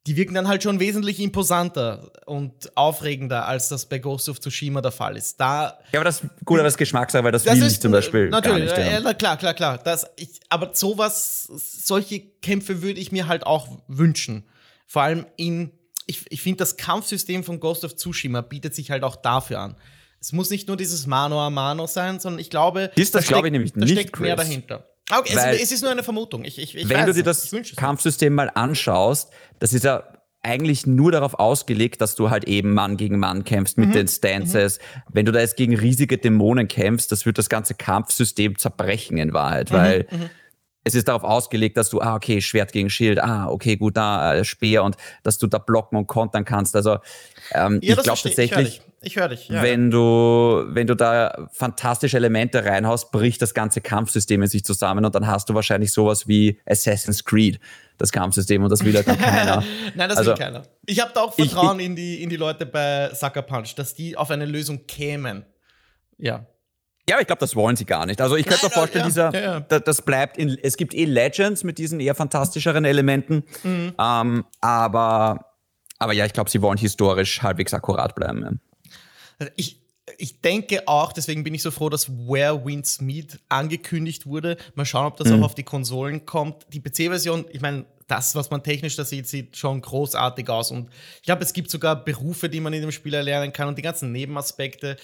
die 0.06 0.18
wirken 0.18 0.34
dann 0.34 0.48
halt 0.48 0.64
schon 0.64 0.80
wesentlich 0.80 1.20
imposanter 1.20 2.12
und 2.26 2.76
aufregender, 2.76 3.48
als 3.48 3.70
das 3.70 3.86
bei 3.86 4.00
Ghost 4.00 4.28
of 4.28 4.40
Tsushima 4.40 4.82
der 4.82 4.92
Fall 4.92 5.16
ist. 5.16 5.40
Da 5.40 5.80
ja, 5.92 6.00
aber 6.00 6.04
das 6.04 6.22
gut, 6.44 6.60
aber 6.60 6.64
das 6.64 6.78
Geschmackssache, 6.78 7.24
weil 7.24 7.32
das, 7.32 7.44
das 7.44 7.56
will 7.56 7.68
ist, 7.68 7.74
ich 7.74 7.80
zum 7.80 7.94
Beispiel. 7.94 8.30
Natürlich, 8.30 8.70
gar 8.70 8.80
nicht, 8.80 8.92
ja. 8.92 9.00
ja. 9.00 9.14
klar, 9.14 9.38
klar, 9.38 9.54
klar. 9.54 9.78
Das, 9.78 10.06
ich, 10.18 10.42
aber 10.50 10.72
sowas, 10.74 11.44
solche 11.46 12.20
Kämpfe 12.20 12.82
würde 12.82 13.00
ich 13.00 13.12
mir 13.14 13.28
halt 13.28 13.46
auch 13.46 13.80
wünschen. 13.88 14.44
Vor 14.86 15.04
allem 15.04 15.26
in, 15.38 15.72
ich, 16.06 16.26
ich 16.30 16.42
finde, 16.42 16.58
das 16.58 16.76
Kampfsystem 16.76 17.46
von 17.46 17.62
Ghost 17.62 17.86
of 17.86 17.96
Tsushima 17.96 18.42
bietet 18.42 18.76
sich 18.76 18.92
halt 18.92 19.04
auch 19.04 19.16
dafür 19.16 19.60
an. 19.60 19.78
Es 20.20 20.34
muss 20.34 20.50
nicht 20.50 20.68
nur 20.68 20.78
dieses 20.78 21.08
Mano 21.08 21.40
a 21.40 21.50
Mano 21.50 21.88
sein, 21.88 22.20
sondern 22.20 22.40
ich 22.40 22.50
glaube, 22.50 22.92
ist 22.96 23.16
das, 23.16 23.26
da 23.26 23.30
glaube 23.30 23.48
ich 23.48 23.52
nämlich 23.52 23.74
da 23.74 23.80
nicht, 23.80 23.92
steckt 23.92 24.20
mehr 24.20 24.36
dahinter. 24.36 24.88
Okay, 25.20 25.34
es, 25.36 25.62
es, 25.62 25.72
ist 25.72 25.82
nur 25.82 25.92
eine 25.92 26.04
Vermutung. 26.04 26.44
Ich, 26.46 26.58
ich, 26.60 26.76
ich 26.76 26.90
wenn 26.90 27.06
du 27.06 27.14
dir 27.14 27.24
das 27.24 27.54
Kampfsystem 27.76 28.34
mal 28.34 28.52
anschaust, 28.54 29.32
das 29.60 29.74
ist 29.74 29.84
ja 29.84 30.04
eigentlich 30.44 30.86
nur 30.86 31.12
darauf 31.12 31.36
ausgelegt, 31.36 32.02
dass 32.02 32.16
du 32.16 32.30
halt 32.30 32.44
eben 32.46 32.74
Mann 32.74 32.98
gegen 32.98 33.18
Mann 33.18 33.46
kämpfst 33.46 33.78
mit 33.78 33.90
mhm. 33.90 33.94
den 33.94 34.08
Stances. 34.10 34.80
Mhm. 34.80 35.02
Wenn 35.14 35.26
du 35.26 35.32
da 35.32 35.40
jetzt 35.40 35.56
gegen 35.56 35.76
riesige 35.76 36.18
Dämonen 36.18 36.68
kämpfst, 36.68 37.12
das 37.12 37.26
wird 37.26 37.38
das 37.38 37.48
ganze 37.48 37.76
Kampfsystem 37.76 38.58
zerbrechen 38.58 39.18
in 39.18 39.34
Wahrheit, 39.34 39.72
mhm. 39.72 39.76
weil 39.76 40.08
mhm. 40.12 40.30
Es 40.84 40.96
ist 40.96 41.08
darauf 41.08 41.24
ausgelegt, 41.24 41.78
dass 41.78 41.90
du, 41.90 42.02
ah, 42.02 42.16
okay, 42.16 42.42
Schwert 42.42 42.72
gegen 42.72 42.90
Schild, 42.90 43.20
ah, 43.20 43.48
okay, 43.48 43.78
gut, 43.78 43.98
da, 43.98 44.36
äh, 44.36 44.44
Speer 44.44 44.84
und 44.84 44.98
dass 45.24 45.38
du 45.38 45.48
da 45.48 45.58
blocken 45.58 45.98
und 45.98 46.08
kontern 46.08 46.46
kannst. 46.46 46.76
Also 46.76 46.98
ähm, 47.52 47.80
ja, 47.82 47.96
ich 47.96 48.04
glaube 48.04 48.20
tatsächlich, 48.22 48.82
ich 49.02 49.18
höre 49.18 49.30
dich. 49.30 49.50
Ja, 49.50 49.62
wenn 49.62 49.86
ja. 49.86 49.90
du, 49.92 50.66
wenn 50.68 50.88
du 50.88 50.96
da 50.96 51.50
fantastische 51.52 52.18
Elemente 52.18 52.64
reinhaust, 52.64 53.12
bricht 53.12 53.42
das 53.42 53.54
ganze 53.54 53.82
Kampfsystem 53.82 54.42
in 54.42 54.48
sich 54.48 54.64
zusammen 54.64 55.04
und 55.06 55.14
dann 55.16 55.28
hast 55.28 55.50
du 55.50 55.54
wahrscheinlich 55.54 55.92
sowas 55.92 56.28
wie 56.28 56.60
Assassin's 56.66 57.24
Creed, 57.24 57.60
das 57.98 58.12
Kampfsystem 58.12 58.64
und 58.64 58.70
das 58.70 58.84
will 58.84 58.94
ja 58.94 59.04
dann 59.04 59.18
keiner. 59.20 59.64
Nein, 59.96 60.10
das 60.10 60.18
also, 60.18 60.32
will 60.32 60.38
keiner. 60.38 60.64
Ich 60.86 61.02
habe 61.02 61.12
da 61.14 61.22
auch 61.22 61.34
Vertrauen 61.34 61.80
ich, 61.80 61.86
in, 61.86 61.96
die, 61.96 62.24
in 62.24 62.30
die 62.30 62.38
Leute 62.38 62.66
bei 62.66 63.14
Sucker 63.14 63.42
Punch, 63.42 63.76
dass 63.76 63.94
die 63.94 64.18
auf 64.18 64.32
eine 64.32 64.46
Lösung 64.46 64.86
kämen. 64.88 65.46
Ja. 66.18 66.46
Ja, 67.10 67.20
ich 67.20 67.28
glaube, 67.28 67.40
das 67.40 67.56
wollen 67.56 67.76
sie 67.76 67.86
gar 67.86 68.06
nicht. 68.06 68.22
Also 68.22 68.38
ich 68.38 68.46
könnte 68.46 68.66
mir 68.66 68.72
vorstellen, 68.72 69.04
ja, 69.04 69.08
dieser, 69.08 69.34
ja, 69.34 69.64
ja. 69.70 69.80
das 69.80 70.02
bleibt 70.02 70.38
in, 70.38 70.58
es 70.62 70.78
gibt 70.78 70.94
eh 70.94 71.06
Legends 71.06 71.64
mit 71.64 71.78
diesen 71.78 72.00
eher 72.00 72.16
fantastischeren 72.16 72.86
Elementen, 72.86 73.44
mhm. 73.64 73.94
ähm, 74.00 74.46
aber, 74.62 75.54
aber 76.00 76.14
ja, 76.14 76.26
ich 76.26 76.34
glaube, 76.34 76.50
sie 76.50 76.62
wollen 76.62 76.78
historisch 76.78 77.42
halbwegs 77.42 77.74
akkurat 77.74 78.16
bleiben. 78.16 78.62
Ich, 79.58 79.82
ich 80.18 80.42
denke 80.42 80.88
auch, 80.88 81.12
deswegen 81.12 81.44
bin 81.44 81.54
ich 81.54 81.62
so 81.62 81.72
froh, 81.72 81.90
dass 81.90 82.10
Where 82.10 82.64
Winds 82.66 83.02
Meet 83.02 83.40
angekündigt 83.50 84.26
wurde. 84.26 84.56
Mal 84.76 84.86
schauen, 84.86 85.06
ob 85.06 85.18
das 85.18 85.28
mhm. 85.28 85.42
auch 85.42 85.48
auf 85.48 85.56
die 85.56 85.64
Konsolen 85.64 86.26
kommt. 86.26 86.66
Die 86.72 86.80
PC-Version, 86.80 87.46
ich 87.52 87.60
meine, 87.60 87.86
das, 88.08 88.36
was 88.36 88.50
man 88.50 88.64
technisch 88.64 88.96
da 88.96 89.06
sieht, 89.06 89.28
sieht 89.28 89.58
schon 89.58 89.82
großartig 89.82 90.50
aus. 90.50 90.72
Und 90.72 90.90
ich 91.18 91.24
glaube, 91.24 91.44
es 91.44 91.54
gibt 91.54 91.70
sogar 91.70 92.04
Berufe, 92.04 92.50
die 92.50 92.60
man 92.60 92.74
in 92.74 92.82
dem 92.82 92.92
Spiel 92.92 93.14
erlernen 93.14 93.54
kann 93.54 93.68
und 93.68 93.78
die 93.78 93.82
ganzen 93.82 94.12
Nebenaspekte 94.12 94.98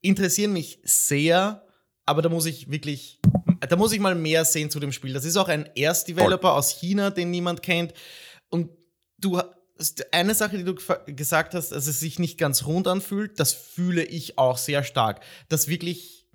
interessieren 0.00 0.52
mich 0.52 0.80
sehr. 0.84 1.66
Aber 2.04 2.22
da 2.22 2.28
muss 2.28 2.46
ich 2.46 2.70
wirklich, 2.70 3.20
da 3.68 3.76
muss 3.76 3.92
ich 3.92 4.00
mal 4.00 4.14
mehr 4.14 4.44
sehen 4.44 4.70
zu 4.70 4.80
dem 4.80 4.92
Spiel. 4.92 5.12
Das 5.12 5.24
ist 5.24 5.36
auch 5.36 5.48
ein 5.48 5.68
Erstdeveloper 5.74 6.52
aus 6.52 6.70
China, 6.70 7.10
den 7.10 7.30
niemand 7.30 7.62
kennt. 7.62 7.92
Und 8.48 8.70
du 9.18 9.40
eine 10.10 10.34
Sache, 10.34 10.56
die 10.58 10.64
du 10.64 10.74
gesagt 11.06 11.54
hast, 11.54 11.70
dass 11.70 11.86
es 11.86 12.00
sich 12.00 12.18
nicht 12.18 12.38
ganz 12.38 12.66
rund 12.66 12.88
anfühlt, 12.88 13.38
das 13.38 13.52
fühle 13.52 14.04
ich 14.04 14.38
auch 14.38 14.58
sehr 14.58 14.82
stark. 14.82 15.22
Dass 15.48 15.68
wirklich 15.68 16.26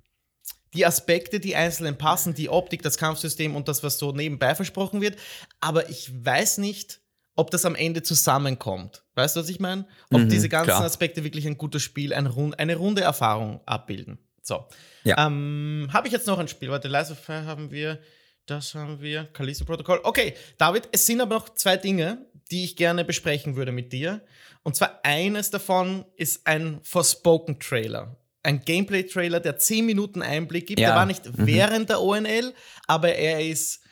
die 0.74 0.86
Aspekte, 0.86 1.40
die 1.40 1.54
einzelnen 1.54 1.96
passen, 1.96 2.34
die 2.34 2.48
Optik, 2.48 2.82
das 2.82 2.98
Kampfsystem 2.98 3.54
und 3.54 3.68
das, 3.68 3.82
was 3.82 3.98
so 3.98 4.12
nebenbei 4.12 4.54
versprochen 4.54 5.00
wird. 5.00 5.16
Aber 5.60 5.88
ich 5.88 6.10
weiß 6.24 6.58
nicht, 6.58 7.00
ob 7.36 7.50
das 7.50 7.64
am 7.64 7.74
Ende 7.74 8.02
zusammenkommt. 8.02 9.03
Weißt 9.14 9.36
du, 9.36 9.40
was 9.40 9.48
ich 9.48 9.60
meine? 9.60 9.86
Ob 10.10 10.22
mhm, 10.22 10.28
diese 10.28 10.48
ganzen 10.48 10.70
klar. 10.70 10.84
Aspekte 10.84 11.24
wirklich 11.24 11.46
ein 11.46 11.56
gutes 11.56 11.82
Spiel, 11.82 12.12
ein 12.12 12.26
rund, 12.26 12.58
eine 12.58 12.76
runde 12.76 13.02
Erfahrung 13.02 13.60
abbilden. 13.66 14.18
So. 14.42 14.66
Ja. 15.04 15.26
Ähm, 15.26 15.88
Habe 15.92 16.08
ich 16.08 16.12
jetzt 16.12 16.26
noch 16.26 16.38
ein 16.38 16.48
Spiel? 16.48 16.70
Warte, 16.70 16.88
Lies 16.88 17.12
Fire 17.12 17.44
haben 17.44 17.70
wir. 17.70 18.00
Das 18.46 18.74
haben 18.74 19.00
wir. 19.00 19.24
Callisto 19.32 19.64
Protocol. 19.64 20.00
Okay, 20.02 20.34
David, 20.58 20.88
es 20.92 21.06
sind 21.06 21.20
aber 21.20 21.36
noch 21.36 21.54
zwei 21.54 21.76
Dinge, 21.76 22.26
die 22.50 22.64
ich 22.64 22.76
gerne 22.76 23.04
besprechen 23.04 23.56
würde 23.56 23.72
mit 23.72 23.92
dir. 23.92 24.20
Und 24.62 24.76
zwar 24.76 25.00
eines 25.02 25.50
davon 25.50 26.04
ist 26.16 26.46
ein 26.46 26.80
Forspoken 26.82 27.58
Trailer. 27.58 28.16
Ein 28.42 28.60
Gameplay-Trailer, 28.60 29.40
der 29.40 29.56
10 29.56 29.86
Minuten 29.86 30.20
Einblick 30.20 30.66
gibt. 30.66 30.80
Ja. 30.80 30.88
Der 30.88 30.96
war 30.96 31.06
nicht 31.06 31.24
mhm. 31.24 31.46
während 31.46 31.88
der 31.88 32.02
ONL, 32.02 32.52
aber 32.86 33.14
er 33.14 33.46
ist 33.46 33.83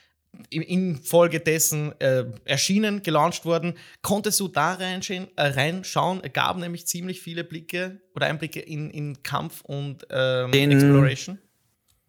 infolgedessen 0.50 1.98
äh, 2.00 2.24
erschienen, 2.44 3.02
gelauncht 3.02 3.44
worden. 3.44 3.74
Konntest 4.00 4.40
du 4.40 4.48
da 4.48 4.74
reinschauen? 4.74 5.28
Äh, 5.36 5.48
reinschauen? 5.48 6.22
Gab 6.32 6.56
nämlich 6.58 6.86
ziemlich 6.86 7.20
viele 7.20 7.44
Blicke 7.44 8.00
oder 8.14 8.26
Einblicke 8.26 8.60
in, 8.60 8.90
in 8.90 9.22
Kampf 9.22 9.60
und 9.62 10.06
ähm, 10.10 10.52
Exploration. 10.52 11.38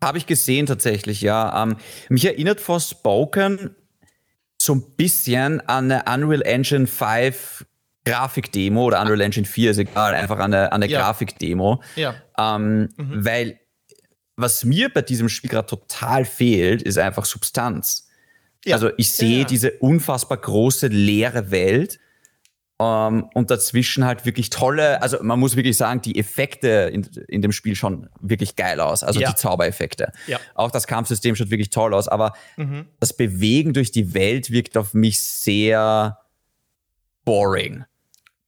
Habe 0.02 0.18
ich 0.18 0.26
gesehen 0.26 0.66
tatsächlich, 0.66 1.22
ja. 1.22 1.64
Ähm, 1.64 1.78
mich 2.10 2.26
erinnert 2.26 2.60
Forspoken 2.60 3.76
so 4.62 4.76
ein 4.76 4.84
bisschen 4.96 5.62
an 5.62 5.92
eine 5.92 6.04
Unreal 6.14 6.42
Engine 6.42 6.88
5 6.88 7.66
Grafikdemo 8.06 8.86
oder 8.86 9.02
Unreal 9.02 9.22
Engine 9.22 9.46
4, 9.46 9.72
ist 9.72 9.78
egal, 9.78 10.14
einfach 10.14 10.40
an 10.40 10.54
eine, 10.54 10.72
an 10.72 10.84
eine 10.84 10.92
ja. 10.92 11.00
Grafikdemo. 11.00 11.82
Ja. 11.96 12.16
Ähm, 12.38 12.90
mhm. 12.98 13.26
Weil 13.26 13.60
was 14.36 14.64
mir 14.66 14.90
bei 14.90 15.02
diesem 15.02 15.30
Spiel 15.30 15.50
gerade 15.50 15.68
total 15.68 16.26
fehlt, 16.26 16.82
ist 16.82 16.98
einfach 16.98 17.26
Substanz. 17.26 18.10
Ja. 18.66 18.76
Also 18.76 18.90
ich 18.98 19.12
sehe 19.12 19.40
ja. 19.40 19.46
diese 19.46 19.72
unfassbar 19.80 20.38
große 20.38 20.88
leere 20.88 21.52
Welt 21.52 22.00
ähm, 22.80 23.30
und 23.34 23.52
dazwischen 23.52 24.06
halt 24.06 24.26
wirklich 24.26 24.50
tolle, 24.50 25.02
also 25.02 25.18
man 25.22 25.40
muss 25.40 25.56
wirklich 25.56 25.78
sagen, 25.78 26.02
die 26.02 26.18
Effekte 26.18 26.90
in, 26.94 27.08
in 27.28 27.42
dem 27.42 27.52
Spiel 27.52 27.76
schauen 27.76 28.10
wirklich 28.20 28.56
geil 28.56 28.80
aus, 28.80 29.04
also 29.04 29.20
ja. 29.20 29.30
die 29.30 29.36
Zaubereffekte. 29.36 30.12
Ja. 30.28 30.40
Auch 30.56 30.72
das 30.72 30.88
Kampfsystem 30.88 31.36
schaut 31.36 31.50
wirklich 31.50 31.70
toll 31.70 31.94
aus, 31.94 32.08
aber 32.08 32.34
mhm. 32.58 32.88
das 33.00 33.16
Bewegen 33.16 33.74
durch 33.74 33.92
die 33.92 34.14
Welt 34.14 34.50
wirkt 34.52 34.78
auf 34.78 34.94
mich 34.94 35.22
sehr 35.22 36.18
boring. 37.26 37.86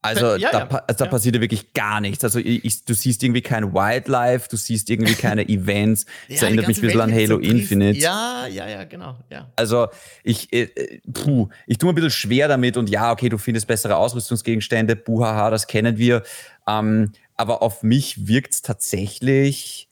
Also 0.05 0.35
ja, 0.35 0.51
da, 0.51 0.59
ja, 0.59 0.67
also 0.87 0.97
da 0.97 1.05
ja. 1.05 1.11
passiert 1.11 1.35
ja 1.35 1.41
wirklich 1.41 1.73
gar 1.73 1.99
nichts. 2.01 2.23
Also 2.23 2.39
ich, 2.39 2.85
du 2.85 2.93
siehst 2.93 3.23
irgendwie 3.23 3.41
kein 3.41 3.73
Wildlife, 3.73 4.47
du 4.49 4.57
siehst 4.57 4.89
irgendwie 4.89 5.15
keine 5.15 5.41
Events. 5.49 6.05
Das 6.29 6.43
erinnert 6.43 6.67
mich 6.67 6.77
ein 6.77 6.81
bisschen 6.81 7.01
an 7.01 7.13
Halo 7.13 7.37
Infinite. 7.39 7.99
Ja, 7.99 8.45
ja, 8.47 8.67
ja, 8.67 8.83
genau. 8.83 9.17
Also 9.55 9.87
ich, 10.23 10.51
äh, 10.53 10.99
puh, 11.11 11.49
ich 11.67 11.77
tue 11.77 11.87
mir 11.87 11.93
ein 11.93 11.95
bisschen 11.95 12.11
schwer 12.11 12.47
damit 12.47 12.77
und 12.77 12.89
ja, 12.89 13.11
okay, 13.11 13.29
du 13.29 13.37
findest 13.37 13.67
bessere 13.67 13.95
Ausrüstungsgegenstände, 13.95 14.95
buhaha, 14.95 15.49
das 15.49 15.67
kennen 15.67 15.97
wir. 15.97 16.23
Ähm, 16.67 17.11
aber 17.35 17.61
auf 17.61 17.83
mich 17.83 18.27
wirkt 18.27 18.53
es 18.53 18.61
tatsächlich. 18.61 19.89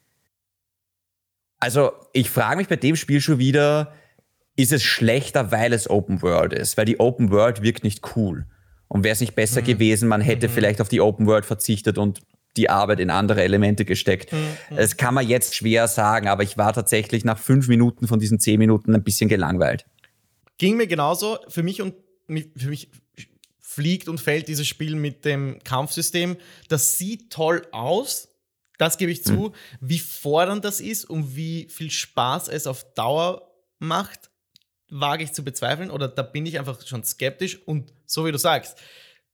Also 1.60 1.94
ich 2.12 2.30
frage 2.30 2.58
mich 2.58 2.68
bei 2.68 2.76
dem 2.76 2.96
Spiel 2.96 3.22
schon 3.22 3.40
wieder, 3.40 3.94
ist 4.56 4.72
es 4.72 4.84
schlechter, 4.84 5.52
weil 5.52 5.74
es 5.74 5.90
Open 5.90 6.22
World 6.22 6.54
ist? 6.54 6.78
Weil 6.78 6.86
die 6.86 7.00
Open 7.00 7.32
World 7.32 7.62
wirkt 7.62 7.84
nicht 7.84 8.16
cool. 8.16 8.46
Und 8.88 9.04
wäre 9.04 9.14
es 9.14 9.22
nicht 9.22 9.36
besser 9.36 9.62
mhm. 9.62 9.66
gewesen, 9.66 10.08
man 10.08 10.22
hätte 10.22 10.48
mhm. 10.48 10.52
vielleicht 10.52 10.82
auf 10.82 10.90
die 10.90 11.02
Open 11.02 11.26
World 11.26 11.46
verzichtet 11.46 11.98
und 11.98 12.22
die 12.58 12.70
Arbeit 12.70 13.00
in 13.00 13.10
andere 13.10 13.42
Elemente 13.42 13.86
gesteckt. 13.86 14.32
Mhm. 14.32 14.76
Das 14.76 14.98
kann 14.98 15.14
man 15.14 15.28
jetzt 15.28 15.56
schwer 15.56 15.88
sagen, 15.88 16.28
aber 16.28 16.44
ich 16.44 16.58
war 16.58 16.74
tatsächlich 16.74 17.26
nach 17.26 17.40
fünf 17.40 17.68
Minuten 17.68 18.08
von 18.08 18.20
diesen 18.20 18.40
zehn 18.40 18.60
Minuten 18.60 18.94
ein 18.94 19.04
bisschen 19.04 19.30
gelangweilt. 19.30 19.86
Ging 20.58 20.78
mir 20.78 20.88
genauso. 20.88 21.40
Für 21.48 21.64
mich 21.64 21.82
und 21.82 21.96
für 22.56 22.70
mich 22.70 22.90
fliegt 23.60 24.08
und 24.08 24.20
fällt 24.20 24.48
dieses 24.48 24.68
Spiel 24.68 24.96
mit 24.96 25.26
dem 25.26 25.60
Kampfsystem. 25.64 26.38
Das 26.70 26.98
sieht 26.98 27.32
toll 27.32 27.64
aus. 27.72 28.30
Das 28.78 28.98
gebe 28.98 29.12
ich 29.12 29.24
zu. 29.24 29.34
Mhm. 29.34 29.54
Wie 29.82 30.00
fordernd 30.00 30.64
das 30.64 30.80
ist 30.80 31.06
und 31.06 31.36
wie 31.36 31.68
viel 31.70 31.90
Spaß 31.90 32.50
es 32.50 32.68
auf 32.68 32.94
Dauer 32.94 33.50
macht, 33.80 34.30
wage 34.94 35.24
ich 35.24 35.34
zu 35.34 35.44
bezweifeln 35.44 35.90
oder 35.90 36.08
da 36.08 36.22
bin 36.22 36.46
ich 36.46 36.60
einfach 36.60 36.86
schon 36.86 37.04
skeptisch 37.04 37.62
und 37.66 37.94
so 38.06 38.26
wie 38.26 38.32
du 38.32 38.38
sagst, 38.38 38.78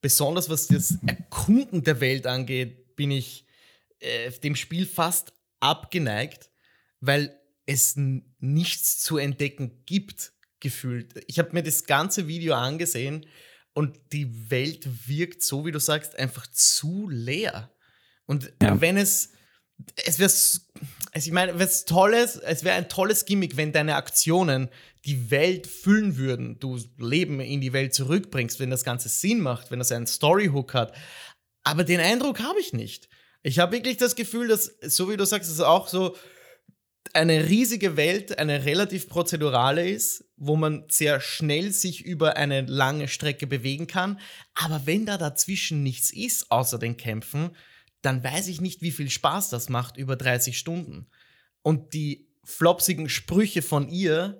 besonders 0.02 0.50
was 0.50 0.67
das 0.67 0.98
Erkunden 1.06 1.84
der 1.84 2.00
Welt 2.00 2.26
angeht, 2.26 2.95
bin 2.95 3.12
ich 3.12 3.45
äh, 4.00 4.32
dem 4.32 4.56
Spiel 4.56 4.86
fast 4.86 5.34
abgeneigt, 5.60 6.50
weil 7.02 7.38
es 7.65 7.95
nichts 7.95 9.00
zu 9.00 9.17
entdecken 9.17 9.84
gibt, 9.86 10.34
gefühlt. 10.60 11.24
Ich 11.28 11.39
habe 11.39 11.52
mir 11.54 11.63
das 11.63 11.86
ganze 11.86 12.28
Video 12.28 12.56
angesehen 12.56 13.26
und 13.74 13.98
die 14.12 14.50
Welt 14.50 14.88
wirkt, 15.08 15.43
so 15.43 15.65
wie 15.65 15.72
du 15.72 15.80
sagst, 15.80 16.17
einfach 16.17 16.48
zu 16.48 17.08
leer. 17.10 17.72
Und 18.26 18.52
ja. 18.62 18.80
wenn 18.82 18.98
es 18.98 19.32
es 20.06 20.20
wäre, 20.20 20.32
ich 21.13 21.32
meine, 21.32 21.60
was 21.60 21.86
tolles, 21.86 22.36
es 22.38 22.63
wäre 22.63 22.76
ein 22.76 22.89
tolles 22.89 23.26
Gimmick, 23.26 23.58
wenn 23.58 23.72
deine 23.72 23.96
Aktionen 23.96 24.70
die 25.06 25.32
Welt 25.32 25.68
füllen 25.68 26.18
würden, 26.18 26.60
du 26.60 26.78
Leben 26.98 27.39
in 27.39 27.62
die 27.62 27.74
Welt 27.74 27.94
zurückbringst, 27.94 28.60
wenn 28.60 28.70
das 28.70 28.84
Ganze 28.84 29.10
Sinn 29.10 29.39
macht, 29.39 29.72
wenn 29.72 29.80
das 29.80 29.92
einen 29.92 30.08
Storyhook 30.08 30.74
hat. 30.74 30.94
Aber 31.63 31.84
den 31.84 32.00
Eindruck 32.00 32.39
habe 32.39 32.60
ich 32.60 32.74
nicht. 32.74 33.10
Ich 33.42 33.60
habe 33.60 33.72
wirklich 33.72 33.98
das 33.98 34.15
Gefühl, 34.15 34.48
dass, 34.50 34.76
so 34.82 35.10
wie 35.10 35.18
du 35.18 35.26
sagst, 35.26 35.50
es 35.50 35.62
auch 35.62 35.88
so 35.88 36.15
eine 37.13 37.48
riesige 37.48 37.98
Welt, 37.98 38.38
eine 38.38 38.65
relativ 38.65 39.08
prozedurale 39.08 39.89
ist, 39.89 40.26
wo 40.36 40.56
man 40.56 40.86
sehr 40.89 41.22
schnell 41.22 41.72
sich 41.72 42.06
über 42.06 42.38
eine 42.38 42.62
lange 42.62 43.08
Strecke 43.08 43.48
bewegen 43.48 43.88
kann. 43.88 44.20
Aber 44.54 44.86
wenn 44.86 45.06
da 45.06 45.18
dazwischen 45.18 45.82
nichts 45.82 46.12
ist, 46.12 46.52
außer 46.52 46.78
den 46.78 46.98
Kämpfen, 46.98 47.56
dann 48.02 48.24
weiß 48.24 48.48
ich 48.48 48.62
nicht, 48.62 48.82
wie 48.82 48.92
viel 48.92 49.10
Spaß 49.10 49.50
das 49.50 49.70
macht 49.70 49.98
über 49.98 50.16
30 50.16 50.58
Stunden. 50.58 51.08
Und 51.62 51.94
die 51.94 52.30
flopsigen 52.44 53.10
Sprüche 53.10 53.62
von 53.62 53.90
ihr, 53.90 54.38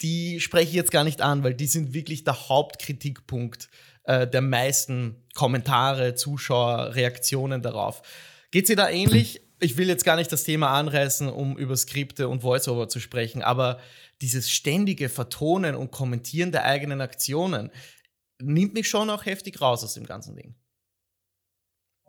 die 0.00 0.40
spreche 0.40 0.70
ich 0.70 0.74
jetzt 0.74 0.90
gar 0.90 1.04
nicht 1.04 1.20
an, 1.20 1.44
weil 1.44 1.54
die 1.54 1.66
sind 1.66 1.92
wirklich 1.92 2.24
der 2.24 2.48
Hauptkritikpunkt 2.48 3.68
äh, 4.04 4.26
der 4.26 4.40
meisten 4.40 5.16
Kommentare, 5.34 6.14
Zuschauer, 6.14 6.94
Reaktionen 6.94 7.62
darauf. 7.62 8.02
Geht 8.50 8.66
sie 8.66 8.76
da 8.76 8.88
ähnlich? 8.88 9.42
Ich 9.60 9.76
will 9.76 9.88
jetzt 9.88 10.04
gar 10.04 10.16
nicht 10.16 10.32
das 10.32 10.44
Thema 10.44 10.70
anreißen, 10.70 11.28
um 11.28 11.58
über 11.58 11.76
Skripte 11.76 12.28
und 12.28 12.42
Voiceover 12.42 12.88
zu 12.88 13.00
sprechen, 13.00 13.42
aber 13.42 13.80
dieses 14.22 14.50
ständige 14.50 15.08
Vertonen 15.08 15.74
und 15.74 15.90
Kommentieren 15.90 16.52
der 16.52 16.64
eigenen 16.64 17.00
Aktionen 17.00 17.70
nimmt 18.40 18.74
mich 18.74 18.88
schon 18.88 19.10
auch 19.10 19.26
heftig 19.26 19.60
raus 19.60 19.84
aus 19.84 19.94
dem 19.94 20.06
ganzen 20.06 20.36
Ding. 20.36 20.54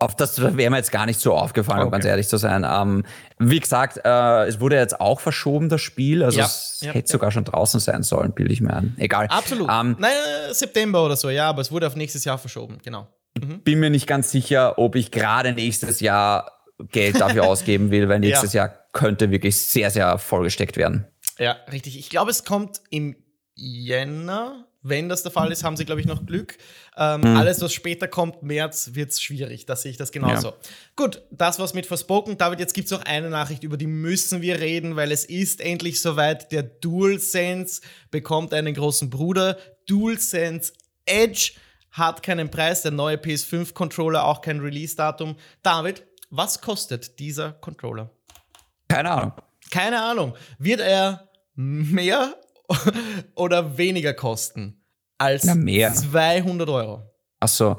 Auf 0.02 0.16
das 0.16 0.40
wäre 0.40 0.70
mir 0.70 0.76
jetzt 0.78 0.92
gar 0.92 1.04
nicht 1.04 1.20
so 1.20 1.34
aufgefallen, 1.34 1.80
okay. 1.80 1.86
um 1.86 1.92
ganz 1.92 2.06
ehrlich 2.06 2.26
zu 2.26 2.38
sein. 2.38 2.66
Ähm, 2.68 3.04
wie 3.38 3.60
gesagt, 3.60 4.00
äh, 4.02 4.46
es 4.46 4.58
wurde 4.58 4.76
jetzt 4.76 4.98
auch 4.98 5.20
verschoben, 5.20 5.68
das 5.68 5.82
Spiel. 5.82 6.24
Also 6.24 6.38
ja, 6.38 6.46
es 6.46 6.78
ja, 6.80 6.92
hätte 6.92 7.08
ja. 7.08 7.12
sogar 7.12 7.30
schon 7.30 7.44
draußen 7.44 7.80
sein 7.80 8.02
sollen, 8.02 8.32
bilde 8.32 8.50
ich 8.52 8.62
mir 8.62 8.74
ein. 8.74 8.96
Egal. 8.98 9.26
Absolut. 9.26 9.68
Ähm, 9.70 9.96
Nein, 9.98 10.10
September 10.52 11.04
oder 11.04 11.16
so, 11.16 11.28
ja, 11.28 11.50
aber 11.50 11.60
es 11.60 11.70
wurde 11.70 11.86
auf 11.86 11.96
nächstes 11.96 12.24
Jahr 12.24 12.38
verschoben, 12.38 12.78
genau. 12.82 13.08
Mhm. 13.38 13.60
Bin 13.60 13.78
mir 13.78 13.90
nicht 13.90 14.06
ganz 14.06 14.30
sicher, 14.30 14.78
ob 14.78 14.96
ich 14.96 15.10
gerade 15.10 15.52
nächstes 15.52 16.00
Jahr 16.00 16.50
Geld 16.90 17.20
dafür 17.20 17.44
ausgeben 17.46 17.90
will, 17.90 18.08
weil 18.08 18.20
nächstes 18.20 18.54
Jahr 18.54 18.68
könnte 18.92 19.30
wirklich 19.30 19.60
sehr, 19.60 19.90
sehr 19.90 20.16
vollgesteckt 20.16 20.78
werden. 20.78 21.06
Ja, 21.38 21.58
richtig. 21.70 21.98
Ich 21.98 22.10
glaube, 22.10 22.30
es 22.30 22.44
kommt 22.44 22.80
im 22.90 23.16
Jänner 23.54 24.66
wenn 24.82 25.08
das 25.08 25.22
der 25.22 25.32
Fall 25.32 25.52
ist, 25.52 25.62
haben 25.62 25.76
sie, 25.76 25.84
glaube 25.84 26.00
ich, 26.00 26.06
noch 26.06 26.24
Glück. 26.24 26.56
Ähm, 26.96 27.20
mhm. 27.20 27.36
Alles, 27.36 27.60
was 27.60 27.72
später 27.72 28.08
kommt, 28.08 28.42
März, 28.42 28.90
wird 28.94 29.10
es 29.10 29.20
schwierig. 29.20 29.66
Da 29.66 29.76
sehe 29.76 29.90
ich 29.90 29.96
das 29.96 30.10
genauso. 30.10 30.48
Ja. 30.48 30.54
Gut, 30.96 31.22
das 31.30 31.58
war's 31.58 31.74
mit 31.74 31.86
Verspoken. 31.86 32.38
David, 32.38 32.60
jetzt 32.60 32.72
gibt 32.72 32.86
es 32.86 32.92
noch 32.92 33.02
eine 33.04 33.28
Nachricht, 33.28 33.62
über 33.62 33.76
die 33.76 33.86
müssen 33.86 34.40
wir 34.40 34.60
reden, 34.60 34.96
weil 34.96 35.12
es 35.12 35.24
ist 35.24 35.60
endlich 35.60 36.00
soweit. 36.00 36.50
Der 36.52 36.62
DualSense 36.62 37.82
bekommt 38.10 38.54
einen 38.54 38.74
großen 38.74 39.10
Bruder. 39.10 39.58
DualSense 39.86 40.72
Edge 41.04 41.52
hat 41.90 42.22
keinen 42.22 42.50
Preis, 42.50 42.82
der 42.82 42.92
neue 42.92 43.16
PS5-Controller 43.16 44.24
auch 44.24 44.40
kein 44.40 44.60
Release-Datum. 44.60 45.36
David, 45.62 46.04
was 46.30 46.60
kostet 46.60 47.18
dieser 47.18 47.52
Controller? 47.52 48.10
Keine 48.88 49.10
Ahnung. 49.10 49.32
Keine 49.70 50.00
Ahnung. 50.00 50.34
Wird 50.58 50.80
er 50.80 51.28
mehr 51.54 52.34
oder 53.34 53.76
weniger 53.76 54.14
kosten 54.14 54.80
als 55.18 55.44
Na, 55.44 55.54
mehr. 55.54 55.92
200 55.92 56.68
Euro. 56.68 57.02
Ach 57.40 57.48
so. 57.48 57.72
Äh, 57.72 57.76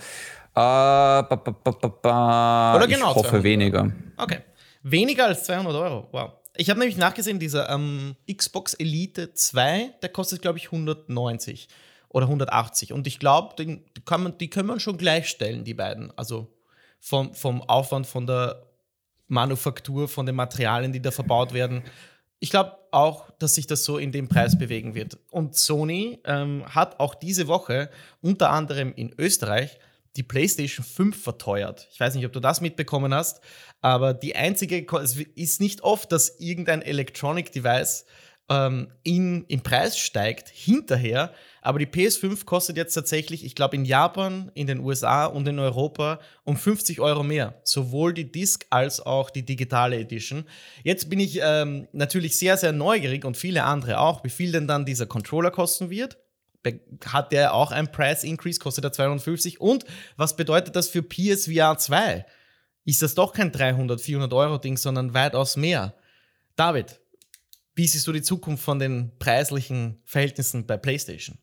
ba, 0.56 1.24
ba, 1.24 1.72
ba, 1.72 2.76
oder 2.76 2.88
genau. 2.88 3.12
Ich 3.12 3.16
hoffe 3.16 3.44
weniger. 3.44 3.92
Okay. 4.18 4.40
Weniger 4.84 5.26
als 5.26 5.46
200 5.46 5.74
Euro. 5.74 6.08
Wow. 6.12 6.32
Ich 6.58 6.70
habe 6.70 6.80
nämlich 6.80 6.98
nachgesehen, 6.98 7.40
dieser 7.40 7.70
ähm, 7.70 8.16
Xbox 8.32 8.74
Elite 8.74 9.34
2, 9.34 9.94
der 10.02 10.10
kostet, 10.10 10.42
glaube 10.42 10.58
ich, 10.58 10.66
190 10.66 11.70
oder 12.10 12.26
180. 12.26 12.92
Und 12.92 13.08
ich 13.08 13.20
glaube, 13.20 13.56
die, 13.58 13.82
kann 14.06 14.38
die 14.38 14.50
können 14.50 14.68
man 14.68 14.80
schon 14.80 14.98
gleichstellen, 14.98 15.64
die 15.64 15.74
beiden. 15.74 16.12
Also 16.18 16.54
vom, 17.00 17.34
vom 17.34 17.62
Aufwand, 17.62 18.06
von 18.06 18.28
der 18.28 18.64
Manufaktur, 19.28 20.10
von 20.10 20.26
den 20.26 20.36
Materialien, 20.36 20.92
die 20.92 21.02
da 21.02 21.12
verbaut 21.12 21.54
werden. 21.54 21.84
Ich 22.44 22.50
glaube 22.50 22.76
auch, 22.90 23.30
dass 23.38 23.54
sich 23.54 23.68
das 23.68 23.86
so 23.86 24.00
in 24.00 24.12
dem 24.12 24.28
Preis 24.28 24.58
bewegen 24.58 24.96
wird. 24.96 25.20
Und 25.30 25.56
Sony 25.56 26.20
ähm, 26.26 26.66
hat 26.66 27.00
auch 27.00 27.14
diese 27.14 27.48
Woche 27.48 27.92
unter 28.20 28.50
anderem 28.50 28.94
in 28.96 29.14
Österreich 29.16 29.78
die 30.16 30.24
PlayStation 30.24 30.84
5 30.84 31.22
verteuert. 31.22 31.88
Ich 31.94 32.00
weiß 32.00 32.16
nicht, 32.16 32.26
ob 32.26 32.34
du 32.34 32.40
das 32.40 32.60
mitbekommen 32.60 33.14
hast, 33.14 33.42
aber 33.80 34.16
die 34.16 34.36
einzige, 34.36 34.84
es 35.02 35.18
ist 35.36 35.62
nicht 35.62 35.82
oft, 35.84 36.12
dass 36.12 36.40
irgendein 36.40 36.82
Electronic 36.82 37.52
Device 37.52 38.06
ähm, 38.50 38.92
in, 39.04 39.46
im 39.46 39.62
Preis 39.62 40.00
steigt 40.00 40.50
hinterher. 40.50 41.34
Aber 41.62 41.78
die 41.78 41.86
PS5 41.86 42.46
kostet 42.46 42.76
jetzt 42.76 42.96
tatsächlich, 42.96 43.46
ich 43.46 43.54
glaube, 43.54 43.76
in 43.76 43.86
Japan, 43.86 44.52
in 44.56 44.66
den 44.66 44.80
USA 44.80 45.26
und 45.26 45.48
in 45.48 45.60
Europa 45.60 46.20
um 46.44 46.58
50 46.58 47.00
Euro 47.00 47.24
mehr. 47.24 47.62
Sowohl 47.64 48.14
die 48.16 48.32
Disc 48.32 48.66
als 48.72 49.00
auch 49.00 49.30
die 49.30 49.46
digitale 49.46 50.00
Edition. 50.00 50.46
Jetzt 50.84 51.10
bin 51.10 51.20
ich 51.20 51.40
ähm, 51.42 51.88
natürlich 51.92 52.38
sehr, 52.38 52.58
sehr 52.58 52.72
neugierig 52.72 53.26
und 53.26 53.38
viele 53.38 53.64
andere 53.64 54.00
auch, 54.00 54.24
wie 54.24 54.30
viel 54.30 54.52
denn 54.52 54.68
dann 54.68 54.86
dieser 54.86 55.06
Controller 55.06 55.52
kosten 55.52 55.92
wird. 55.92 56.18
Hat 57.06 57.32
der 57.32 57.54
auch 57.54 57.72
einen 57.72 57.92
Price 57.92 58.24
Increase, 58.24 58.60
kostet 58.60 58.84
er 58.84 58.92
250? 58.92 59.62
Und 59.62 59.86
was 60.18 60.36
bedeutet 60.36 60.76
das 60.76 60.90
für 60.90 61.04
PSVR 61.04 61.78
2? 61.78 62.26
Ist 62.86 63.04
das 63.04 63.14
doch 63.14 63.34
kein 63.34 63.52
300, 63.52 64.02
400 64.02 64.34
Euro 64.34 64.58
Ding, 64.58 64.78
sondern 64.78 65.14
weitaus 65.14 65.58
mehr? 65.58 65.96
David, 66.56 67.00
wie 67.76 67.88
siehst 67.88 68.08
du 68.08 68.12
die 68.12 68.22
Zukunft 68.22 68.64
von 68.64 68.80
den 68.80 69.18
preislichen 69.20 70.02
Verhältnissen 70.06 70.66
bei 70.66 70.78
PlayStation? 70.78 71.38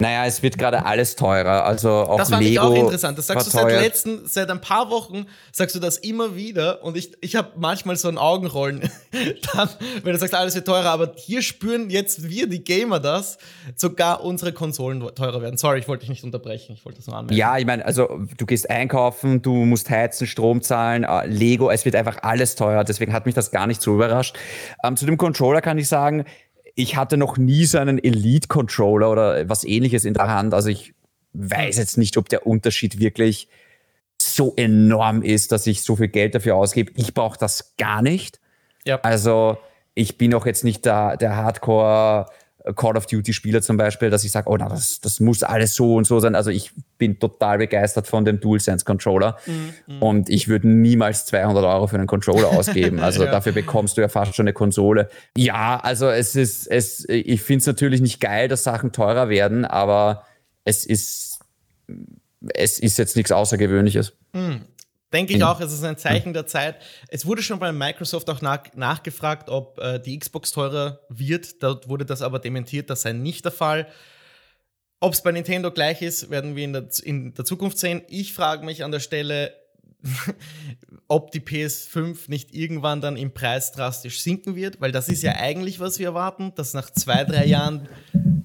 Naja, 0.00 0.26
es 0.26 0.42
wird 0.42 0.58
gerade 0.58 0.84
alles 0.84 1.14
teurer. 1.14 1.64
Also 1.64 1.90
auch 1.90 2.16
das 2.16 2.30
fand 2.30 2.42
Lego 2.42 2.52
ich 2.52 2.58
auch 2.58 2.74
interessant. 2.74 3.16
Das 3.16 3.28
sagst 3.28 3.46
du 3.46 3.50
seit 3.52 3.70
letzten, 3.70 4.26
seit 4.26 4.50
ein 4.50 4.60
paar 4.60 4.90
Wochen 4.90 5.26
sagst 5.52 5.76
du 5.76 5.80
das 5.80 5.98
immer 5.98 6.34
wieder 6.34 6.82
und 6.82 6.96
ich, 6.96 7.12
ich 7.20 7.36
habe 7.36 7.52
manchmal 7.56 7.94
so 7.94 8.08
ein 8.08 8.18
Augenrollen, 8.18 8.80
dann, 9.54 9.68
wenn 10.02 10.12
du 10.12 10.18
sagst, 10.18 10.34
alles 10.34 10.56
wird 10.56 10.66
teurer, 10.66 10.90
aber 10.90 11.12
hier 11.14 11.42
spüren 11.42 11.90
jetzt 11.90 12.28
wir, 12.28 12.48
die 12.48 12.64
Gamer, 12.64 12.98
das, 12.98 13.38
sogar 13.76 14.24
unsere 14.24 14.52
Konsolen 14.52 15.00
teurer 15.14 15.40
werden. 15.42 15.56
Sorry, 15.58 15.78
ich 15.78 15.86
wollte 15.86 16.00
dich 16.00 16.10
nicht 16.10 16.24
unterbrechen, 16.24 16.74
ich 16.74 16.84
wollte 16.84 16.98
das 16.98 17.06
nur 17.06 17.16
anmerken. 17.16 17.38
Ja, 17.38 17.56
ich 17.56 17.66
meine, 17.66 17.84
also 17.84 18.20
du 18.36 18.46
gehst 18.46 18.68
einkaufen, 18.68 19.42
du 19.42 19.54
musst 19.64 19.90
heizen, 19.90 20.26
Strom 20.26 20.60
zahlen, 20.60 21.06
uh, 21.08 21.20
Lego, 21.24 21.70
es 21.70 21.84
wird 21.84 21.94
einfach 21.94 22.18
alles 22.22 22.56
teurer, 22.56 22.82
deswegen 22.82 23.12
hat 23.12 23.26
mich 23.26 23.36
das 23.36 23.52
gar 23.52 23.68
nicht 23.68 23.80
so 23.80 23.94
überrascht. 23.94 24.36
Ähm, 24.82 24.96
zu 24.96 25.06
dem 25.06 25.18
Controller 25.18 25.60
kann 25.60 25.78
ich 25.78 25.86
sagen, 25.86 26.24
ich 26.74 26.96
hatte 26.96 27.16
noch 27.16 27.36
nie 27.36 27.64
so 27.64 27.78
einen 27.78 28.02
Elite-Controller 28.02 29.10
oder 29.10 29.48
was 29.48 29.64
ähnliches 29.64 30.04
in 30.04 30.14
der 30.14 30.28
Hand. 30.28 30.54
Also 30.54 30.68
ich 30.68 30.94
weiß 31.34 31.78
jetzt 31.78 31.98
nicht, 31.98 32.16
ob 32.16 32.28
der 32.28 32.46
Unterschied 32.46 32.98
wirklich 32.98 33.48
so 34.20 34.54
enorm 34.56 35.22
ist, 35.22 35.52
dass 35.52 35.66
ich 35.66 35.82
so 35.82 35.96
viel 35.96 36.08
Geld 36.08 36.34
dafür 36.34 36.56
ausgebe. 36.56 36.92
Ich 36.96 37.14
brauche 37.14 37.38
das 37.38 37.76
gar 37.76 38.02
nicht. 38.02 38.40
Ja. 38.84 39.00
Also 39.02 39.58
ich 39.94 40.18
bin 40.18 40.34
auch 40.34 40.46
jetzt 40.46 40.64
nicht 40.64 40.84
der, 40.84 41.16
der 41.16 41.36
Hardcore 41.36 42.26
Call 42.72 42.96
of 42.96 43.04
Duty 43.06 43.34
Spieler 43.34 43.60
zum 43.60 43.76
Beispiel, 43.76 44.08
dass 44.08 44.24
ich 44.24 44.32
sage, 44.32 44.48
oh, 44.48 44.56
na, 44.56 44.70
das, 44.70 45.00
das 45.00 45.20
muss 45.20 45.42
alles 45.42 45.74
so 45.74 45.96
und 45.96 46.06
so 46.06 46.18
sein. 46.18 46.34
Also 46.34 46.50
ich 46.50 46.70
bin 46.96 47.18
total 47.18 47.58
begeistert 47.58 48.06
von 48.06 48.24
dem 48.24 48.40
DualSense 48.40 48.86
Controller 48.86 49.36
mhm. 49.46 50.02
und 50.02 50.30
ich 50.30 50.48
würde 50.48 50.68
niemals 50.68 51.26
200 51.26 51.62
Euro 51.62 51.86
für 51.86 51.96
einen 51.96 52.06
Controller 52.06 52.48
ausgeben. 52.58 53.00
Also 53.00 53.24
ja. 53.24 53.30
dafür 53.30 53.52
bekommst 53.52 53.98
du 53.98 54.00
ja 54.00 54.08
fast 54.08 54.34
schon 54.34 54.44
eine 54.44 54.54
Konsole. 54.54 55.10
Ja, 55.36 55.78
also 55.78 56.08
es 56.08 56.36
ist, 56.36 56.66
es, 56.66 57.06
ich 57.08 57.42
finde 57.42 57.60
es 57.60 57.66
natürlich 57.66 58.00
nicht 58.00 58.20
geil, 58.20 58.48
dass 58.48 58.64
Sachen 58.64 58.92
teurer 58.92 59.28
werden, 59.28 59.66
aber 59.66 60.24
es 60.64 60.86
ist, 60.86 61.40
es 62.54 62.78
ist 62.78 62.96
jetzt 62.96 63.14
nichts 63.14 63.30
Außergewöhnliches. 63.30 64.14
Mhm. 64.32 64.62
Denke 65.14 65.34
ich 65.34 65.44
auch, 65.44 65.60
es 65.60 65.72
ist 65.72 65.84
ein 65.84 65.96
Zeichen 65.96 66.32
der 66.32 66.46
Zeit. 66.46 66.76
Es 67.08 67.24
wurde 67.24 67.40
schon 67.40 67.60
bei 67.60 67.70
Microsoft 67.70 68.28
auch 68.28 68.42
nach, 68.42 68.64
nachgefragt, 68.74 69.48
ob 69.48 69.78
äh, 69.78 70.00
die 70.00 70.18
Xbox 70.18 70.50
teurer 70.50 71.00
wird. 71.08 71.62
Dort 71.62 71.88
wurde 71.88 72.04
das 72.04 72.20
aber 72.20 72.40
dementiert, 72.40 72.90
das 72.90 73.02
sei 73.02 73.12
nicht 73.12 73.44
der 73.44 73.52
Fall. 73.52 73.86
Ob 74.98 75.12
es 75.12 75.22
bei 75.22 75.30
Nintendo 75.30 75.70
gleich 75.70 76.02
ist, 76.02 76.30
werden 76.30 76.56
wir 76.56 76.64
in 76.64 76.72
der, 76.72 76.88
in 77.04 77.32
der 77.32 77.44
Zukunft 77.44 77.78
sehen. 77.78 78.02
Ich 78.08 78.32
frage 78.32 78.64
mich 78.64 78.82
an 78.82 78.90
der 78.90 78.98
Stelle, 78.98 79.54
ob 81.08 81.30
die 81.30 81.40
PS5 81.40 82.28
nicht 82.28 82.52
irgendwann 82.52 83.00
dann 83.00 83.16
im 83.16 83.32
Preis 83.32 83.70
drastisch 83.70 84.20
sinken 84.20 84.56
wird, 84.56 84.80
weil 84.80 84.90
das 84.90 85.08
ist 85.08 85.22
ja 85.22 85.36
eigentlich, 85.36 85.78
was 85.78 86.00
wir 86.00 86.08
erwarten, 86.08 86.52
dass 86.56 86.74
nach 86.74 86.90
zwei, 86.90 87.22
drei 87.24 87.46
Jahren 87.46 87.88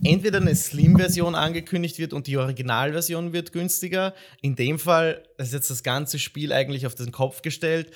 entweder 0.03 0.39
eine 0.39 0.55
Slim-Version 0.55 1.35
angekündigt 1.35 1.99
wird 1.99 2.13
und 2.13 2.27
die 2.27 2.37
Originalversion 2.37 3.33
wird 3.33 3.51
günstiger. 3.51 4.13
In 4.41 4.55
dem 4.55 4.79
Fall 4.79 5.23
ist 5.37 5.53
jetzt 5.53 5.69
das 5.69 5.83
ganze 5.83 6.19
Spiel 6.19 6.53
eigentlich 6.53 6.85
auf 6.85 6.95
den 6.95 7.11
Kopf 7.11 7.41
gestellt. 7.41 7.91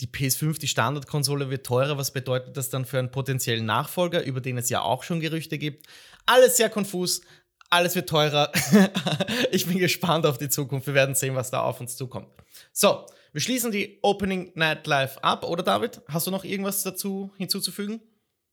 Die 0.00 0.06
PS5, 0.06 0.58
die 0.58 0.68
Standardkonsole, 0.68 1.50
wird 1.50 1.66
teurer. 1.66 1.98
Was 1.98 2.12
bedeutet 2.12 2.56
das 2.56 2.70
dann 2.70 2.84
für 2.84 2.98
einen 2.98 3.10
potenziellen 3.10 3.66
Nachfolger, 3.66 4.22
über 4.22 4.40
den 4.40 4.58
es 4.58 4.68
ja 4.68 4.82
auch 4.82 5.02
schon 5.02 5.20
Gerüchte 5.20 5.58
gibt? 5.58 5.86
Alles 6.26 6.56
sehr 6.56 6.70
konfus. 6.70 7.22
Alles 7.70 7.94
wird 7.96 8.08
teurer. 8.08 8.52
ich 9.50 9.66
bin 9.66 9.78
gespannt 9.78 10.24
auf 10.24 10.38
die 10.38 10.48
Zukunft. 10.48 10.86
Wir 10.86 10.94
werden 10.94 11.14
sehen, 11.14 11.34
was 11.34 11.50
da 11.50 11.60
auf 11.62 11.80
uns 11.80 11.96
zukommt. 11.96 12.28
So, 12.72 13.06
wir 13.32 13.40
schließen 13.40 13.72
die 13.72 13.98
Opening 14.02 14.52
Night 14.54 14.86
Live 14.86 15.18
ab, 15.18 15.44
oder 15.44 15.62
David? 15.62 16.00
Hast 16.08 16.26
du 16.26 16.30
noch 16.30 16.44
irgendwas 16.44 16.82
dazu 16.82 17.32
hinzuzufügen? 17.36 18.00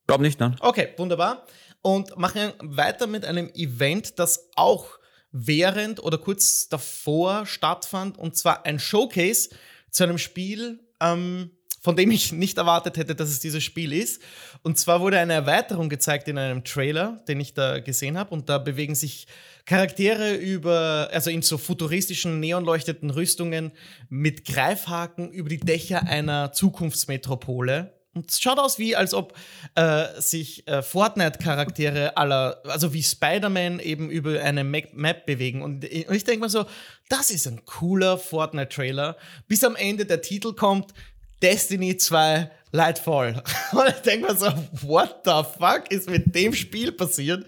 Glaub 0.08 0.22
nicht, 0.22 0.40
ne? 0.40 0.56
Okay, 0.60 0.90
wunderbar. 0.98 1.46
Und 1.86 2.18
machen 2.18 2.52
weiter 2.62 3.06
mit 3.06 3.26
einem 3.26 3.48
Event, 3.54 4.18
das 4.18 4.50
auch 4.56 4.98
während 5.32 6.02
oder 6.02 6.18
kurz 6.18 6.68
davor 6.68 7.46
stattfand, 7.46 8.18
und 8.18 8.36
zwar 8.36 8.66
ein 8.66 8.80
Showcase 8.80 9.50
zu 9.92 10.02
einem 10.02 10.18
Spiel, 10.18 10.80
ähm, 11.00 11.52
von 11.82 11.96
dem 11.96 12.10
ich 12.10 12.32
nicht 12.32 12.58
erwartet 12.58 12.98
hätte, 12.98 13.14
dass 13.14 13.30
es 13.30 13.40
dieses 13.40 13.64
Spiel 13.64 13.94
ist. 13.94 14.20
Und 14.64 14.80
zwar 14.80 15.00
wurde 15.00 15.20
eine 15.20 15.34
Erweiterung 15.34 15.88
gezeigt 15.88 16.28
in 16.28 16.40
einem 16.40 16.64
Trailer, 16.64 17.24
den 17.28 17.40
ich 17.40 17.54
da 17.54 17.78
gesehen 17.78 18.18
habe. 18.18 18.34
Und 18.34 18.50
da 18.50 18.58
bewegen 18.58 18.96
sich 18.96 19.28
Charaktere 19.66 20.34
über, 20.34 21.10
also 21.14 21.30
in 21.30 21.44
so 21.44 21.60
futuristischen, 21.60 22.40
neonleuchteten 22.40 23.12
Rüstungen 23.12 23.74
mit 24.10 24.44
Greifhaken 24.44 25.30
über 25.32 25.50
die 25.50 25.60
Dächer 25.60 26.02
einer 26.08 26.52
Zukunftsmetropole. 26.52 27.95
Und 28.16 28.32
es 28.32 28.40
schaut 28.40 28.60
aus 28.60 28.80
wie, 28.80 28.96
als 28.96 29.14
ob 29.14 29.38
äh, 29.76 30.06
sich 30.20 30.66
äh, 30.68 30.82
Fortnite-Charaktere 30.82 32.16
aller, 32.16 32.62
also 32.64 32.94
wie 32.94 33.04
Spider-Man 33.04 33.80
eben 33.80 34.10
über 34.10 34.42
eine 34.42 34.64
Map 34.64 35.26
bewegen. 35.26 35.62
Und, 35.62 35.84
und 35.84 36.16
ich 36.16 36.24
denke 36.24 36.40
mal 36.40 36.50
so, 36.50 36.66
das 37.10 37.30
ist 37.30 37.46
ein 37.46 37.66
cooler 37.66 38.18
Fortnite-Trailer, 38.18 39.18
bis 39.50 39.66
am 39.66 39.76
Ende 39.76 40.06
der 40.06 40.22
Titel 40.22 40.54
kommt, 40.54 40.94
Destiny 41.42 41.98
2 41.98 42.50
Lightfall. 42.72 43.44
Und 43.74 43.88
ich 43.88 44.02
denke 44.02 44.28
mir 44.28 44.36
so, 44.36 44.48
what 44.82 45.22
the 45.26 45.44
fuck 45.58 45.92
ist 45.92 46.10
mit 46.10 46.34
dem 46.34 46.54
Spiel 46.54 46.92
passiert? 46.92 47.46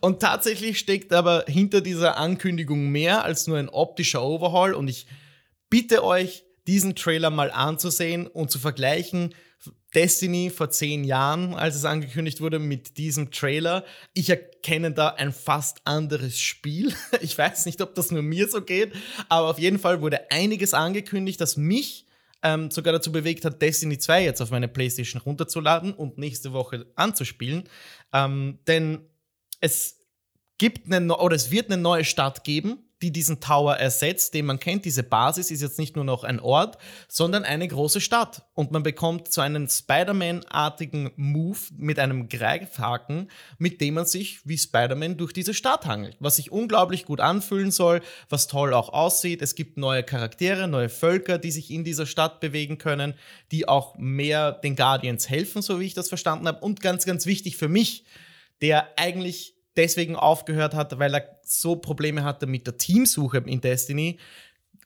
Und 0.00 0.20
tatsächlich 0.20 0.78
steckt 0.78 1.12
aber 1.12 1.44
hinter 1.48 1.80
dieser 1.80 2.18
Ankündigung 2.18 2.88
mehr 2.88 3.24
als 3.24 3.46
nur 3.46 3.58
ein 3.58 3.68
optischer 3.68 4.22
Overhaul. 4.22 4.74
Und 4.74 4.88
ich 4.88 5.06
bitte 5.70 6.04
euch, 6.04 6.44
diesen 6.66 6.94
Trailer 6.94 7.30
mal 7.30 7.50
anzusehen 7.50 8.26
und 8.26 8.50
zu 8.50 8.58
vergleichen. 8.58 9.34
Destiny 9.94 10.50
vor 10.50 10.70
zehn 10.70 11.04
Jahren, 11.04 11.54
als 11.54 11.74
es 11.74 11.84
angekündigt 11.84 12.40
wurde, 12.40 12.58
mit 12.58 12.96
diesem 12.96 13.30
Trailer. 13.30 13.84
Ich 14.14 14.30
erkenne 14.30 14.92
da 14.92 15.08
ein 15.08 15.32
fast 15.32 15.80
anderes 15.84 16.40
Spiel. 16.40 16.92
Ich 17.20 17.36
weiß 17.36 17.66
nicht, 17.66 17.80
ob 17.82 17.94
das 17.94 18.10
nur 18.10 18.22
mir 18.22 18.48
so 18.48 18.62
geht, 18.62 18.92
aber 19.28 19.48
auf 19.48 19.58
jeden 19.58 19.78
Fall 19.78 20.00
wurde 20.00 20.30
einiges 20.30 20.74
angekündigt, 20.74 21.40
das 21.40 21.56
mich 21.56 22.06
ähm, 22.42 22.70
sogar 22.70 22.92
dazu 22.92 23.12
bewegt 23.12 23.44
hat, 23.44 23.60
Destiny 23.60 23.98
2 23.98 24.24
jetzt 24.24 24.40
auf 24.40 24.50
meine 24.50 24.68
PlayStation 24.68 25.20
runterzuladen 25.20 25.92
und 25.92 26.18
nächste 26.18 26.52
Woche 26.52 26.86
anzuspielen. 26.94 27.64
Ähm, 28.12 28.58
denn 28.66 29.06
es 29.60 30.00
gibt 30.58 30.92
eine, 30.92 31.16
oder 31.16 31.36
es 31.36 31.50
wird 31.50 31.70
eine 31.70 31.80
neue 31.80 32.04
Stadt 32.04 32.44
geben, 32.44 32.89
die 33.02 33.12
diesen 33.12 33.40
Tower 33.40 33.76
ersetzt, 33.76 34.34
den 34.34 34.46
man 34.46 34.60
kennt. 34.60 34.84
Diese 34.84 35.02
Basis 35.02 35.50
ist 35.50 35.62
jetzt 35.62 35.78
nicht 35.78 35.96
nur 35.96 36.04
noch 36.04 36.24
ein 36.24 36.40
Ort, 36.40 36.78
sondern 37.08 37.44
eine 37.44 37.66
große 37.66 38.00
Stadt. 38.00 38.42
Und 38.54 38.72
man 38.72 38.82
bekommt 38.82 39.32
so 39.32 39.40
einen 39.40 39.68
Spider-Man-artigen 39.68 41.12
Move 41.16 41.58
mit 41.76 41.98
einem 41.98 42.28
Greifhaken, 42.28 43.30
mit 43.58 43.80
dem 43.80 43.94
man 43.94 44.06
sich 44.06 44.40
wie 44.44 44.58
Spider-Man 44.58 45.16
durch 45.16 45.32
diese 45.32 45.54
Stadt 45.54 45.86
hangelt. 45.86 46.16
Was 46.20 46.36
sich 46.36 46.52
unglaublich 46.52 47.06
gut 47.06 47.20
anfühlen 47.20 47.70
soll, 47.70 48.02
was 48.28 48.48
toll 48.48 48.74
auch 48.74 48.90
aussieht. 48.90 49.40
Es 49.42 49.54
gibt 49.54 49.78
neue 49.78 50.02
Charaktere, 50.02 50.68
neue 50.68 50.88
Völker, 50.88 51.38
die 51.38 51.50
sich 51.50 51.70
in 51.70 51.84
dieser 51.84 52.06
Stadt 52.06 52.40
bewegen 52.40 52.78
können, 52.78 53.14
die 53.50 53.66
auch 53.66 53.96
mehr 53.96 54.52
den 54.52 54.76
Guardians 54.76 55.28
helfen, 55.28 55.62
so 55.62 55.80
wie 55.80 55.86
ich 55.86 55.94
das 55.94 56.08
verstanden 56.08 56.46
habe. 56.46 56.60
Und 56.60 56.80
ganz, 56.80 57.06
ganz 57.06 57.26
wichtig 57.26 57.56
für 57.56 57.68
mich, 57.68 58.04
der 58.60 58.88
eigentlich 58.96 59.54
deswegen 59.80 60.14
aufgehört 60.14 60.74
hat, 60.74 60.98
weil 60.98 61.14
er 61.14 61.40
so 61.42 61.76
Probleme 61.76 62.22
hatte 62.22 62.46
mit 62.46 62.66
der 62.66 62.76
Teamsuche 62.76 63.38
in 63.38 63.62
Destiny, 63.62 64.18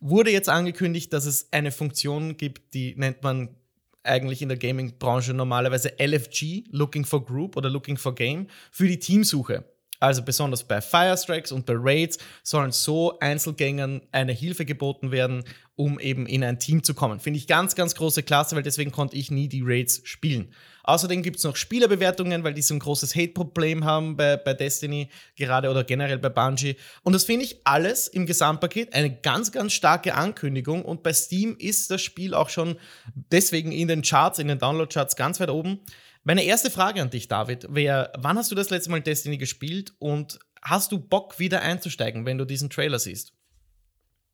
wurde 0.00 0.30
jetzt 0.30 0.48
angekündigt, 0.48 1.12
dass 1.12 1.26
es 1.26 1.48
eine 1.52 1.72
Funktion 1.72 2.36
gibt, 2.36 2.74
die 2.74 2.94
nennt 2.96 3.22
man 3.24 3.56
eigentlich 4.04 4.40
in 4.40 4.48
der 4.48 4.58
Gaming-Branche 4.58 5.34
normalerweise 5.34 5.94
LFG, 5.98 6.64
Looking 6.70 7.04
for 7.04 7.24
Group 7.24 7.56
oder 7.56 7.70
Looking 7.70 7.96
for 7.96 8.14
Game, 8.14 8.46
für 8.70 8.86
die 8.86 8.98
Teamsuche. 8.98 9.64
Also 9.98 10.22
besonders 10.22 10.62
bei 10.62 10.80
Firestrikes 10.80 11.50
und 11.50 11.66
bei 11.66 11.74
Raids 11.76 12.18
sollen 12.42 12.70
so 12.70 13.18
Einzelgängern 13.18 14.02
eine 14.12 14.32
Hilfe 14.32 14.64
geboten 14.64 15.10
werden, 15.10 15.44
um 15.74 15.98
eben 15.98 16.26
in 16.26 16.44
ein 16.44 16.58
Team 16.58 16.82
zu 16.84 16.94
kommen. 16.94 17.18
Finde 17.18 17.38
ich 17.38 17.46
ganz, 17.46 17.74
ganz 17.74 17.94
große 17.94 18.22
Klasse, 18.22 18.54
weil 18.54 18.62
deswegen 18.62 18.92
konnte 18.92 19.16
ich 19.16 19.30
nie 19.30 19.48
die 19.48 19.62
Raids 19.64 20.02
spielen. 20.04 20.52
Außerdem 20.84 21.22
gibt 21.22 21.38
es 21.38 21.44
noch 21.44 21.56
Spielerbewertungen, 21.56 22.44
weil 22.44 22.54
die 22.54 22.62
so 22.62 22.74
ein 22.74 22.78
großes 22.78 23.16
Hate-Problem 23.16 23.84
haben 23.84 24.16
bei, 24.16 24.36
bei 24.36 24.52
Destiny 24.52 25.08
gerade 25.34 25.70
oder 25.70 25.82
generell 25.82 26.18
bei 26.18 26.28
Bungie. 26.28 26.76
Und 27.02 27.14
das 27.14 27.24
finde 27.24 27.46
ich 27.46 27.60
alles 27.64 28.06
im 28.06 28.26
Gesamtpaket 28.26 28.94
eine 28.94 29.14
ganz, 29.14 29.50
ganz 29.50 29.72
starke 29.72 30.14
Ankündigung. 30.14 30.84
Und 30.84 31.02
bei 31.02 31.12
Steam 31.12 31.56
ist 31.58 31.90
das 31.90 32.02
Spiel 32.02 32.34
auch 32.34 32.50
schon 32.50 32.76
deswegen 33.14 33.72
in 33.72 33.88
den 33.88 34.02
Charts, 34.02 34.38
in 34.38 34.48
den 34.48 34.58
Download-Charts 34.58 35.16
ganz 35.16 35.40
weit 35.40 35.50
oben. 35.50 35.80
Meine 36.22 36.44
erste 36.44 36.70
Frage 36.70 37.02
an 37.02 37.10
dich, 37.10 37.28
David, 37.28 37.66
wäre, 37.68 38.12
wann 38.16 38.36
hast 38.38 38.50
du 38.50 38.54
das 38.54 38.70
letzte 38.70 38.90
Mal 38.90 39.00
Destiny 39.00 39.38
gespielt 39.38 39.94
und 39.98 40.38
hast 40.62 40.92
du 40.92 40.98
Bock 40.98 41.38
wieder 41.38 41.62
einzusteigen, 41.62 42.26
wenn 42.26 42.38
du 42.38 42.44
diesen 42.44 42.70
Trailer 42.70 42.98
siehst? 42.98 43.32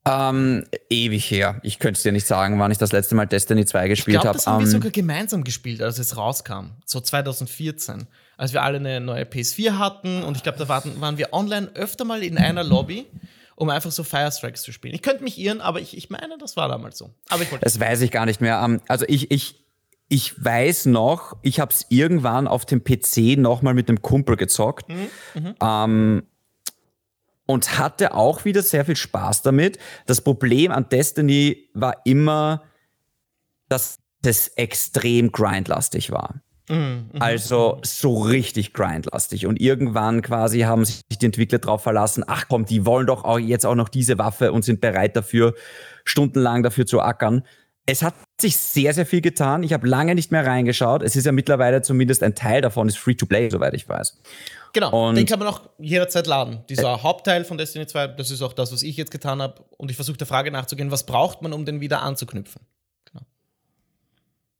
Ähm, 0.06 0.64
ewig 0.88 1.30
her. 1.30 1.60
Ich 1.62 1.78
könnte 1.78 1.98
es 1.98 2.02
dir 2.02 2.12
nicht 2.12 2.26
sagen, 2.26 2.58
wann 2.58 2.70
ich 2.70 2.78
das 2.78 2.92
letzte 2.92 3.14
Mal 3.14 3.26
Destiny 3.26 3.66
2 3.66 3.88
gespielt 3.88 4.18
habe. 4.18 4.18
Ich 4.18 4.22
glaube, 4.22 4.36
das 4.38 4.46
haben 4.46 4.56
um, 4.56 4.60
wir 4.62 4.66
ähm, 4.66 4.72
sogar 4.72 4.90
gemeinsam 4.90 5.44
gespielt, 5.44 5.82
als 5.82 5.98
es 5.98 6.16
rauskam. 6.16 6.70
So 6.86 7.00
2014. 7.00 8.06
Als 8.38 8.54
wir 8.54 8.62
alle 8.62 8.78
eine 8.78 9.00
neue 9.00 9.24
PS4 9.24 9.78
hatten 9.78 10.22
und 10.22 10.36
ich 10.36 10.42
glaube, 10.42 10.58
da 10.58 10.68
waren, 10.68 10.98
waren 11.00 11.18
wir 11.18 11.34
online 11.34 11.70
öfter 11.74 12.04
mal 12.04 12.22
in 12.22 12.38
einer 12.38 12.64
Lobby 12.64 13.06
um 13.60 13.68
einfach 13.68 13.90
so 13.90 14.04
Firestrikes 14.04 14.62
zu 14.62 14.72
spielen. 14.72 14.94
Ich 14.94 15.02
könnte 15.02 15.22
mich 15.22 15.38
irren, 15.38 15.60
aber 15.60 15.82
ich, 15.82 15.94
ich 15.94 16.08
meine, 16.08 16.38
das 16.38 16.56
war 16.56 16.66
damals 16.68 16.96
so. 16.96 17.10
Aber 17.28 17.42
ich 17.42 17.50
das 17.60 17.78
weiß 17.78 18.00
ich 18.00 18.10
gar 18.10 18.24
nicht 18.24 18.40
mehr. 18.40 18.58
Ähm, 18.64 18.80
also 18.88 19.04
ich, 19.06 19.30
ich, 19.30 19.62
ich 20.08 20.42
weiß 20.42 20.86
noch, 20.86 21.36
ich 21.42 21.60
habe 21.60 21.70
es 21.70 21.84
irgendwann 21.90 22.48
auf 22.48 22.64
dem 22.64 22.82
PC 22.82 23.36
nochmal 23.36 23.74
mit 23.74 23.90
einem 23.90 24.00
Kumpel 24.00 24.36
gezockt 24.36 24.88
mhm, 24.88 25.08
mhm. 25.34 25.54
ähm, 25.62 26.22
und 27.50 27.78
hatte 27.78 28.14
auch 28.14 28.44
wieder 28.44 28.62
sehr 28.62 28.84
viel 28.84 28.96
Spaß 28.96 29.42
damit. 29.42 29.78
Das 30.06 30.20
Problem 30.20 30.70
an 30.70 30.88
Destiny 30.88 31.68
war 31.74 31.96
immer, 32.04 32.62
dass 33.68 33.98
das 34.22 34.48
extrem 34.48 35.32
grindlastig 35.32 36.12
war. 36.12 36.42
Mhm, 36.68 37.10
mhm, 37.12 37.20
also 37.20 37.80
so 37.82 38.22
richtig 38.22 38.72
grindlastig. 38.72 39.46
Und 39.46 39.60
irgendwann 39.60 40.22
quasi 40.22 40.60
haben 40.60 40.84
sich 40.84 41.00
die 41.10 41.26
Entwickler 41.26 41.58
darauf 41.58 41.82
verlassen, 41.82 42.22
ach 42.26 42.46
komm, 42.48 42.66
die 42.66 42.86
wollen 42.86 43.08
doch 43.08 43.24
auch 43.24 43.38
jetzt 43.38 43.66
auch 43.66 43.74
noch 43.74 43.88
diese 43.88 44.18
Waffe 44.18 44.52
und 44.52 44.64
sind 44.64 44.80
bereit 44.80 45.16
dafür, 45.16 45.54
stundenlang 46.04 46.62
dafür 46.62 46.86
zu 46.86 47.00
ackern. 47.00 47.42
Es 47.86 48.04
hat 48.04 48.14
sich 48.40 48.56
sehr, 48.56 48.94
sehr 48.94 49.06
viel 49.06 49.22
getan. 49.22 49.64
Ich 49.64 49.72
habe 49.72 49.88
lange 49.88 50.14
nicht 50.14 50.30
mehr 50.30 50.46
reingeschaut. 50.46 51.02
Es 51.02 51.16
ist 51.16 51.26
ja 51.26 51.32
mittlerweile 51.32 51.82
zumindest 51.82 52.22
ein 52.22 52.36
Teil 52.36 52.60
davon, 52.60 52.86
ist 52.86 52.98
free 52.98 53.14
to 53.14 53.26
play, 53.26 53.50
soweit 53.50 53.74
ich 53.74 53.88
weiß. 53.88 54.20
Genau, 54.72 55.08
und 55.08 55.16
den 55.16 55.26
kann 55.26 55.38
man 55.38 55.48
auch 55.48 55.62
jederzeit 55.78 56.26
laden. 56.26 56.64
Dieser 56.68 56.94
äh, 56.94 56.98
Hauptteil 56.98 57.44
von 57.44 57.58
Destiny 57.58 57.86
2, 57.86 58.08
das 58.08 58.30
ist 58.30 58.42
auch 58.42 58.52
das, 58.52 58.72
was 58.72 58.82
ich 58.82 58.96
jetzt 58.96 59.10
getan 59.10 59.42
habe. 59.42 59.64
Und 59.76 59.90
ich 59.90 59.96
versuche 59.96 60.16
der 60.16 60.26
Frage 60.26 60.50
nachzugehen, 60.50 60.90
was 60.90 61.04
braucht 61.04 61.42
man, 61.42 61.52
um 61.52 61.64
den 61.64 61.80
wieder 61.80 62.02
anzuknüpfen? 62.02 62.62
Genau. 63.06 63.24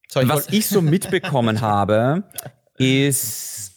So, 0.09 0.21
ich 0.21 0.29
was 0.29 0.49
ich 0.49 0.67
so 0.67 0.83
mitbekommen 0.83 1.61
habe, 1.61 2.25
ist 2.77 3.70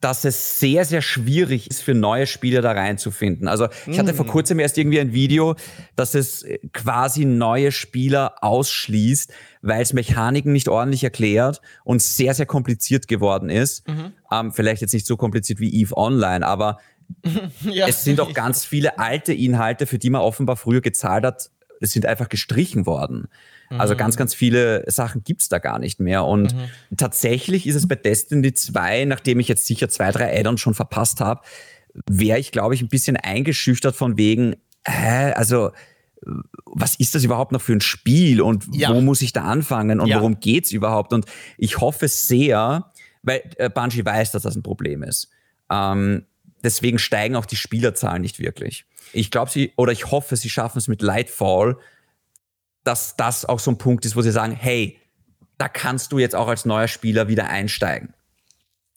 dass 0.00 0.24
es 0.24 0.60
sehr, 0.60 0.84
sehr 0.84 1.02
schwierig 1.02 1.70
ist 1.70 1.82
für 1.82 1.94
neue 1.94 2.26
Spieler 2.26 2.62
da 2.62 2.72
reinzufinden. 2.72 3.48
Also 3.48 3.68
ich 3.86 3.98
hatte 3.98 4.14
vor 4.14 4.26
mm. 4.26 4.28
kurzem 4.28 4.58
erst 4.58 4.78
irgendwie 4.78 5.00
ein 5.00 5.12
Video, 5.12 5.56
dass 5.96 6.14
es 6.14 6.44
quasi 6.72 7.24
neue 7.24 7.72
Spieler 7.72 8.34
ausschließt, 8.40 9.32
weil 9.62 9.82
es 9.82 9.92
Mechaniken 9.92 10.52
nicht 10.52 10.68
ordentlich 10.68 11.04
erklärt 11.04 11.60
und 11.84 12.02
sehr, 12.02 12.34
sehr 12.34 12.46
kompliziert 12.46 13.08
geworden 13.08 13.50
ist. 13.50 13.88
Mhm. 13.88 14.12
Ähm, 14.30 14.52
vielleicht 14.52 14.82
jetzt 14.82 14.94
nicht 14.94 15.06
so 15.06 15.16
kompliziert 15.16 15.60
wie 15.60 15.82
EVE 15.82 15.96
Online, 15.96 16.46
aber 16.46 16.78
ja. 17.62 17.86
es 17.86 18.04
sind 18.04 18.20
auch 18.20 18.32
ganz 18.32 18.64
viele 18.64 18.98
alte 18.98 19.32
Inhalte, 19.32 19.86
für 19.86 19.98
die 19.98 20.10
man 20.10 20.22
offenbar 20.22 20.56
früher 20.56 20.80
gezahlt 20.80 21.24
hat, 21.24 21.50
sind 21.80 22.06
einfach 22.06 22.28
gestrichen 22.28 22.86
worden. 22.86 23.28
Also 23.78 23.96
ganz, 23.96 24.16
mhm. 24.16 24.18
ganz 24.18 24.34
viele 24.34 24.84
Sachen 24.90 25.24
gibt's 25.24 25.48
da 25.48 25.58
gar 25.58 25.78
nicht 25.78 26.00
mehr. 26.00 26.24
Und 26.24 26.54
mhm. 26.54 26.96
tatsächlich 26.96 27.66
ist 27.66 27.76
es 27.76 27.88
bei 27.88 27.94
Destiny 27.94 28.52
2, 28.52 29.04
nachdem 29.06 29.40
ich 29.40 29.48
jetzt 29.48 29.66
sicher 29.66 29.88
zwei, 29.88 30.10
drei 30.10 30.38
Add-ons 30.38 30.60
schon 30.60 30.74
verpasst 30.74 31.20
habe, 31.20 31.42
wäre 32.06 32.38
ich, 32.38 32.52
glaube 32.52 32.74
ich, 32.74 32.82
ein 32.82 32.88
bisschen 32.88 33.16
eingeschüchtert 33.16 33.94
von 33.94 34.16
wegen, 34.16 34.56
hä, 34.86 35.32
also 35.32 35.70
was 36.64 36.94
ist 36.96 37.14
das 37.14 37.24
überhaupt 37.24 37.52
noch 37.52 37.60
für 37.60 37.72
ein 37.72 37.80
Spiel 37.80 38.40
und 38.40 38.66
ja. 38.72 38.94
wo 38.94 39.00
muss 39.00 39.22
ich 39.22 39.32
da 39.32 39.42
anfangen 39.42 40.00
und 40.00 40.08
ja. 40.08 40.16
worum 40.16 40.40
geht's 40.40 40.72
überhaupt? 40.72 41.12
Und 41.12 41.26
ich 41.58 41.80
hoffe 41.80 42.08
sehr, 42.08 42.90
weil 43.22 43.42
äh, 43.56 43.68
Bungie 43.68 44.04
weiß, 44.04 44.32
dass 44.32 44.42
das 44.42 44.56
ein 44.56 44.62
Problem 44.62 45.02
ist. 45.02 45.30
Ähm, 45.70 46.24
deswegen 46.62 46.98
steigen 46.98 47.36
auch 47.36 47.46
die 47.46 47.56
Spielerzahlen 47.56 48.22
nicht 48.22 48.38
wirklich. 48.38 48.86
Ich 49.12 49.30
glaube, 49.30 49.50
sie, 49.50 49.72
oder 49.76 49.92
ich 49.92 50.10
hoffe, 50.10 50.36
sie 50.36 50.48
schaffen 50.48 50.78
es 50.78 50.88
mit 50.88 51.02
Lightfall, 51.02 51.76
dass 52.84 53.16
das 53.16 53.44
auch 53.44 53.58
so 53.58 53.70
ein 53.70 53.78
Punkt 53.78 54.04
ist, 54.04 54.16
wo 54.16 54.22
sie 54.22 54.32
sagen, 54.32 54.52
hey, 54.52 54.98
da 55.58 55.68
kannst 55.68 56.12
du 56.12 56.18
jetzt 56.18 56.34
auch 56.34 56.48
als 56.48 56.64
neuer 56.64 56.88
Spieler 56.88 57.28
wieder 57.28 57.48
einsteigen. 57.48 58.14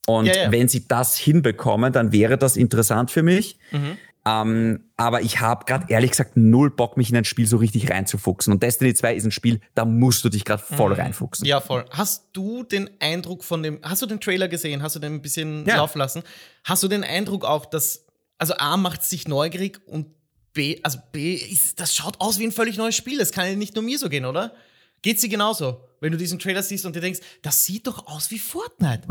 Und 0.07 0.27
ja, 0.27 0.35
ja. 0.35 0.51
wenn 0.51 0.67
sie 0.67 0.87
das 0.87 1.17
hinbekommen, 1.17 1.91
dann 1.91 2.11
wäre 2.11 2.37
das 2.37 2.57
interessant 2.57 3.11
für 3.11 3.23
mich. 3.23 3.57
Mhm. 3.71 3.97
Ähm, 4.27 4.79
aber 4.97 5.21
ich 5.21 5.39
habe 5.39 5.65
gerade 5.65 5.85
ehrlich 5.89 6.11
gesagt 6.11 6.35
null 6.35 6.71
Bock, 6.71 6.97
mich 6.97 7.11
in 7.11 7.17
ein 7.17 7.25
Spiel 7.25 7.45
so 7.45 7.57
richtig 7.57 7.91
reinzufuchsen. 7.91 8.51
Und 8.51 8.63
Destiny 8.63 8.95
2 8.95 9.13
ist 9.13 9.25
ein 9.25 9.31
Spiel, 9.31 9.61
da 9.75 9.85
musst 9.85 10.25
du 10.25 10.29
dich 10.29 10.45
gerade 10.45 10.63
voll 10.63 10.93
mhm. 10.93 10.99
reinfuchsen. 11.01 11.45
Ja, 11.45 11.61
voll. 11.61 11.85
Hast 11.91 12.29
du 12.33 12.63
den 12.63 12.89
Eindruck 12.99 13.43
von 13.43 13.61
dem, 13.61 13.79
hast 13.83 14.01
du 14.01 14.07
den 14.07 14.19
Trailer 14.19 14.47
gesehen? 14.47 14.81
Hast 14.81 14.95
du 14.95 14.99
den 14.99 15.15
ein 15.15 15.21
bisschen 15.21 15.65
ja. 15.67 15.75
laufen 15.77 15.99
lassen? 15.99 16.23
Hast 16.63 16.81
du 16.81 16.87
den 16.87 17.03
Eindruck 17.03 17.45
auch, 17.45 17.67
dass, 17.67 18.05
also 18.39 18.55
A 18.57 18.77
macht 18.77 19.01
es 19.01 19.09
dich 19.09 19.27
neugierig 19.27 19.79
und 19.85 20.07
B, 20.55 20.79
also 20.81 20.97
B, 21.11 21.35
ist, 21.35 21.79
das 21.79 21.95
schaut 21.95 22.19
aus 22.19 22.39
wie 22.39 22.45
ein 22.45 22.51
völlig 22.51 22.77
neues 22.77 22.95
Spiel. 22.95 23.19
Das 23.19 23.31
kann 23.31 23.45
ja 23.47 23.55
nicht 23.55 23.75
nur 23.75 23.83
mir 23.83 23.99
so 23.99 24.09
gehen, 24.09 24.25
oder? 24.25 24.55
Geht 25.03 25.19
sie 25.19 25.29
genauso? 25.29 25.87
Wenn 25.99 26.11
du 26.11 26.17
diesen 26.17 26.39
Trailer 26.39 26.63
siehst 26.63 26.85
und 26.87 26.95
dir 26.95 27.01
denkst, 27.01 27.19
das 27.43 27.63
sieht 27.63 27.85
doch 27.85 28.07
aus 28.07 28.31
wie 28.31 28.39
Fortnite. 28.39 29.07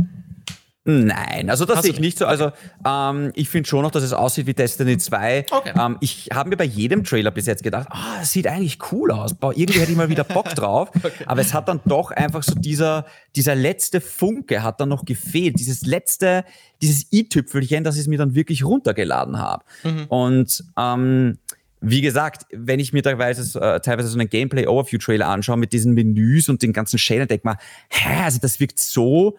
Nein, 0.86 1.48
also 1.48 1.64
das 1.64 1.80
sehe 1.80 1.92
ich 1.92 2.00
nicht 2.00 2.18
so. 2.18 2.26
Also 2.26 2.52
ähm, 2.86 3.32
ich 3.34 3.48
finde 3.48 3.66
schon 3.66 3.82
noch, 3.82 3.90
dass 3.90 4.02
es 4.02 4.12
aussieht 4.12 4.46
wie 4.46 4.52
Destiny 4.52 4.98
2. 4.98 5.46
Okay. 5.50 5.72
Ähm, 5.80 5.96
ich 6.00 6.28
habe 6.32 6.50
mir 6.50 6.58
bei 6.58 6.64
jedem 6.64 7.04
Trailer 7.04 7.30
bis 7.30 7.46
jetzt 7.46 7.62
gedacht, 7.62 7.88
ah, 7.90 7.96
oh, 7.96 8.18
das 8.20 8.32
sieht 8.32 8.46
eigentlich 8.46 8.78
cool 8.92 9.10
aus. 9.10 9.32
Boah, 9.32 9.56
irgendwie 9.56 9.80
hätte 9.80 9.92
ich 9.92 9.96
mal 9.96 10.10
wieder 10.10 10.24
Bock 10.24 10.48
drauf. 10.54 10.90
okay. 10.94 11.24
Aber 11.24 11.40
es 11.40 11.54
hat 11.54 11.68
dann 11.68 11.80
doch 11.86 12.10
einfach 12.10 12.42
so 12.42 12.54
dieser, 12.54 13.06
dieser 13.34 13.54
letzte 13.54 14.02
Funke 14.02 14.62
hat 14.62 14.78
dann 14.78 14.90
noch 14.90 15.06
gefehlt. 15.06 15.58
Dieses 15.58 15.86
letzte, 15.86 16.44
dieses 16.82 17.10
i-Tüpfelchen, 17.10 17.82
das 17.82 17.96
ich 17.96 18.06
mir 18.06 18.18
dann 18.18 18.34
wirklich 18.34 18.62
runtergeladen 18.62 19.38
habe. 19.38 19.64
Mhm. 19.84 20.04
Und 20.08 20.64
ähm, 20.76 21.38
wie 21.80 22.02
gesagt, 22.02 22.44
wenn 22.52 22.78
ich 22.78 22.92
mir 22.92 23.02
teilweise, 23.02 23.58
äh, 23.58 23.80
teilweise 23.80 24.08
so 24.08 24.18
einen 24.18 24.28
Gameplay-Overview-Trailer 24.28 25.28
anschaue 25.28 25.56
mit 25.56 25.72
diesen 25.72 25.94
Menüs 25.94 26.50
und 26.50 26.60
den 26.60 26.74
ganzen 26.74 26.98
Schäden, 26.98 27.26
denke 27.26 27.46
mal, 27.46 27.56
hä, 27.88 28.24
also 28.24 28.38
das 28.38 28.60
wirkt 28.60 28.78
so. 28.78 29.38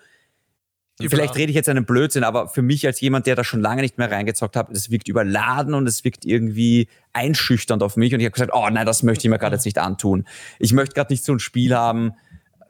Vielleicht 1.02 1.36
rede 1.36 1.50
ich 1.50 1.56
jetzt 1.56 1.68
einen 1.68 1.86
Blödsinn, 1.86 2.24
aber 2.24 2.48
für 2.48 2.62
mich 2.62 2.86
als 2.88 3.02
jemand, 3.02 3.28
der 3.28 3.36
da 3.36 3.44
schon 3.44 3.60
lange 3.60 3.82
nicht 3.82 3.98
mehr 3.98 4.10
reingezockt 4.10 4.56
hat, 4.56 4.70
es 4.72 4.90
wirkt 4.90 5.10
überladen 5.10 5.74
und 5.74 5.88
es 5.88 6.06
wirkt 6.06 6.24
irgendwie 6.24 6.88
einschüchternd 7.12 7.84
auf 7.84 7.98
mich 7.98 8.14
und 8.14 8.22
ich 8.22 8.26
habe 8.26 8.32
gesagt, 8.32 8.52
oh 8.54 8.68
nein, 8.72 8.86
das 8.86 9.04
möchte 9.04 9.28
ich 9.28 9.30
mir 9.30 9.38
gerade 9.38 9.56
jetzt 9.56 9.66
nicht 9.66 9.78
antun. 9.78 10.26
Ich 10.58 10.72
möchte 10.72 10.96
gerade 10.96 11.12
nicht 11.12 11.26
so 11.26 11.34
ein 11.34 11.40
Spiel 11.40 11.76
haben, 11.76 12.14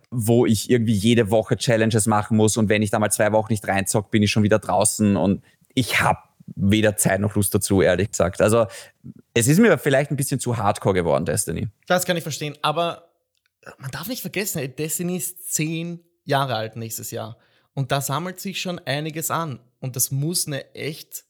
wo 0.09 0.47
ich 0.47 0.71
irgendwie 0.71 0.93
jede 0.93 1.30
Woche 1.30 1.55
Challenges 1.55 2.07
machen 2.07 2.36
muss 2.36 2.57
und 2.57 2.67
wenn 2.67 2.82
ich 2.82 2.89
da 2.89 2.97
mal 2.97 3.11
zwei 3.11 3.32
Wochen 3.32 3.53
nicht 3.53 3.67
reinzocke, 3.67 4.09
bin 4.09 4.23
ich 4.23 4.32
schon 4.32 4.41
wieder 4.41 4.57
draußen 4.57 5.17
und 5.17 5.43
ich 5.76 6.01
habe 6.01 6.19
weder 6.55 6.97
Zeit 6.97 7.19
noch 7.19 7.36
Lust 7.36 7.53
dazu, 7.53 7.82
ehrlich 7.82 8.11
gesagt. 8.11 8.41
Also 8.41 8.65
es 9.36 9.47
ist 9.47 9.59
mir 9.59 9.78
vielleicht 9.78 10.09
ein 10.09 10.17
bisschen 10.17 10.39
zu 10.39 10.57
hardcore 10.57 10.95
geworden, 10.95 11.26
Destiny. 11.26 11.67
Das 11.88 12.05
kann 12.05 12.17
ich 12.17 12.23
verstehen, 12.23 12.57
aber 12.63 13.09
man 13.78 13.91
darf 13.91 14.07
nicht 14.07 14.21
vergessen, 14.21 14.61
Destiny 14.76 15.17
ist 15.17 15.53
zehn 15.53 15.99
Jahre 16.23 16.55
alt 16.55 16.76
nächstes 16.76 17.11
Jahr. 17.11 17.38
Und 17.76 17.91
da 17.91 18.01
sammelt 18.01 18.39
sich 18.39 18.59
schon 18.59 18.80
einiges 18.80 19.30
an. 19.30 19.59
Und 19.80 19.95
das 19.95 20.09
muss 20.09 20.47
eine 20.47 20.73
echt 20.73 21.26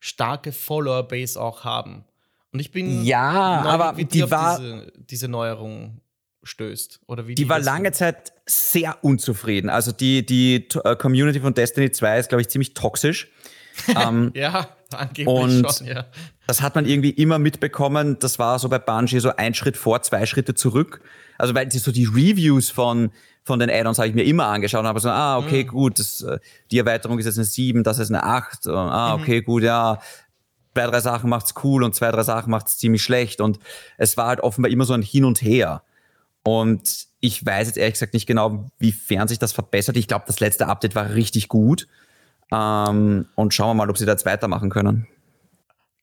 starke 0.00 0.50
Follower-Base 0.50 1.40
auch 1.40 1.62
haben. 1.62 2.04
Und 2.52 2.58
ich 2.58 2.72
bin 2.72 3.04
ja, 3.04 3.62
aber 3.62 3.96
wie 3.96 4.06
die 4.06 4.28
war 4.28 4.58
diese, 4.58 4.92
diese, 4.96 5.28
Neuerung 5.28 6.00
stößt 6.42 7.00
oder 7.06 7.28
wie 7.28 7.34
die, 7.36 7.44
die 7.44 7.48
war 7.48 7.60
lange 7.60 7.92
Zeit 7.92 8.32
sehr 8.46 9.04
unzufrieden. 9.04 9.70
Also 9.70 9.92
die 9.92 10.26
die 10.26 10.66
uh, 10.74 10.96
Community 10.96 11.38
von 11.38 11.54
Destiny 11.54 11.92
2 11.92 12.18
ist 12.18 12.28
glaube 12.28 12.42
ich 12.42 12.48
ziemlich 12.48 12.74
toxisch. 12.74 13.30
ähm, 13.96 14.32
ja, 14.34 14.68
angeblich 14.92 15.28
und 15.28 15.72
schon, 15.72 15.86
ja. 15.86 16.06
Das 16.48 16.60
hat 16.60 16.74
man 16.74 16.86
irgendwie 16.86 17.10
immer 17.10 17.38
mitbekommen. 17.38 18.18
Das 18.18 18.40
war 18.40 18.58
so 18.58 18.68
bei 18.68 18.80
Bungie 18.80 19.20
so 19.20 19.36
ein 19.36 19.54
Schritt 19.54 19.76
vor, 19.76 20.02
zwei 20.02 20.26
Schritte 20.26 20.54
zurück. 20.54 21.02
Also 21.38 21.54
weil 21.54 21.70
sie 21.70 21.78
so 21.78 21.92
die 21.92 22.06
Reviews 22.06 22.68
von 22.68 23.12
von 23.44 23.58
den 23.58 23.70
Add-ons 23.70 23.98
habe 23.98 24.08
ich 24.08 24.14
mir 24.14 24.24
immer 24.24 24.46
angeschaut 24.46 24.80
und 24.80 24.86
habe 24.86 25.00
so, 25.00 25.08
ah, 25.08 25.38
okay, 25.38 25.64
mhm. 25.64 25.68
gut, 25.68 25.98
das, 25.98 26.22
äh, 26.22 26.38
die 26.70 26.78
Erweiterung 26.78 27.18
ist 27.18 27.26
jetzt 27.26 27.38
eine 27.38 27.44
7, 27.44 27.82
das 27.82 27.98
ist 27.98 28.10
eine 28.10 28.22
8, 28.22 28.66
ah, 28.68 29.16
mhm. 29.16 29.22
okay, 29.22 29.40
mhm. 29.40 29.44
gut, 29.44 29.62
ja, 29.62 29.98
zwei, 30.74 30.86
drei 30.86 31.00
Sachen 31.00 31.30
macht's 31.30 31.54
cool 31.64 31.82
und 31.82 31.94
zwei, 31.94 32.10
drei 32.10 32.22
Sachen 32.22 32.50
macht's 32.50 32.78
ziemlich 32.78 33.02
schlecht 33.02 33.40
und 33.40 33.58
es 33.98 34.16
war 34.16 34.28
halt 34.28 34.40
offenbar 34.40 34.70
immer 34.70 34.84
so 34.84 34.94
ein 34.94 35.02
Hin 35.02 35.24
und 35.24 35.42
Her. 35.42 35.82
Und 36.42 37.06
ich 37.20 37.44
weiß 37.44 37.66
jetzt 37.66 37.76
ehrlich 37.76 37.94
gesagt 37.94 38.14
nicht 38.14 38.26
genau, 38.26 38.70
wiefern 38.78 39.28
sich 39.28 39.38
das 39.38 39.52
verbessert. 39.52 39.96
Ich 39.96 40.08
glaube, 40.08 40.24
das 40.26 40.40
letzte 40.40 40.68
Update 40.68 40.94
war 40.94 41.10
richtig 41.10 41.48
gut. 41.48 41.86
Ähm, 42.52 43.26
und 43.34 43.54
schauen 43.54 43.68
wir 43.68 43.74
mal, 43.74 43.90
ob 43.90 43.98
sie 43.98 44.06
da 44.06 44.12
jetzt 44.12 44.26
weitermachen 44.26 44.70
können. 44.70 45.06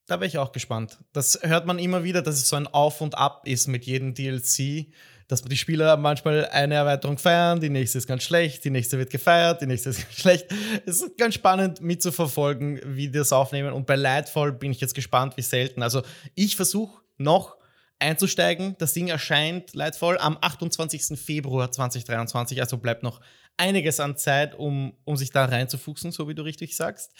Da 0.05 0.17
bin 0.17 0.27
ich 0.27 0.37
auch 0.37 0.53
gespannt. 0.53 0.99
Das 1.11 1.39
hört 1.41 1.65
man 1.65 1.79
immer 1.79 2.03
wieder, 2.03 2.21
dass 2.21 2.35
es 2.35 2.47
so 2.47 2.55
ein 2.55 2.67
Auf 2.67 3.01
und 3.01 3.17
Ab 3.17 3.41
ist 3.45 3.67
mit 3.67 3.85
jedem 3.85 4.13
DLC 4.13 4.87
dass 5.27 5.41
die 5.41 5.57
Spieler 5.57 5.97
manchmal 5.97 6.47
eine 6.47 6.75
Erweiterung 6.75 7.17
feiern, 7.17 7.59
die 7.59 7.69
nächste 7.69 7.97
ist 7.97 8.07
ganz 8.07 8.23
schlecht, 8.23 8.63
die 8.63 8.69
nächste 8.69 8.97
wird 8.97 9.09
gefeiert, 9.09 9.61
die 9.61 9.65
nächste 9.65 9.89
ist 9.89 10.01
ganz 10.01 10.15
schlecht. 10.19 10.47
Es 10.85 11.01
ist 11.01 11.17
ganz 11.17 11.35
spannend 11.35 11.81
mitzuverfolgen, 11.81 12.79
wie 12.85 13.07
die 13.07 13.17
das 13.17 13.33
aufnehmen. 13.33 13.73
Und 13.73 13.85
bei 13.85 13.95
Lightfall 13.95 14.53
bin 14.53 14.71
ich 14.71 14.79
jetzt 14.79 14.95
gespannt, 14.95 15.35
wie 15.35 15.41
selten. 15.41 15.83
Also 15.83 16.01
ich 16.35 16.55
versuche 16.55 17.01
noch 17.17 17.57
einzusteigen. 17.99 18.75
Das 18.79 18.93
Ding 18.93 19.09
erscheint 19.09 19.73
Lightfall 19.73 20.17
am 20.17 20.37
28. 20.39 21.19
Februar 21.19 21.71
2023, 21.71 22.61
also 22.61 22.77
bleibt 22.77 23.03
noch 23.03 23.19
einiges 23.57 23.99
an 23.99 24.15
Zeit, 24.15 24.55
um, 24.55 24.93
um 25.03 25.17
sich 25.17 25.31
da 25.31 25.45
reinzufuchsen, 25.45 26.11
so 26.11 26.29
wie 26.29 26.35
du 26.35 26.43
richtig 26.43 26.77
sagst. 26.77 27.11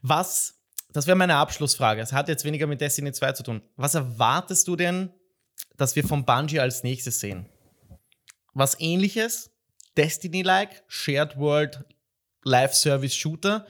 Was, 0.00 0.54
das 0.92 1.06
wäre 1.06 1.16
meine 1.16 1.36
Abschlussfrage. 1.36 2.00
Es 2.00 2.12
hat 2.12 2.28
jetzt 2.28 2.44
weniger 2.44 2.66
mit 2.66 2.80
Destiny 2.80 3.12
2 3.12 3.32
zu 3.32 3.42
tun. 3.44 3.62
Was 3.76 3.94
erwartest 3.94 4.66
du 4.66 4.74
denn 4.74 5.10
dass 5.76 5.96
wir 5.96 6.04
von 6.04 6.24
Bungie 6.24 6.60
als 6.60 6.82
nächstes 6.82 7.20
sehen. 7.20 7.46
Was 8.54 8.76
ähnliches, 8.78 9.50
Destiny-like, 9.96 10.82
Shared 10.88 11.38
World, 11.38 11.84
Live-Service-Shooter 12.44 13.66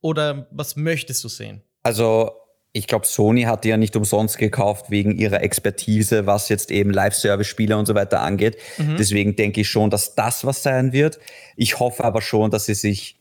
oder 0.00 0.46
was 0.50 0.76
möchtest 0.76 1.22
du 1.24 1.28
sehen? 1.28 1.62
Also 1.82 2.32
ich 2.72 2.86
glaube, 2.86 3.06
Sony 3.06 3.42
hat 3.42 3.64
die 3.64 3.68
ja 3.68 3.76
nicht 3.76 3.94
umsonst 3.94 4.38
gekauft 4.38 4.90
wegen 4.90 5.16
ihrer 5.16 5.42
Expertise, 5.42 6.26
was 6.26 6.48
jetzt 6.48 6.70
eben 6.70 6.90
Live-Service-Spiele 6.90 7.76
und 7.76 7.86
so 7.86 7.94
weiter 7.94 8.20
angeht. 8.20 8.56
Mhm. 8.78 8.96
Deswegen 8.96 9.36
denke 9.36 9.60
ich 9.60 9.68
schon, 9.68 9.90
dass 9.90 10.14
das 10.14 10.44
was 10.44 10.62
sein 10.62 10.92
wird. 10.92 11.18
Ich 11.56 11.78
hoffe 11.78 12.02
aber 12.02 12.20
schon, 12.20 12.50
dass 12.50 12.66
sie 12.66 12.74
sich 12.74 13.20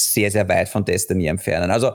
sehr, 0.00 0.30
sehr 0.30 0.48
weit 0.48 0.68
von 0.68 0.84
Destiny 0.84 1.26
entfernen. 1.26 1.70
Also 1.70 1.92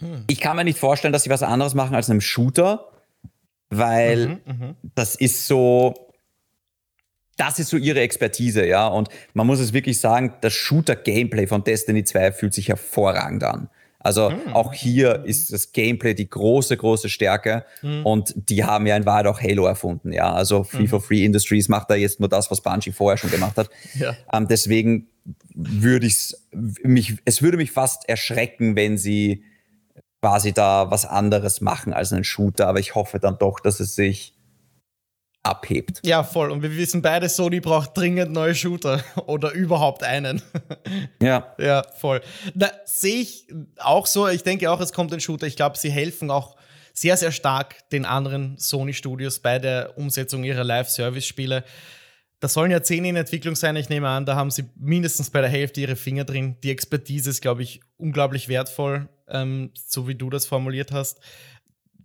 mhm. 0.00 0.24
ich 0.28 0.40
kann 0.40 0.56
mir 0.56 0.64
nicht 0.64 0.78
vorstellen, 0.78 1.12
dass 1.12 1.22
sie 1.22 1.30
was 1.30 1.42
anderes 1.42 1.74
machen 1.74 1.94
als 1.94 2.10
einem 2.10 2.20
Shooter 2.20 2.90
weil 3.70 4.26
mhm, 4.26 4.40
mhm, 4.46 4.76
das 4.94 5.14
ist 5.14 5.46
so, 5.46 6.09
das 7.40 7.58
ist 7.58 7.70
so 7.70 7.78
ihre 7.78 8.00
Expertise, 8.00 8.66
ja. 8.66 8.86
Und 8.86 9.08
man 9.32 9.46
muss 9.46 9.60
es 9.60 9.72
wirklich 9.72 9.98
sagen, 9.98 10.34
das 10.42 10.52
Shooter-Gameplay 10.52 11.46
von 11.46 11.64
Destiny 11.64 12.04
2 12.04 12.32
fühlt 12.32 12.52
sich 12.52 12.68
hervorragend 12.68 13.44
an. 13.44 13.70
Also 13.98 14.30
mhm. 14.30 14.52
auch 14.52 14.74
hier 14.74 15.24
ist 15.24 15.52
das 15.52 15.72
Gameplay 15.72 16.14
die 16.14 16.28
große, 16.28 16.76
große 16.76 17.08
Stärke. 17.08 17.64
Mhm. 17.80 18.04
Und 18.04 18.34
die 18.36 18.64
haben 18.64 18.86
ja 18.86 18.94
in 18.96 19.06
Wahrheit 19.06 19.26
auch 19.26 19.40
Halo 19.40 19.66
erfunden, 19.66 20.12
ja. 20.12 20.32
Also 20.32 20.64
Free 20.64 20.86
for 20.86 20.98
mhm. 20.98 21.04
Free 21.04 21.24
Industries 21.24 21.68
macht 21.68 21.90
da 21.90 21.94
jetzt 21.94 22.20
nur 22.20 22.28
das, 22.28 22.50
was 22.50 22.60
Bungie 22.60 22.92
vorher 22.92 23.16
schon 23.16 23.30
gemacht 23.30 23.56
hat. 23.56 23.70
Ja. 23.98 24.14
Ähm, 24.32 24.46
deswegen 24.46 25.08
würde 25.54 26.06
ich 26.06 26.34
mich, 26.52 27.16
es 27.24 27.40
würde 27.40 27.56
mich 27.56 27.72
fast 27.72 28.06
erschrecken, 28.06 28.76
wenn 28.76 28.98
sie 28.98 29.44
quasi 30.20 30.52
da 30.52 30.90
was 30.90 31.06
anderes 31.06 31.62
machen 31.62 31.94
als 31.94 32.12
einen 32.12 32.24
Shooter, 32.24 32.68
aber 32.68 32.80
ich 32.80 32.94
hoffe 32.94 33.18
dann 33.18 33.38
doch, 33.38 33.60
dass 33.60 33.80
es 33.80 33.94
sich 33.94 34.34
abhebt. 35.42 36.00
Ja, 36.04 36.22
voll. 36.22 36.50
Und 36.50 36.62
wir 36.62 36.76
wissen 36.76 37.02
beide, 37.02 37.28
Sony 37.28 37.60
braucht 37.60 37.96
dringend 37.96 38.32
neue 38.32 38.54
Shooter 38.54 39.02
oder 39.26 39.52
überhaupt 39.52 40.02
einen. 40.02 40.42
Ja. 41.20 41.54
Ja, 41.58 41.84
voll. 41.98 42.20
Da 42.54 42.70
sehe 42.84 43.20
ich 43.20 43.46
auch 43.78 44.06
so. 44.06 44.28
Ich 44.28 44.42
denke 44.42 44.70
auch, 44.70 44.80
es 44.80 44.92
kommt 44.92 45.12
ein 45.12 45.20
Shooter. 45.20 45.46
Ich 45.46 45.56
glaube, 45.56 45.78
sie 45.78 45.90
helfen 45.90 46.30
auch 46.30 46.56
sehr, 46.92 47.16
sehr 47.16 47.32
stark 47.32 47.88
den 47.90 48.04
anderen 48.04 48.56
Sony-Studios 48.58 49.40
bei 49.40 49.58
der 49.58 49.96
Umsetzung 49.96 50.42
ihrer 50.44 50.64
Live-Service-Spiele. 50.64 51.64
Das 52.40 52.54
sollen 52.54 52.70
ja 52.70 52.82
zehn 52.82 53.04
in 53.04 53.16
Entwicklung 53.16 53.54
sein, 53.54 53.76
ich 53.76 53.90
nehme 53.90 54.08
an, 54.08 54.24
da 54.24 54.34
haben 54.34 54.50
sie 54.50 54.64
mindestens 54.74 55.28
bei 55.28 55.42
der 55.42 55.50
Hälfte 55.50 55.82
ihre 55.82 55.96
Finger 55.96 56.24
drin. 56.24 56.56
Die 56.62 56.70
Expertise 56.70 57.28
ist, 57.28 57.42
glaube 57.42 57.62
ich, 57.62 57.80
unglaublich 57.98 58.48
wertvoll, 58.48 59.10
ähm, 59.28 59.70
so 59.74 60.08
wie 60.08 60.14
du 60.14 60.30
das 60.30 60.46
formuliert 60.46 60.90
hast, 60.90 61.20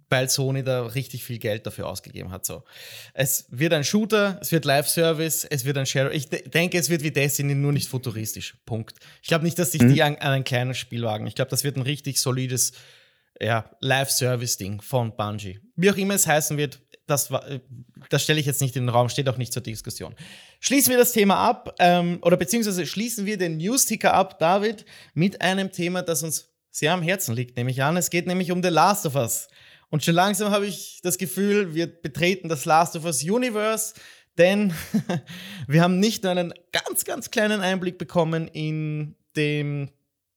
weil 0.10 0.30
Sony 0.30 0.64
da 0.64 0.86
richtig 0.86 1.24
viel 1.24 1.40
Geld 1.40 1.66
dafür 1.66 1.88
ausgegeben 1.88 2.32
hat. 2.32 2.46
So. 2.46 2.64
Es 3.14 3.46
wird 3.50 3.74
ein 3.74 3.84
Shooter, 3.84 4.38
es 4.42 4.52
wird 4.52 4.66
Live-Service, 4.66 5.46
es 5.46 5.66
wird 5.66 5.78
ein 5.78 5.86
Share. 5.86 6.14
Ich 6.14 6.30
de 6.30 6.48
denke, 6.48 6.78
es 6.78 6.90
wird 6.90 7.04
wie 7.04 7.12
Destiny, 7.12 7.56
nur 7.56 7.72
nicht 7.72 7.90
futuristisch. 7.90 8.56
Punkt. 8.66 8.98
Ich 9.22 9.28
glaube 9.28 9.44
nicht, 9.44 9.58
dass 9.58 9.72
sich 9.72 9.82
mhm. 9.82 9.94
die 9.94 10.04
an, 10.04 10.16
an 10.16 10.34
ein 10.34 10.44
kleines 10.44 10.78
Spiel 10.78 11.04
wagen. 11.04 11.28
Ich 11.28 11.36
glaube, 11.36 11.52
das 11.52 11.64
wird 11.64 11.78
ein 11.78 11.82
richtig 11.82 12.20
solides 12.20 12.74
ja, 13.42 13.70
Live-Service-Ding 13.82 14.82
von 14.82 15.16
Bungie. 15.16 15.60
Wie 15.76 15.90
auch 15.90 15.98
immer 15.98 16.16
es 16.16 16.28
heißen 16.28 16.58
wird, 16.58 16.80
das, 17.08 17.30
das 18.10 18.24
stelle 18.24 18.40
ich 18.40 18.46
jetzt 18.46 18.62
nicht 18.62 18.76
in 18.76 18.84
den 18.84 18.90
Raum, 18.90 19.10
steht 19.10 19.30
auch 19.30 19.38
nicht 19.38 19.54
zur 19.54 19.62
Diskussion. 19.62 20.16
Schließen 20.60 20.90
wir 20.92 20.98
das 20.98 21.12
Thema 21.12 21.36
ab, 21.36 21.76
ähm, 21.80 22.20
oder 22.22 22.38
beziehungsweise 22.38 22.86
schließen 22.86 23.26
wir 23.26 23.38
den 23.38 23.58
News-Ticker 23.58 24.14
ab, 24.14 24.40
David, 24.40 24.86
mit 25.14 25.42
einem 25.42 25.72
Thema, 25.72 26.02
das 26.02 26.24
uns 26.24 26.50
sehr 26.72 26.94
am 26.94 27.02
Herzen 27.02 27.36
liegt, 27.36 27.58
nehme 27.58 27.72
ich 27.72 27.84
an. 27.84 27.96
Es 27.96 28.10
geht 28.10 28.28
nämlich 28.28 28.52
um 28.52 28.62
The 28.64 28.70
Last 28.70 29.06
of 29.06 29.16
Us. 29.16 29.48
Und 29.96 30.04
schon 30.04 30.16
langsam 30.16 30.52
habe 30.52 30.68
ich 30.68 31.00
das 31.04 31.18
Gefühl, 31.18 31.74
wir 31.74 31.88
betreten 31.88 32.50
das 32.50 32.66
Last 32.66 32.98
of 32.98 33.06
Us 33.06 33.24
Universe, 33.24 33.94
denn 34.38 34.74
wir 35.70 35.82
haben 35.82 36.02
nicht 36.02 36.24
nur 36.24 36.34
einen 36.34 36.54
ganz, 36.74 37.06
ganz 37.06 37.32
kleinen 37.32 37.62
Einblick 37.62 37.98
bekommen 37.98 38.50
in 38.50 39.16
dem 39.38 39.90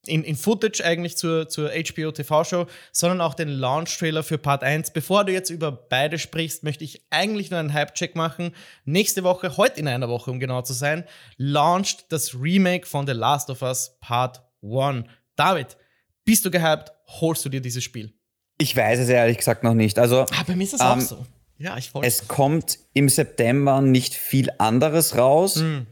in, 0.06 0.22
in 0.22 0.36
Footage 0.36 0.84
eigentlich 0.84 1.16
zur, 1.16 1.48
zur 1.48 1.70
HBO 1.70 2.12
TV-Show, 2.12 2.68
sondern 2.92 3.20
auch 3.20 3.34
den 3.34 3.48
Launch-Trailer 3.48 4.22
für 4.22 4.38
Part 4.38 4.62
1. 4.62 4.92
Bevor 4.92 5.24
du 5.24 5.32
jetzt 5.32 5.50
über 5.50 5.72
beide 5.72 6.20
sprichst, 6.20 6.62
möchte 6.62 6.84
ich 6.84 7.02
eigentlich 7.10 7.50
nur 7.50 7.58
einen 7.58 7.74
Hype-Check 7.74 8.14
machen. 8.14 8.54
Nächste 8.84 9.24
Woche, 9.24 9.56
heute 9.56 9.80
in 9.80 9.88
einer 9.88 10.08
Woche, 10.08 10.30
um 10.30 10.38
genau 10.38 10.62
zu 10.62 10.72
sein, 10.72 11.02
launcht 11.36 12.12
das 12.12 12.40
Remake 12.40 12.86
von 12.86 13.08
The 13.08 13.12
Last 13.12 13.50
of 13.50 13.62
Us 13.62 13.98
Part 14.00 14.40
1. 14.62 15.04
David, 15.34 15.76
bist 16.24 16.44
du 16.44 16.50
gehypt? 16.52 16.92
Holst 17.08 17.44
du 17.44 17.48
dir 17.48 17.60
dieses 17.60 17.82
Spiel? 17.82 18.14
Ich 18.58 18.76
weiß 18.76 18.98
es 18.98 19.08
ehrlich 19.08 19.38
gesagt 19.38 19.62
noch 19.62 19.74
nicht. 19.74 19.98
Also, 19.98 20.22
ah, 20.22 20.44
bei 20.46 20.56
mir 20.56 20.64
ist 20.64 20.74
es 20.74 20.80
ähm, 20.80 20.86
auch 20.86 21.00
so. 21.00 21.26
Ja, 21.58 21.76
ich 21.76 21.94
wollte. 21.94 22.06
Es 22.06 22.28
kommt 22.28 22.78
im 22.92 23.08
September 23.08 23.80
nicht 23.80 24.14
viel 24.14 24.50
anderes 24.58 25.16
raus. 25.16 25.56
Mm 25.56 25.86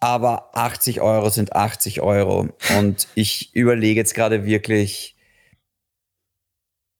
aber 0.00 0.56
80 0.56 1.00
Euro 1.00 1.28
sind 1.30 1.54
80 1.54 2.00
Euro. 2.00 2.48
Und 2.76 3.08
ich 3.14 3.54
überlege 3.54 4.00
jetzt 4.00 4.14
gerade 4.14 4.44
wirklich, 4.44 5.16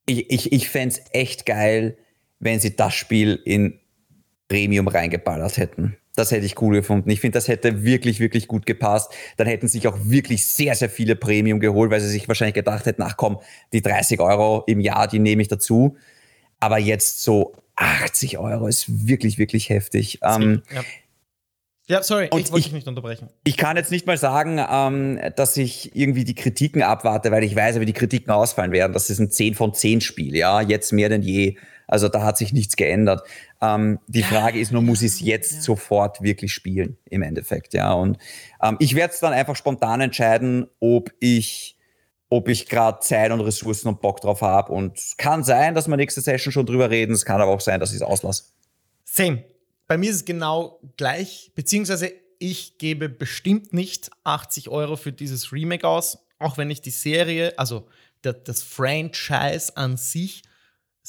ich, 0.06 0.30
ich, 0.30 0.52
ich 0.52 0.68
fände 0.68 0.94
es 0.94 1.02
echt 1.12 1.46
geil, 1.46 1.96
wenn 2.40 2.60
sie 2.60 2.74
das 2.74 2.94
Spiel 2.94 3.40
in 3.44 3.78
Premium 4.48 4.88
reingeballert 4.88 5.58
hätten. 5.58 5.96
Das 6.18 6.32
hätte 6.32 6.46
ich 6.46 6.60
cool 6.60 6.74
gefunden. 6.74 7.08
Ich 7.10 7.20
finde, 7.20 7.36
das 7.36 7.48
hätte 7.48 7.84
wirklich, 7.84 8.18
wirklich 8.18 8.48
gut 8.48 8.66
gepasst. 8.66 9.12
Dann 9.36 9.46
hätten 9.46 9.68
sich 9.68 9.86
auch 9.86 9.96
wirklich 10.02 10.46
sehr, 10.46 10.74
sehr 10.74 10.90
viele 10.90 11.16
Premium 11.16 11.60
geholt, 11.60 11.90
weil 11.90 12.00
sie 12.00 12.08
sich 12.08 12.26
wahrscheinlich 12.26 12.54
gedacht 12.54 12.86
hätten, 12.86 13.02
ach 13.02 13.16
komm, 13.16 13.38
die 13.72 13.82
30 13.82 14.20
Euro 14.20 14.64
im 14.66 14.80
Jahr, 14.80 15.06
die 15.06 15.20
nehme 15.20 15.42
ich 15.42 15.48
dazu. 15.48 15.96
Aber 16.60 16.78
jetzt 16.78 17.22
so 17.22 17.54
80 17.76 18.38
Euro 18.38 18.66
ist 18.66 19.06
wirklich, 19.06 19.38
wirklich 19.38 19.70
heftig. 19.70 20.18
Ähm, 20.22 20.62
ja. 20.74 20.82
Ja, 21.86 22.02
sorry, 22.02 22.28
und 22.30 22.40
ich 22.40 22.52
wollte 22.52 22.64
dich 22.64 22.72
nicht 22.74 22.86
unterbrechen. 22.86 23.30
Ich 23.44 23.56
kann 23.56 23.78
jetzt 23.78 23.90
nicht 23.90 24.06
mal 24.06 24.18
sagen, 24.18 24.60
ähm, 24.70 25.18
dass 25.36 25.56
ich 25.56 25.96
irgendwie 25.96 26.24
die 26.24 26.34
Kritiken 26.34 26.82
abwarte, 26.82 27.30
weil 27.30 27.42
ich 27.44 27.56
weiß, 27.56 27.80
wie 27.80 27.86
die 27.86 27.94
Kritiken 27.94 28.30
ausfallen 28.30 28.72
werden. 28.72 28.92
Das 28.92 29.08
ist 29.08 29.20
ein 29.20 29.30
10 29.30 29.54
von 29.54 29.72
10 29.72 30.02
Spiel, 30.02 30.36
ja, 30.36 30.60
jetzt 30.60 30.92
mehr 30.92 31.08
denn 31.08 31.22
je. 31.22 31.56
Also 31.86 32.08
da 32.08 32.22
hat 32.22 32.36
sich 32.36 32.52
nichts 32.52 32.76
geändert. 32.76 33.26
Ähm, 33.60 33.98
die 34.06 34.22
Frage 34.22 34.60
ist 34.60 34.72
nur, 34.72 34.82
muss 34.82 35.02
ich 35.02 35.12
es 35.12 35.20
jetzt 35.20 35.52
ja. 35.52 35.60
sofort 35.60 36.22
wirklich 36.22 36.52
spielen, 36.52 36.96
im 37.06 37.22
Endeffekt, 37.22 37.74
ja. 37.74 37.92
Und 37.92 38.18
ähm, 38.62 38.76
ich 38.78 38.94
werde 38.94 39.12
es 39.14 39.20
dann 39.20 39.32
einfach 39.32 39.56
spontan 39.56 40.00
entscheiden, 40.00 40.66
ob 40.80 41.12
ich 41.20 41.78
ob 42.30 42.48
ich 42.48 42.66
gerade 42.66 43.00
Zeit 43.00 43.30
und 43.32 43.40
Ressourcen 43.40 43.88
und 43.88 44.00
Bock 44.00 44.20
drauf 44.20 44.42
habe. 44.42 44.72
Und 44.72 45.14
kann 45.16 45.44
sein, 45.44 45.74
dass 45.74 45.88
wir 45.88 45.96
nächste 45.96 46.20
Session 46.20 46.52
schon 46.52 46.66
drüber 46.66 46.90
reden. 46.90 47.12
Es 47.12 47.24
kann 47.24 47.40
aber 47.40 47.50
auch 47.50 47.60
sein, 47.60 47.80
dass 47.80 47.90
ich 47.90 47.96
es 47.96 48.02
auslasse. 48.02 48.44
Same. 49.04 49.44
Bei 49.86 49.96
mir 49.96 50.10
ist 50.10 50.16
es 50.16 50.24
genau 50.26 50.78
gleich, 50.98 51.52
beziehungsweise 51.54 52.12
ich 52.38 52.76
gebe 52.76 53.08
bestimmt 53.08 53.72
nicht 53.72 54.10
80 54.24 54.68
Euro 54.68 54.96
für 54.96 55.12
dieses 55.12 55.52
Remake 55.52 55.88
aus, 55.88 56.18
auch 56.38 56.58
wenn 56.58 56.70
ich 56.70 56.82
die 56.82 56.90
Serie, 56.90 57.58
also 57.58 57.88
das 58.20 58.62
Franchise 58.62 59.76
an 59.76 59.96
sich 59.96 60.42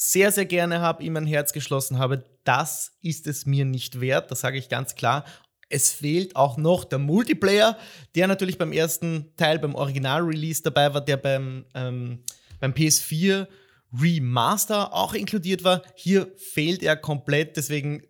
sehr, 0.02 0.32
sehr 0.32 0.46
gerne 0.46 0.80
habe, 0.80 1.02
ihm 1.02 1.12
mein 1.12 1.26
Herz 1.26 1.52
geschlossen 1.52 1.98
habe. 1.98 2.24
Das 2.44 2.92
ist 3.02 3.26
es 3.26 3.44
mir 3.44 3.66
nicht 3.66 4.00
wert, 4.00 4.30
das 4.30 4.40
sage 4.40 4.56
ich 4.56 4.70
ganz 4.70 4.94
klar. 4.94 5.26
Es 5.68 5.92
fehlt 5.92 6.36
auch 6.36 6.56
noch 6.56 6.84
der 6.84 6.98
Multiplayer, 6.98 7.76
der 8.14 8.26
natürlich 8.26 8.56
beim 8.56 8.72
ersten 8.72 9.36
Teil, 9.36 9.58
beim 9.58 9.74
Original-Release 9.74 10.62
dabei 10.62 10.94
war, 10.94 11.02
der 11.02 11.18
beim, 11.18 11.66
ähm, 11.74 12.24
beim 12.60 12.72
PS4 12.72 13.46
Remaster 13.92 14.94
auch 14.94 15.12
inkludiert 15.12 15.64
war. 15.64 15.82
Hier 15.96 16.32
fehlt 16.38 16.82
er 16.82 16.96
komplett, 16.96 17.58
deswegen 17.58 18.02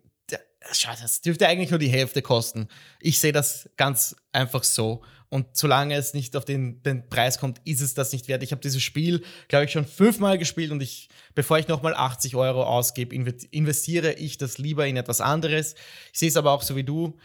das 0.61 1.21
dürfte 1.21 1.47
eigentlich 1.47 1.71
nur 1.71 1.79
die 1.79 1.89
Hälfte 1.89 2.21
kosten. 2.21 2.69
Ich 3.01 3.19
sehe 3.19 3.33
das 3.33 3.69
ganz 3.75 4.15
einfach 4.31 4.63
so. 4.63 5.03
Und 5.31 5.55
solange 5.55 5.95
es 5.95 6.13
nicht 6.13 6.35
auf 6.35 6.43
den, 6.43 6.83
den 6.83 7.07
Preis 7.07 7.39
kommt, 7.39 7.61
ist 7.63 7.79
es 7.79 7.93
das 7.93 8.11
nicht 8.11 8.27
wert. 8.27 8.43
Ich 8.43 8.51
habe 8.51 8.61
dieses 8.61 8.83
Spiel, 8.83 9.23
glaube 9.47 9.63
ich, 9.63 9.71
schon 9.71 9.85
fünfmal 9.85 10.37
gespielt 10.37 10.71
und 10.71 10.83
ich, 10.83 11.07
bevor 11.35 11.57
ich 11.57 11.69
nochmal 11.69 11.93
80 11.93 12.35
Euro 12.35 12.63
ausgebe, 12.63 13.15
investiere 13.15 14.11
ich 14.11 14.37
das 14.37 14.57
lieber 14.57 14.85
in 14.87 14.97
etwas 14.97 15.21
anderes. 15.21 15.75
Ich 16.11 16.19
sehe 16.19 16.27
es 16.27 16.35
aber 16.35 16.51
auch 16.51 16.61
so 16.61 16.75
wie 16.75 16.83
du. 16.83 17.17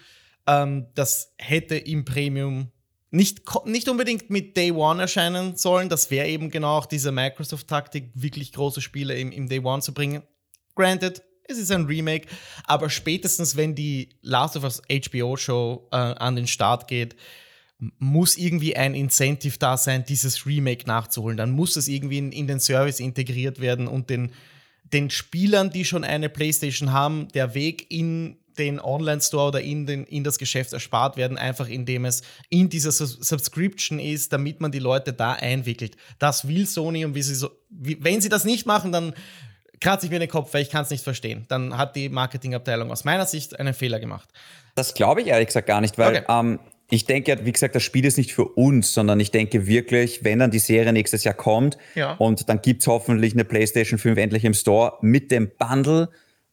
Ähm, 0.46 0.86
das 0.94 1.34
hätte 1.36 1.74
im 1.74 2.04
Premium 2.04 2.70
nicht, 3.10 3.42
nicht 3.64 3.88
unbedingt 3.88 4.30
mit 4.30 4.56
Day 4.56 4.70
One 4.70 5.02
erscheinen 5.02 5.56
sollen. 5.56 5.88
Das 5.88 6.08
wäre 6.12 6.28
eben 6.28 6.48
genau 6.48 6.78
auch 6.78 6.86
diese 6.86 7.10
Microsoft-Taktik, 7.10 8.12
wirklich 8.14 8.52
große 8.52 8.82
Spiele 8.82 9.18
im, 9.18 9.32
im 9.32 9.48
Day 9.48 9.58
One 9.58 9.82
zu 9.82 9.92
bringen. 9.92 10.22
Granted, 10.76 11.24
es 11.48 11.58
ist 11.58 11.72
ein 11.72 11.86
Remake, 11.86 12.28
aber 12.66 12.88
spätestens 12.88 13.56
wenn 13.56 13.74
die 13.74 14.10
Last 14.22 14.56
of 14.56 14.62
Us 14.62 14.80
HBO-Show 14.88 15.88
äh, 15.90 15.96
an 15.96 16.36
den 16.36 16.46
Start 16.46 16.86
geht, 16.86 17.16
muss 17.78 18.36
irgendwie 18.36 18.76
ein 18.76 18.94
Incentive 18.94 19.58
da 19.58 19.76
sein, 19.76 20.04
dieses 20.04 20.46
Remake 20.46 20.86
nachzuholen. 20.86 21.36
Dann 21.36 21.50
muss 21.50 21.76
es 21.76 21.88
irgendwie 21.88 22.18
in, 22.18 22.32
in 22.32 22.46
den 22.46 22.60
Service 22.60 23.00
integriert 23.00 23.60
werden 23.60 23.86
und 23.86 24.08
den, 24.08 24.32
den 24.84 25.10
Spielern, 25.10 25.70
die 25.70 25.84
schon 25.84 26.04
eine 26.04 26.28
PlayStation 26.28 26.92
haben, 26.92 27.28
der 27.34 27.54
Weg 27.54 27.90
in 27.90 28.38
den 28.58 28.80
Online-Store 28.80 29.48
oder 29.48 29.60
in, 29.60 29.86
den, 29.86 30.04
in 30.04 30.24
das 30.24 30.38
Geschäft 30.38 30.72
erspart 30.72 31.18
werden, 31.18 31.36
einfach 31.36 31.68
indem 31.68 32.06
es 32.06 32.22
in 32.48 32.70
dieser 32.70 32.90
Subscription 32.90 33.98
ist, 33.98 34.32
damit 34.32 34.60
man 34.60 34.72
die 34.72 34.78
Leute 34.78 35.12
da 35.12 35.32
einwickelt. 35.32 35.96
Das 36.18 36.48
will 36.48 36.66
Sony 36.66 37.04
und 37.04 37.14
wie 37.14 37.22
sie 37.22 37.34
so, 37.34 37.50
wie, 37.68 38.02
wenn 38.02 38.22
sie 38.22 38.30
das 38.30 38.44
nicht 38.44 38.64
machen, 38.64 38.92
dann 38.92 39.12
kratze 39.80 40.06
ich 40.06 40.12
mir 40.12 40.18
den 40.18 40.30
Kopf, 40.30 40.54
weil 40.54 40.62
ich 40.62 40.70
kann 40.70 40.84
es 40.84 40.90
nicht 40.90 41.04
verstehen. 41.04 41.44
Dann 41.48 41.76
hat 41.76 41.96
die 41.96 42.08
Marketingabteilung 42.08 42.90
aus 42.90 43.04
meiner 43.04 43.26
Sicht 43.26 43.58
einen 43.60 43.74
Fehler 43.74 44.00
gemacht. 44.00 44.28
Das 44.74 44.94
glaube 44.94 45.20
ich 45.20 45.26
ehrlich 45.26 45.48
gesagt 45.48 45.66
gar 45.66 45.82
nicht, 45.82 45.98
weil 45.98 46.16
okay. 46.16 46.24
ähm, 46.28 46.58
ich 46.88 47.04
denke, 47.04 47.38
wie 47.42 47.52
gesagt, 47.52 47.74
das 47.74 47.82
Spiel 47.82 48.04
ist 48.04 48.16
nicht 48.16 48.32
für 48.32 48.44
uns, 48.44 48.94
sondern 48.94 49.18
ich 49.18 49.32
denke 49.32 49.66
wirklich, 49.66 50.22
wenn 50.22 50.38
dann 50.38 50.50
die 50.50 50.60
Serie 50.60 50.92
nächstes 50.92 51.24
Jahr 51.24 51.34
kommt 51.34 51.78
ja. 51.94 52.12
und 52.14 52.48
dann 52.48 52.62
gibt 52.62 52.82
es 52.82 52.86
hoffentlich 52.86 53.32
eine 53.32 53.44
PlayStation 53.44 53.98
5 53.98 54.16
endlich 54.18 54.44
im 54.44 54.54
Store 54.54 54.94
mit 55.00 55.30
dem 55.30 55.50
Bundle 55.58 56.08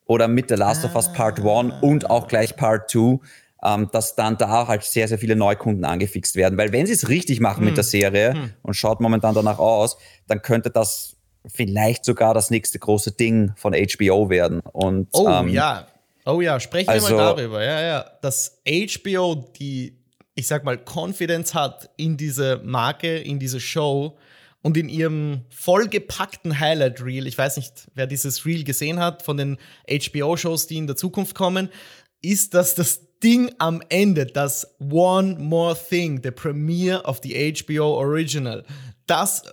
oder 0.05 0.27
mit 0.27 0.49
The 0.49 0.55
Last 0.55 0.83
ah. 0.83 0.87
of 0.87 0.95
Us 0.95 1.13
Part 1.13 1.39
1 1.39 1.75
und 1.81 2.09
auch 2.09 2.27
gleich 2.27 2.55
Part 2.55 2.89
2, 2.89 3.19
ähm, 3.63 3.89
dass 3.91 4.15
dann 4.15 4.37
da 4.37 4.67
halt 4.67 4.83
sehr, 4.83 5.07
sehr 5.07 5.19
viele 5.19 5.35
Neukunden 5.35 5.85
angefixt 5.85 6.35
werden. 6.35 6.57
Weil 6.57 6.71
wenn 6.71 6.87
sie 6.87 6.93
es 6.93 7.09
richtig 7.09 7.39
machen 7.39 7.59
hm. 7.59 7.65
mit 7.65 7.77
der 7.77 7.83
Serie 7.83 8.33
hm. 8.33 8.53
und 8.63 8.73
schaut 8.73 9.01
momentan 9.01 9.35
danach 9.35 9.59
aus, 9.59 9.97
dann 10.27 10.41
könnte 10.41 10.71
das 10.71 11.15
vielleicht 11.45 12.05
sogar 12.05 12.33
das 12.33 12.49
nächste 12.49 12.79
große 12.79 13.11
Ding 13.11 13.51
von 13.55 13.73
HBO 13.73 14.29
werden. 14.29 14.61
Und, 14.61 15.09
oh 15.13 15.27
ähm, 15.29 15.49
ja, 15.49 15.87
oh 16.25 16.41
ja, 16.41 16.59
sprechen 16.59 16.89
also, 16.89 17.09
wir 17.09 17.15
mal 17.17 17.23
also 17.23 17.35
darüber. 17.35 17.63
Ja, 17.63 17.81
ja, 17.81 18.05
dass 18.21 18.61
HBO 18.65 19.35
die, 19.59 19.97
ich 20.35 20.47
sag 20.47 20.63
mal, 20.63 20.77
Confidence 20.77 21.53
hat 21.53 21.89
in 21.97 22.17
diese 22.17 22.61
Marke, 22.63 23.17
in 23.17 23.39
diese 23.39 23.59
Show 23.59 24.17
und 24.61 24.77
in 24.77 24.89
ihrem 24.89 25.41
vollgepackten 25.49 26.59
Highlight 26.59 27.03
Reel. 27.03 27.27
Ich 27.27 27.37
weiß 27.37 27.57
nicht, 27.57 27.87
wer 27.93 28.07
dieses 28.07 28.45
Reel 28.45 28.63
gesehen 28.63 28.99
hat 28.99 29.23
von 29.23 29.37
den 29.37 29.57
HBO-Shows, 29.87 30.67
die 30.67 30.77
in 30.77 30.87
der 30.87 30.95
Zukunft 30.95 31.35
kommen, 31.35 31.69
ist, 32.21 32.53
dass 32.53 32.73
das 32.73 33.01
Ding 33.21 33.53
am 33.59 33.81
Ende, 33.89 34.25
das 34.25 34.75
One 34.79 35.35
More 35.39 35.77
Thing, 35.77 36.21
the 36.23 36.31
Premiere 36.31 37.03
of 37.03 37.19
the 37.23 37.53
HBO 37.53 37.95
Original, 37.97 38.63
das 39.05 39.43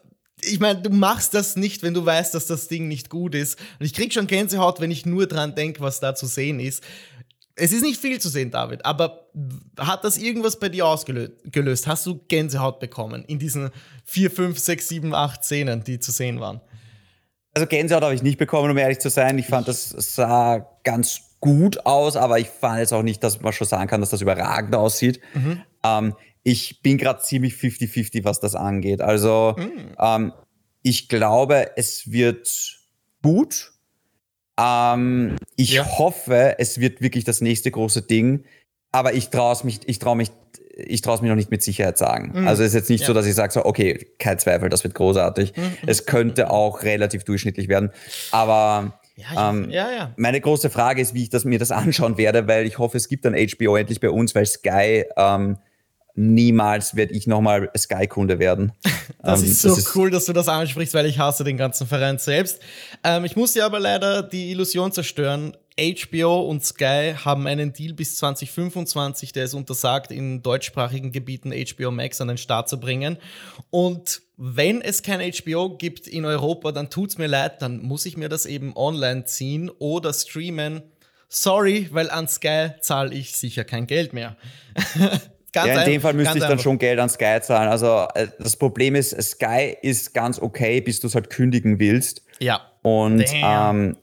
ich 0.43 0.61
meine, 0.61 0.81
du 0.81 0.91
machst 0.91 1.35
das 1.35 1.57
nicht, 1.57 1.83
wenn 1.83 1.95
du 1.95 2.05
weißt, 2.05 2.35
dass 2.35 2.47
das 2.47 2.68
Ding 2.68 2.89
nicht 2.89 3.11
gut 3.11 3.35
ist. 3.35 3.59
Und 3.78 3.87
ich 3.87 3.93
krieg 3.93 4.12
schon 4.12 4.26
Gänsehaut, 4.26 4.81
wenn 4.81 4.91
ich 4.91 5.07
nur 5.07 5.26
dran 5.26 5.55
denke, 5.55 5.81
was 5.81 6.01
da 6.01 6.14
zu 6.14 6.26
sehen 6.26 6.61
ist. 6.61 6.83
Es 7.61 7.72
ist 7.72 7.82
nicht 7.82 8.00
viel 8.00 8.20
zu 8.20 8.28
sehen, 8.28 8.50
David, 8.50 8.84
aber 8.84 9.28
hat 9.78 10.04
das 10.04 10.18
irgendwas 10.18 10.58
bei 10.58 10.68
dir 10.68 10.86
ausgelöst? 10.86 11.86
Hast 11.86 12.06
du 12.06 12.18
Gänsehaut 12.28 12.80
bekommen 12.80 13.24
in 13.26 13.38
diesen 13.38 13.70
vier, 14.04 14.30
fünf, 14.30 14.58
sechs, 14.58 14.88
sieben, 14.88 15.14
acht 15.14 15.44
Szenen, 15.44 15.84
die 15.84 15.98
zu 15.98 16.11
sehen 16.11 16.40
waren? 16.40 16.61
Also 17.54 17.66
Gänsehaut 17.66 18.02
habe 18.02 18.14
ich 18.14 18.22
nicht 18.22 18.38
bekommen, 18.38 18.70
um 18.70 18.78
ehrlich 18.78 19.00
zu 19.00 19.11
sein. 19.11 19.38
Ich 19.38 19.46
fand, 19.46 19.68
das 19.68 19.90
sah 19.90 20.66
ganz 20.84 21.36
gut 21.40 21.84
aus, 21.86 22.16
aber 22.16 22.38
ich 22.38 22.48
fand 22.48 22.78
jetzt 22.78 22.92
auch 22.92 23.02
nicht, 23.02 23.22
dass 23.24 23.40
man 23.40 23.52
schon 23.52 23.66
sagen 23.66 23.88
kann, 23.88 24.00
dass 24.00 24.11
das 24.11 24.20
überragend 24.20 24.74
aussieht. 24.74 25.20
Mhm. 25.34 25.62
Ähm, 25.84 26.14
ich 26.42 26.80
bin 26.82 26.98
gerade 26.98 27.20
ziemlich 27.20 27.54
50-50, 27.54 28.24
was 28.24 28.40
das 28.40 28.54
angeht. 28.54 29.00
Also 29.00 29.56
mm. 29.58 29.94
ähm, 29.98 30.32
ich 30.82 31.08
glaube, 31.08 31.76
es 31.76 32.11
wird 32.11 32.48
gut. 33.22 33.72
Ähm, 34.61 35.36
ich 35.56 35.72
ja. 35.72 35.98
hoffe, 35.98 36.56
es 36.58 36.80
wird 36.80 37.00
wirklich 37.00 37.24
das 37.24 37.40
nächste 37.40 37.70
große 37.70 38.02
Ding. 38.02 38.44
Aber 38.92 39.14
ich 39.14 39.30
traue 39.30 39.56
mich, 39.64 39.80
ich 39.86 39.98
traue 39.98 40.16
mich, 40.16 40.30
ich 40.76 41.00
traue 41.00 41.14
es 41.14 41.22
mir 41.22 41.28
noch 41.28 41.36
nicht 41.36 41.50
mit 41.50 41.62
Sicherheit 41.62 41.96
sagen. 41.96 42.32
Mm. 42.34 42.48
Also 42.48 42.62
es 42.62 42.70
ist 42.70 42.74
jetzt 42.74 42.90
nicht 42.90 43.02
ja. 43.02 43.06
so, 43.06 43.14
dass 43.14 43.26
ich 43.26 43.34
sage 43.34 43.52
so, 43.52 43.64
okay, 43.64 44.08
kein 44.18 44.38
Zweifel, 44.38 44.68
das 44.68 44.82
wird 44.82 44.94
großartig. 44.94 45.56
Mm. 45.56 45.61
Es 45.86 46.06
könnte 46.06 46.50
auch 46.50 46.82
relativ 46.82 47.24
durchschnittlich 47.24 47.68
werden. 47.68 47.90
Aber 48.32 49.00
ja, 49.14 49.50
ähm, 49.50 49.70
ja, 49.70 49.90
ja. 49.90 50.12
Meine 50.16 50.40
große 50.40 50.70
Frage 50.70 51.00
ist, 51.00 51.14
wie 51.14 51.22
ich 51.22 51.30
das, 51.30 51.44
mir 51.44 51.58
das 51.58 51.70
anschauen 51.70 52.18
werde, 52.18 52.48
weil 52.48 52.66
ich 52.66 52.78
hoffe, 52.78 52.96
es 52.96 53.08
gibt 53.08 53.24
dann 53.24 53.34
HBO 53.34 53.76
endlich 53.76 54.00
bei 54.00 54.11
uns, 54.11 54.34
weil 54.34 54.46
Sky 54.46 55.04
ähm, 55.16 55.58
niemals 56.20 56.94
werde 56.94 57.14
ich 57.14 57.26
nochmal 57.26 57.70
Sky-Kunde 57.76 58.38
werden. 58.38 58.72
Das 59.22 59.42
ähm, 59.42 59.50
ist 59.50 59.60
so 59.60 59.68
das 59.68 59.78
ist 59.78 59.96
cool, 59.96 60.10
dass 60.10 60.24
du 60.24 60.32
das 60.32 60.48
ansprichst, 60.48 60.94
weil 60.94 61.04
ich 61.04 61.18
hasse 61.18 61.44
den 61.44 61.58
ganzen 61.58 61.86
Verein 61.86 62.16
selbst. 62.16 62.60
Ähm, 63.04 63.26
ich 63.26 63.36
muss 63.36 63.52
dir 63.52 63.66
aber 63.66 63.78
leider 63.78 64.22
die 64.22 64.50
Illusion 64.50 64.92
zerstören. 64.92 65.54
HBO 65.78 66.40
und 66.40 66.64
Sky 66.64 67.14
haben 67.22 67.46
einen 67.46 67.74
Deal 67.74 67.92
bis 67.92 68.16
2025, 68.16 69.32
der 69.32 69.44
es 69.44 69.52
untersagt, 69.52 70.10
in 70.10 70.42
deutschsprachigen 70.42 71.12
Gebieten 71.12 71.52
HBO 71.52 71.90
Max 71.90 72.20
an 72.22 72.28
den 72.28 72.38
Start 72.38 72.70
zu 72.70 72.80
bringen. 72.80 73.18
Und 73.68 74.22
wenn 74.38 74.80
es 74.80 75.02
kein 75.02 75.20
HBO 75.20 75.76
gibt 75.76 76.06
in 76.06 76.24
Europa, 76.24 76.72
dann 76.72 76.88
tut's 76.88 77.18
mir 77.18 77.26
leid, 77.26 77.60
dann 77.60 77.82
muss 77.82 78.06
ich 78.06 78.16
mir 78.16 78.30
das 78.30 78.46
eben 78.46 78.74
online 78.74 79.26
ziehen 79.26 79.70
oder 79.78 80.14
streamen. 80.14 80.82
Sorry, 81.28 81.88
weil 81.90 82.08
an 82.08 82.26
Sky 82.26 82.70
zahle 82.80 83.14
ich 83.14 83.36
sicher 83.36 83.64
kein 83.64 83.86
Geld 83.86 84.14
mehr. 84.14 84.36
Ganz 85.53 85.68
ja, 85.68 85.82
in 85.82 85.90
dem 85.90 86.01
Fall 86.01 86.14
müsste 86.14 86.34
ich 86.38 86.42
dann 86.42 86.53
einfach. 86.53 86.62
schon 86.62 86.78
Geld 86.78 86.98
an 86.98 87.09
Sky 87.09 87.38
zahlen. 87.42 87.68
Also 87.68 88.07
äh, 88.14 88.28
das 88.38 88.57
Problem 88.57 88.94
ist, 88.94 89.11
Sky 89.20 89.76
ist 89.82 90.14
ganz 90.14 90.38
okay, 90.38 90.80
bis 90.80 91.01
du 91.01 91.09
es 91.09 91.14
halt 91.14 91.30
kündigen 91.30 91.78
willst. 91.78 92.22
Ja. 92.38 92.61
Und 92.82 93.24
ähm, 93.32 93.96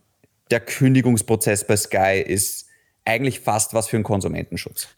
der 0.51 0.59
Kündigungsprozess 0.59 1.65
bei 1.65 1.77
Sky 1.77 2.23
ist 2.25 2.65
eigentlich 3.05 3.39
fast 3.39 3.73
was 3.73 3.87
für 3.87 3.97
einen 3.97 4.03
Konsumentenschutz. 4.03 4.89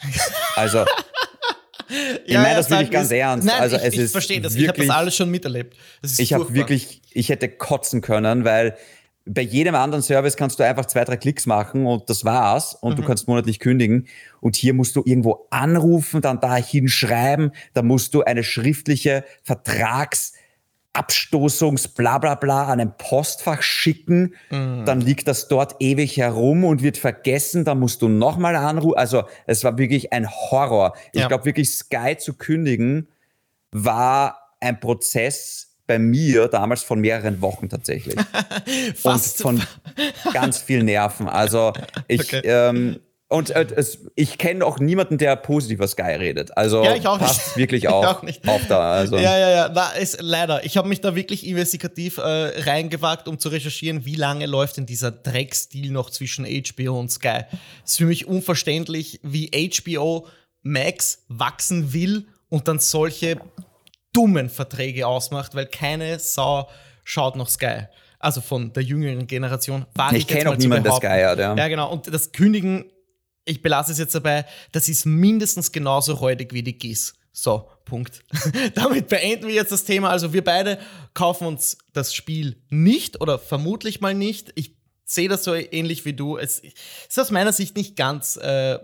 Also 0.55 0.85
ich 2.25 2.33
ja, 2.33 2.41
meine 2.41 2.55
das 2.55 2.69
wirklich 2.69 2.91
ganz 2.91 3.11
ernst. 3.11 3.47
Nein, 3.47 3.61
also 3.61 3.75
ich, 3.77 3.83
es 3.83 3.93
ich 3.93 3.99
ist 3.99 4.11
verstehe 4.11 4.41
das. 4.41 4.53
Wirklich, 4.53 4.63
ich 4.63 4.69
habe 4.69 4.87
das 4.87 4.95
alles 4.95 5.15
schon 5.15 5.29
miterlebt. 5.29 5.77
ich 6.17 6.33
habe 6.33 6.53
wirklich, 6.53 7.01
ich 7.11 7.29
hätte 7.29 7.49
kotzen 7.49 8.01
können, 8.01 8.45
weil 8.45 8.75
bei 9.31 9.41
jedem 9.41 9.75
anderen 9.75 10.01
Service 10.01 10.35
kannst 10.35 10.59
du 10.59 10.63
einfach 10.63 10.85
zwei, 10.85 11.05
drei 11.05 11.15
Klicks 11.15 11.45
machen 11.45 11.85
und 11.85 12.09
das 12.09 12.25
war's 12.25 12.73
und 12.73 12.93
mhm. 12.93 13.01
du 13.01 13.07
kannst 13.07 13.27
monatlich 13.27 13.59
kündigen. 13.59 14.07
Und 14.41 14.55
hier 14.55 14.73
musst 14.73 14.95
du 14.95 15.03
irgendwo 15.05 15.47
anrufen, 15.51 16.21
dann 16.21 16.39
dahin 16.39 16.87
schreiben, 16.87 17.51
da 17.73 17.83
musst 17.83 18.13
du 18.13 18.23
eine 18.23 18.43
schriftliche 18.43 19.23
Vertrags- 19.43 20.33
Abstoßungs 20.93 21.89
bla 21.89 22.17
bla 22.17 22.33
bla 22.33 22.65
an 22.65 22.79
ein 22.79 22.97
Postfach 22.97 23.61
schicken, 23.61 24.33
mhm. 24.49 24.85
dann 24.85 25.01
liegt 25.01 25.27
das 25.27 25.47
dort 25.47 25.75
ewig 25.79 26.17
herum 26.17 26.63
und 26.63 26.81
wird 26.81 26.97
vergessen, 26.97 27.63
dann 27.63 27.79
musst 27.79 28.01
du 28.01 28.07
nochmal 28.07 28.55
anrufen. 28.55 28.97
Also 28.97 29.23
es 29.45 29.63
war 29.63 29.77
wirklich 29.77 30.11
ein 30.11 30.29
Horror. 30.29 30.93
Ich 31.13 31.21
ja. 31.21 31.27
glaube 31.27 31.45
wirklich, 31.45 31.71
Sky 31.75 32.17
zu 32.17 32.33
kündigen 32.33 33.07
war 33.71 34.55
ein 34.59 34.79
Prozess, 34.79 35.68
bei 35.89 35.97
mir 35.97 36.47
damals 36.47 36.83
von 36.83 37.01
mehreren 37.01 37.41
Wochen 37.41 37.67
tatsächlich. 37.67 38.15
Fast. 38.95 39.43
Und 39.43 39.63
von 39.63 39.67
ganz 40.33 40.59
viel 40.59 40.83
Nerven. 40.83 41.27
Also 41.27 41.73
ich, 42.07 42.21
okay. 42.21 42.41
ähm, 42.43 42.99
und 43.27 43.49
äh, 43.49 43.65
es, 43.75 43.97
ich 44.13 44.37
kenne 44.37 44.63
auch 44.63 44.77
niemanden, 44.77 45.17
der 45.17 45.35
positiv 45.35 45.79
über 45.79 45.87
Sky 45.87 46.11
redet. 46.11 46.55
Also 46.55 46.83
ja, 46.83 46.95
ich 46.95 47.07
auch 47.07 47.17
passt 47.17 47.47
nicht. 47.47 47.57
wirklich 47.57 47.87
auch, 47.89 48.05
auch 48.05 48.21
nicht. 48.21 48.47
auf 48.47 48.61
da. 48.69 48.91
Also. 48.91 49.17
Ja, 49.17 49.35
ja, 49.35 49.49
ja. 49.49 49.71
Na, 49.73 49.89
ist, 49.93 50.21
leider. 50.21 50.63
Ich 50.63 50.77
habe 50.77 50.87
mich 50.87 51.01
da 51.01 51.15
wirklich 51.15 51.45
investigativ 51.47 52.19
äh, 52.19 52.21
reingewagt, 52.21 53.27
um 53.27 53.39
zu 53.39 53.49
recherchieren, 53.49 54.05
wie 54.05 54.15
lange 54.15 54.45
läuft 54.45 54.77
denn 54.77 54.85
dieser 54.85 55.09
Drecksdeal 55.09 55.89
noch 55.89 56.11
zwischen 56.11 56.45
HBO 56.45 56.99
und 56.99 57.11
Sky. 57.11 57.45
Es 57.83 57.93
ist 57.93 57.97
für 57.97 58.05
mich 58.05 58.27
unverständlich, 58.27 59.19
wie 59.23 59.49
HBO 59.49 60.27
Max 60.61 61.23
wachsen 61.29 61.93
will 61.93 62.27
und 62.47 62.67
dann 62.67 62.77
solche 62.77 63.39
dummen 64.13 64.49
Verträge 64.49 65.07
ausmacht, 65.07 65.55
weil 65.55 65.67
keine 65.67 66.19
Sau 66.19 66.69
schaut 67.03 67.35
noch 67.35 67.49
Sky. 67.49 67.87
Also 68.19 68.41
von 68.41 68.73
der 68.73 68.83
jüngeren 68.83 69.27
Generation. 69.27 69.85
War 69.95 70.13
ich 70.13 70.27
kenne 70.27 70.51
auch 70.51 70.57
niemanden, 70.57 70.83
der 70.83 70.93
Sky 70.93 71.21
hat. 71.23 71.39
Ja. 71.39 71.55
ja, 71.55 71.67
genau. 71.67 71.91
Und 71.91 72.13
das 72.13 72.31
Kündigen, 72.31 72.91
ich 73.45 73.61
belasse 73.61 73.93
es 73.93 73.97
jetzt 73.97 74.13
dabei, 74.13 74.45
das 74.73 74.89
ist 74.89 75.05
mindestens 75.05 75.71
genauso 75.71 76.13
räudig 76.13 76.53
wie 76.53 76.63
die 76.63 76.77
GIS. 76.77 77.13
So, 77.31 77.69
Punkt. 77.85 78.23
Damit 78.75 79.07
beenden 79.07 79.47
wir 79.47 79.55
jetzt 79.55 79.71
das 79.71 79.85
Thema. 79.85 80.09
Also 80.09 80.33
wir 80.33 80.43
beide 80.43 80.79
kaufen 81.13 81.47
uns 81.47 81.77
das 81.93 82.13
Spiel 82.13 82.61
nicht 82.69 83.21
oder 83.21 83.39
vermutlich 83.39 84.01
mal 84.01 84.13
nicht. 84.13 84.51
Ich 84.55 84.75
sehe 85.05 85.29
das 85.29 85.43
so 85.43 85.53
ähnlich 85.55 86.03
wie 86.03 86.13
du. 86.13 86.37
Es 86.37 86.59
ist 86.59 87.19
aus 87.19 87.31
meiner 87.31 87.53
Sicht 87.53 87.77
nicht 87.77 87.95
ganz 87.95 88.35
äh, 88.35 88.77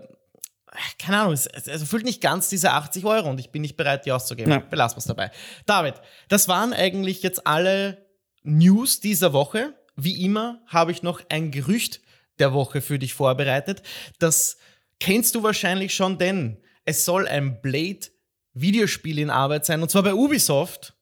keine 0.98 1.20
Ahnung, 1.20 1.32
es, 1.32 1.46
es 1.46 1.66
erfüllt 1.66 2.04
nicht 2.04 2.20
ganz 2.20 2.48
diese 2.48 2.72
80 2.72 3.04
Euro 3.04 3.30
und 3.30 3.38
ich 3.38 3.50
bin 3.50 3.62
nicht 3.62 3.76
bereit, 3.76 4.06
die 4.06 4.12
auszugeben. 4.12 4.52
Ja. 4.52 4.58
Belassen 4.58 4.96
wir 4.96 5.00
es 5.00 5.04
dabei. 5.04 5.30
David, 5.64 5.94
das 6.28 6.48
waren 6.48 6.72
eigentlich 6.72 7.22
jetzt 7.22 7.46
alle 7.46 8.06
News 8.42 9.00
dieser 9.00 9.32
Woche. 9.32 9.74
Wie 9.96 10.24
immer 10.24 10.62
habe 10.66 10.92
ich 10.92 11.02
noch 11.02 11.22
ein 11.28 11.50
Gerücht 11.50 12.00
der 12.38 12.52
Woche 12.52 12.80
für 12.80 12.98
dich 12.98 13.14
vorbereitet. 13.14 13.82
Das 14.18 14.58
kennst 15.00 15.34
du 15.34 15.42
wahrscheinlich 15.42 15.94
schon, 15.94 16.18
denn 16.18 16.58
es 16.84 17.04
soll 17.04 17.26
ein 17.26 17.60
Blade-Videospiel 17.60 19.18
in 19.18 19.30
Arbeit 19.30 19.64
sein 19.64 19.82
und 19.82 19.90
zwar 19.90 20.02
bei 20.02 20.14
Ubisoft. 20.14 20.94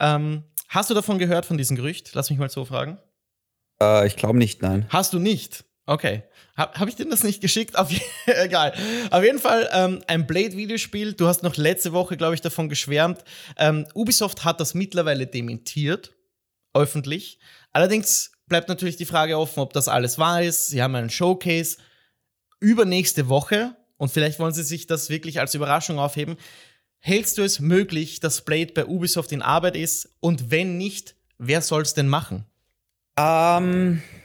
Ähm, 0.00 0.44
hast 0.68 0.90
du 0.90 0.94
davon 0.94 1.18
gehört, 1.18 1.46
von 1.46 1.56
diesem 1.56 1.76
Gerücht? 1.76 2.10
Lass 2.14 2.30
mich 2.30 2.38
mal 2.38 2.50
so 2.50 2.64
fragen. 2.64 2.98
Äh, 3.80 4.06
ich 4.06 4.16
glaube 4.16 4.38
nicht, 4.38 4.62
nein. 4.62 4.86
Hast 4.88 5.12
du 5.12 5.18
nicht? 5.18 5.64
Okay. 5.86 6.22
Habe 6.56 6.78
hab 6.78 6.88
ich 6.88 6.96
dir 6.96 7.08
das 7.08 7.24
nicht 7.24 7.40
geschickt? 7.40 7.76
Auf, 7.76 7.90
egal. 8.26 8.72
Auf 9.10 9.24
jeden 9.24 9.38
Fall 9.38 9.68
ähm, 9.72 10.02
ein 10.06 10.26
Blade-Videospiel. 10.26 11.14
Du 11.14 11.26
hast 11.26 11.42
noch 11.42 11.56
letzte 11.56 11.92
Woche, 11.92 12.16
glaube 12.16 12.34
ich, 12.34 12.40
davon 12.40 12.68
geschwärmt. 12.68 13.24
Ähm, 13.58 13.86
Ubisoft 13.94 14.44
hat 14.44 14.60
das 14.60 14.74
mittlerweile 14.74 15.26
dementiert, 15.26 16.12
öffentlich. 16.74 17.38
Allerdings 17.72 18.32
bleibt 18.46 18.68
natürlich 18.68 18.96
die 18.96 19.06
Frage 19.06 19.38
offen, 19.38 19.60
ob 19.60 19.72
das 19.72 19.88
alles 19.88 20.18
wahr 20.18 20.42
ist. 20.42 20.68
Sie 20.68 20.82
haben 20.82 20.94
einen 20.94 21.10
Showcase 21.10 21.78
übernächste 22.60 23.28
Woche 23.28 23.74
und 23.96 24.12
vielleicht 24.12 24.38
wollen 24.38 24.54
sie 24.54 24.62
sich 24.62 24.86
das 24.86 25.08
wirklich 25.10 25.40
als 25.40 25.54
Überraschung 25.54 25.98
aufheben. 25.98 26.36
Hältst 26.98 27.38
du 27.38 27.42
es 27.42 27.58
möglich, 27.58 28.20
dass 28.20 28.44
Blade 28.44 28.72
bei 28.72 28.86
Ubisoft 28.86 29.32
in 29.32 29.42
Arbeit 29.42 29.74
ist? 29.74 30.10
Und 30.20 30.52
wenn 30.52 30.78
nicht, 30.78 31.16
wer 31.38 31.60
soll 31.60 31.82
es 31.82 31.94
denn 31.94 32.08
machen? 32.08 32.46
Ähm. 33.16 34.02
Um 34.04 34.21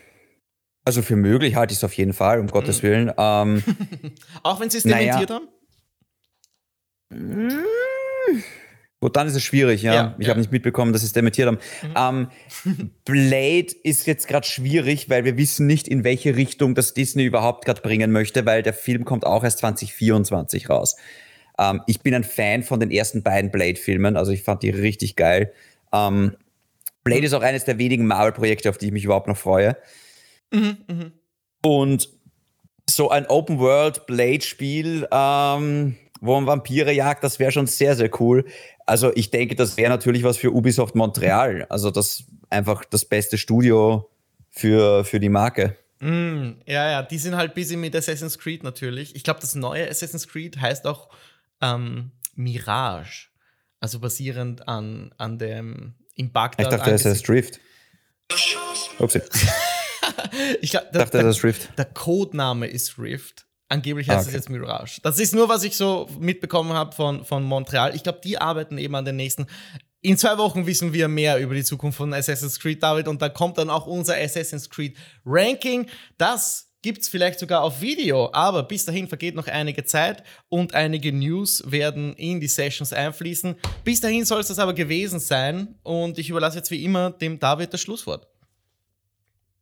also 0.87 1.01
für 1.01 1.17
möglich 1.17 1.55
halte 1.55 1.73
ich 1.73 1.79
es 1.79 1.83
auf 1.83 1.91
jeden 1.91 2.13
Fall, 2.13 2.39
um 2.39 2.47
Gottes 2.47 2.81
mhm. 2.81 2.87
Willen. 2.87 3.11
Ähm, 3.17 3.61
Auch 4.43 4.61
wenn 4.61 4.69
sie 4.69 4.77
es 4.77 4.83
dementiert 4.83 5.29
naja. 5.29 5.41
haben? 7.11 7.63
Gut, 9.01 9.17
dann 9.17 9.27
ist 9.27 9.35
es 9.35 9.43
schwierig, 9.43 9.81
ja. 9.81 9.93
ja 9.93 10.15
ich 10.17 10.27
ja. 10.27 10.29
habe 10.29 10.39
nicht 10.39 10.53
mitbekommen, 10.53 10.93
dass 10.93 11.01
sie 11.01 11.07
es 11.07 11.13
dementiert 11.13 11.49
haben. 11.49 11.57
Mhm. 11.83 12.29
Ähm, 12.65 12.89
Blade 13.03 13.67
ist 13.83 14.07
jetzt 14.07 14.29
gerade 14.29 14.47
schwierig, 14.47 15.09
weil 15.09 15.25
wir 15.25 15.35
wissen 15.35 15.67
nicht, 15.67 15.89
in 15.89 16.05
welche 16.05 16.37
Richtung 16.37 16.73
das 16.73 16.93
Disney 16.93 17.25
überhaupt 17.25 17.65
gerade 17.65 17.81
bringen 17.81 18.13
möchte, 18.13 18.45
weil 18.45 18.63
der 18.63 18.73
Film 18.73 19.03
kommt 19.03 19.25
auch 19.25 19.43
erst 19.43 19.59
2024 19.59 20.69
raus. 20.69 20.95
Ähm, 21.59 21.81
ich 21.85 21.99
bin 21.99 22.13
ein 22.13 22.23
Fan 22.23 22.63
von 22.63 22.79
den 22.79 22.91
ersten 22.91 23.23
beiden 23.23 23.51
Blade-Filmen, 23.51 24.15
also 24.15 24.31
ich 24.31 24.41
fand 24.41 24.63
die 24.63 24.69
richtig 24.69 25.17
geil. 25.17 25.51
Ähm, 25.91 26.37
Blade 27.03 27.25
ist 27.25 27.33
auch 27.33 27.43
eines 27.43 27.65
der 27.65 27.77
wenigen 27.77 28.07
Marvel-Projekte, 28.07 28.69
auf 28.69 28.77
die 28.77 28.85
ich 28.85 28.93
mich 28.93 29.03
überhaupt 29.03 29.27
noch 29.27 29.37
freue. 29.37 29.75
Mhm, 30.51 30.77
mh. 30.87 31.11
Und 31.63 32.09
so 32.89 33.09
ein 33.09 33.25
Open-World-Blade-Spiel, 33.27 35.07
ähm, 35.11 35.97
wo 36.21 36.35
man 36.35 36.47
Vampire 36.47 36.91
jagt, 36.91 37.23
das 37.23 37.39
wäre 37.39 37.51
schon 37.51 37.67
sehr, 37.67 37.95
sehr 37.95 38.09
cool. 38.19 38.45
Also 38.85 39.11
ich 39.15 39.29
denke, 39.29 39.55
das 39.55 39.77
wäre 39.77 39.89
natürlich 39.89 40.23
was 40.23 40.37
für 40.37 40.51
Ubisoft 40.53 40.95
Montreal. 40.95 41.65
Also 41.69 41.91
das 41.91 42.23
einfach 42.49 42.85
das 42.85 43.05
beste 43.05 43.37
Studio 43.37 44.09
für, 44.49 45.03
für 45.03 45.19
die 45.19 45.29
Marke. 45.29 45.77
Mm, 45.99 46.51
ja, 46.65 46.91
ja, 46.91 47.03
die 47.03 47.17
sind 47.17 47.35
halt 47.35 47.53
busy 47.53 47.75
mit 47.75 47.95
Assassin's 47.95 48.37
Creed 48.39 48.63
natürlich. 48.63 49.15
Ich 49.15 49.23
glaube, 49.23 49.39
das 49.41 49.55
neue 49.55 49.89
Assassin's 49.89 50.27
Creed 50.27 50.59
heißt 50.59 50.87
auch 50.87 51.09
ähm, 51.61 52.11
Mirage. 52.35 53.27
Also 53.79 53.99
basierend 53.99 54.67
an, 54.67 55.13
an 55.17 55.37
dem 55.37 55.95
in 56.15 56.31
Bagdad. 56.31 56.65
Ich 56.67 56.69
dachte, 56.77 56.91
es 56.91 57.05
heißt 57.05 57.27
Drift. 57.27 57.59
Upsi. 58.99 59.21
ich 60.61 60.71
glaub, 60.71 60.91
der, 60.91 61.03
dachte, 61.03 61.23
das 61.23 61.37
ist 61.37 61.43
Rift. 61.43 61.69
Der 61.77 61.85
Codename 61.85 62.67
ist 62.67 62.97
Rift. 62.97 63.45
Angeblich 63.69 64.07
heißt 64.07 64.19
ah, 64.19 64.21
okay. 64.21 64.29
es 64.29 64.33
jetzt 64.35 64.49
Mirage. 64.49 65.01
Das 65.03 65.19
ist 65.19 65.35
nur, 65.35 65.49
was 65.49 65.63
ich 65.63 65.75
so 65.75 66.07
mitbekommen 66.19 66.73
habe 66.73 66.95
von, 66.95 67.25
von 67.25 67.43
Montreal. 67.43 67.95
Ich 67.95 68.03
glaube, 68.03 68.21
die 68.23 68.37
arbeiten 68.37 68.77
eben 68.77 68.95
an 68.95 69.03
den 69.03 69.17
nächsten. 69.17 69.45
In 70.01 70.17
zwei 70.17 70.37
Wochen 70.37 70.65
wissen 70.65 70.93
wir 70.93 71.07
mehr 71.09 71.39
über 71.39 71.53
die 71.53 71.63
Zukunft 71.63 71.97
von 71.97 72.13
Assassin's 72.13 72.59
Creed, 72.59 72.81
David, 72.81 73.07
und 73.07 73.21
da 73.21 73.27
kommt 73.27 73.57
dann 73.57 73.69
auch 73.69 73.85
unser 73.87 74.15
Assassin's 74.15 74.69
Creed 74.69 74.95
Ranking. 75.25 75.87
Das 76.17 76.67
gibt 76.81 77.01
es 77.01 77.09
vielleicht 77.09 77.39
sogar 77.39 77.63
auf 77.63 77.81
Video, 77.81 78.29
aber 78.31 78.63
bis 78.63 78.85
dahin 78.85 79.09
vergeht 79.09 79.35
noch 79.35 79.47
einige 79.47 79.83
Zeit 79.83 80.23
und 80.47 80.73
einige 80.73 81.11
News 81.11 81.61
werden 81.65 82.13
in 82.13 82.39
die 82.39 82.47
Sessions 82.47 82.93
einfließen. 82.93 83.55
Bis 83.83 83.99
dahin 83.99 84.23
soll 84.23 84.39
es 84.39 84.47
das 84.47 84.59
aber 84.59 84.73
gewesen 84.73 85.19
sein 85.19 85.75
und 85.83 86.17
ich 86.19 86.29
überlasse 86.29 86.57
jetzt 86.57 86.71
wie 86.71 86.83
immer 86.85 87.11
dem 87.11 87.39
David 87.39 87.73
das 87.73 87.81
Schlusswort. 87.81 88.27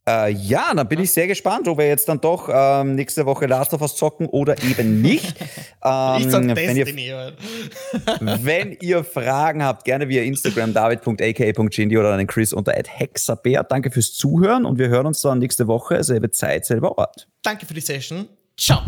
Äh, 0.08 0.30
ja, 0.30 0.72
dann 0.72 0.86
bin 0.86 1.00
ich 1.00 1.10
sehr 1.10 1.26
gespannt, 1.26 1.66
ob 1.66 1.78
wir 1.78 1.88
jetzt 1.88 2.08
dann 2.08 2.20
doch 2.20 2.48
ähm, 2.52 2.94
nächste 2.94 3.26
Woche 3.26 3.46
Last 3.46 3.74
of 3.74 3.80
Us 3.80 3.96
zocken 3.96 4.26
oder 4.26 4.56
eben 4.62 5.02
nicht. 5.02 5.34
ähm, 5.84 6.16
ich 6.18 6.32
wenn, 6.32 6.76
ihr, 6.76 7.32
wenn 8.20 8.76
ihr 8.80 9.02
Fragen 9.02 9.64
habt, 9.64 9.84
gerne 9.84 10.08
via 10.08 10.22
Instagram 10.22 10.72
david.aka.gindi 10.72 11.98
oder 11.98 12.12
an 12.12 12.18
den 12.18 12.28
Chris 12.28 12.52
unter 12.52 12.72
hexabär. 12.72 13.64
Danke 13.64 13.90
fürs 13.90 14.12
Zuhören 14.14 14.64
und 14.64 14.78
wir 14.78 14.88
hören 14.88 15.06
uns 15.06 15.22
dann 15.22 15.40
nächste 15.40 15.66
Woche, 15.66 16.04
selbe 16.04 16.30
Zeit, 16.30 16.66
selber 16.66 16.98
Ort. 16.98 17.26
Danke 17.42 17.66
für 17.66 17.74
die 17.74 17.80
Session. 17.80 18.28
Ciao. 18.56 18.80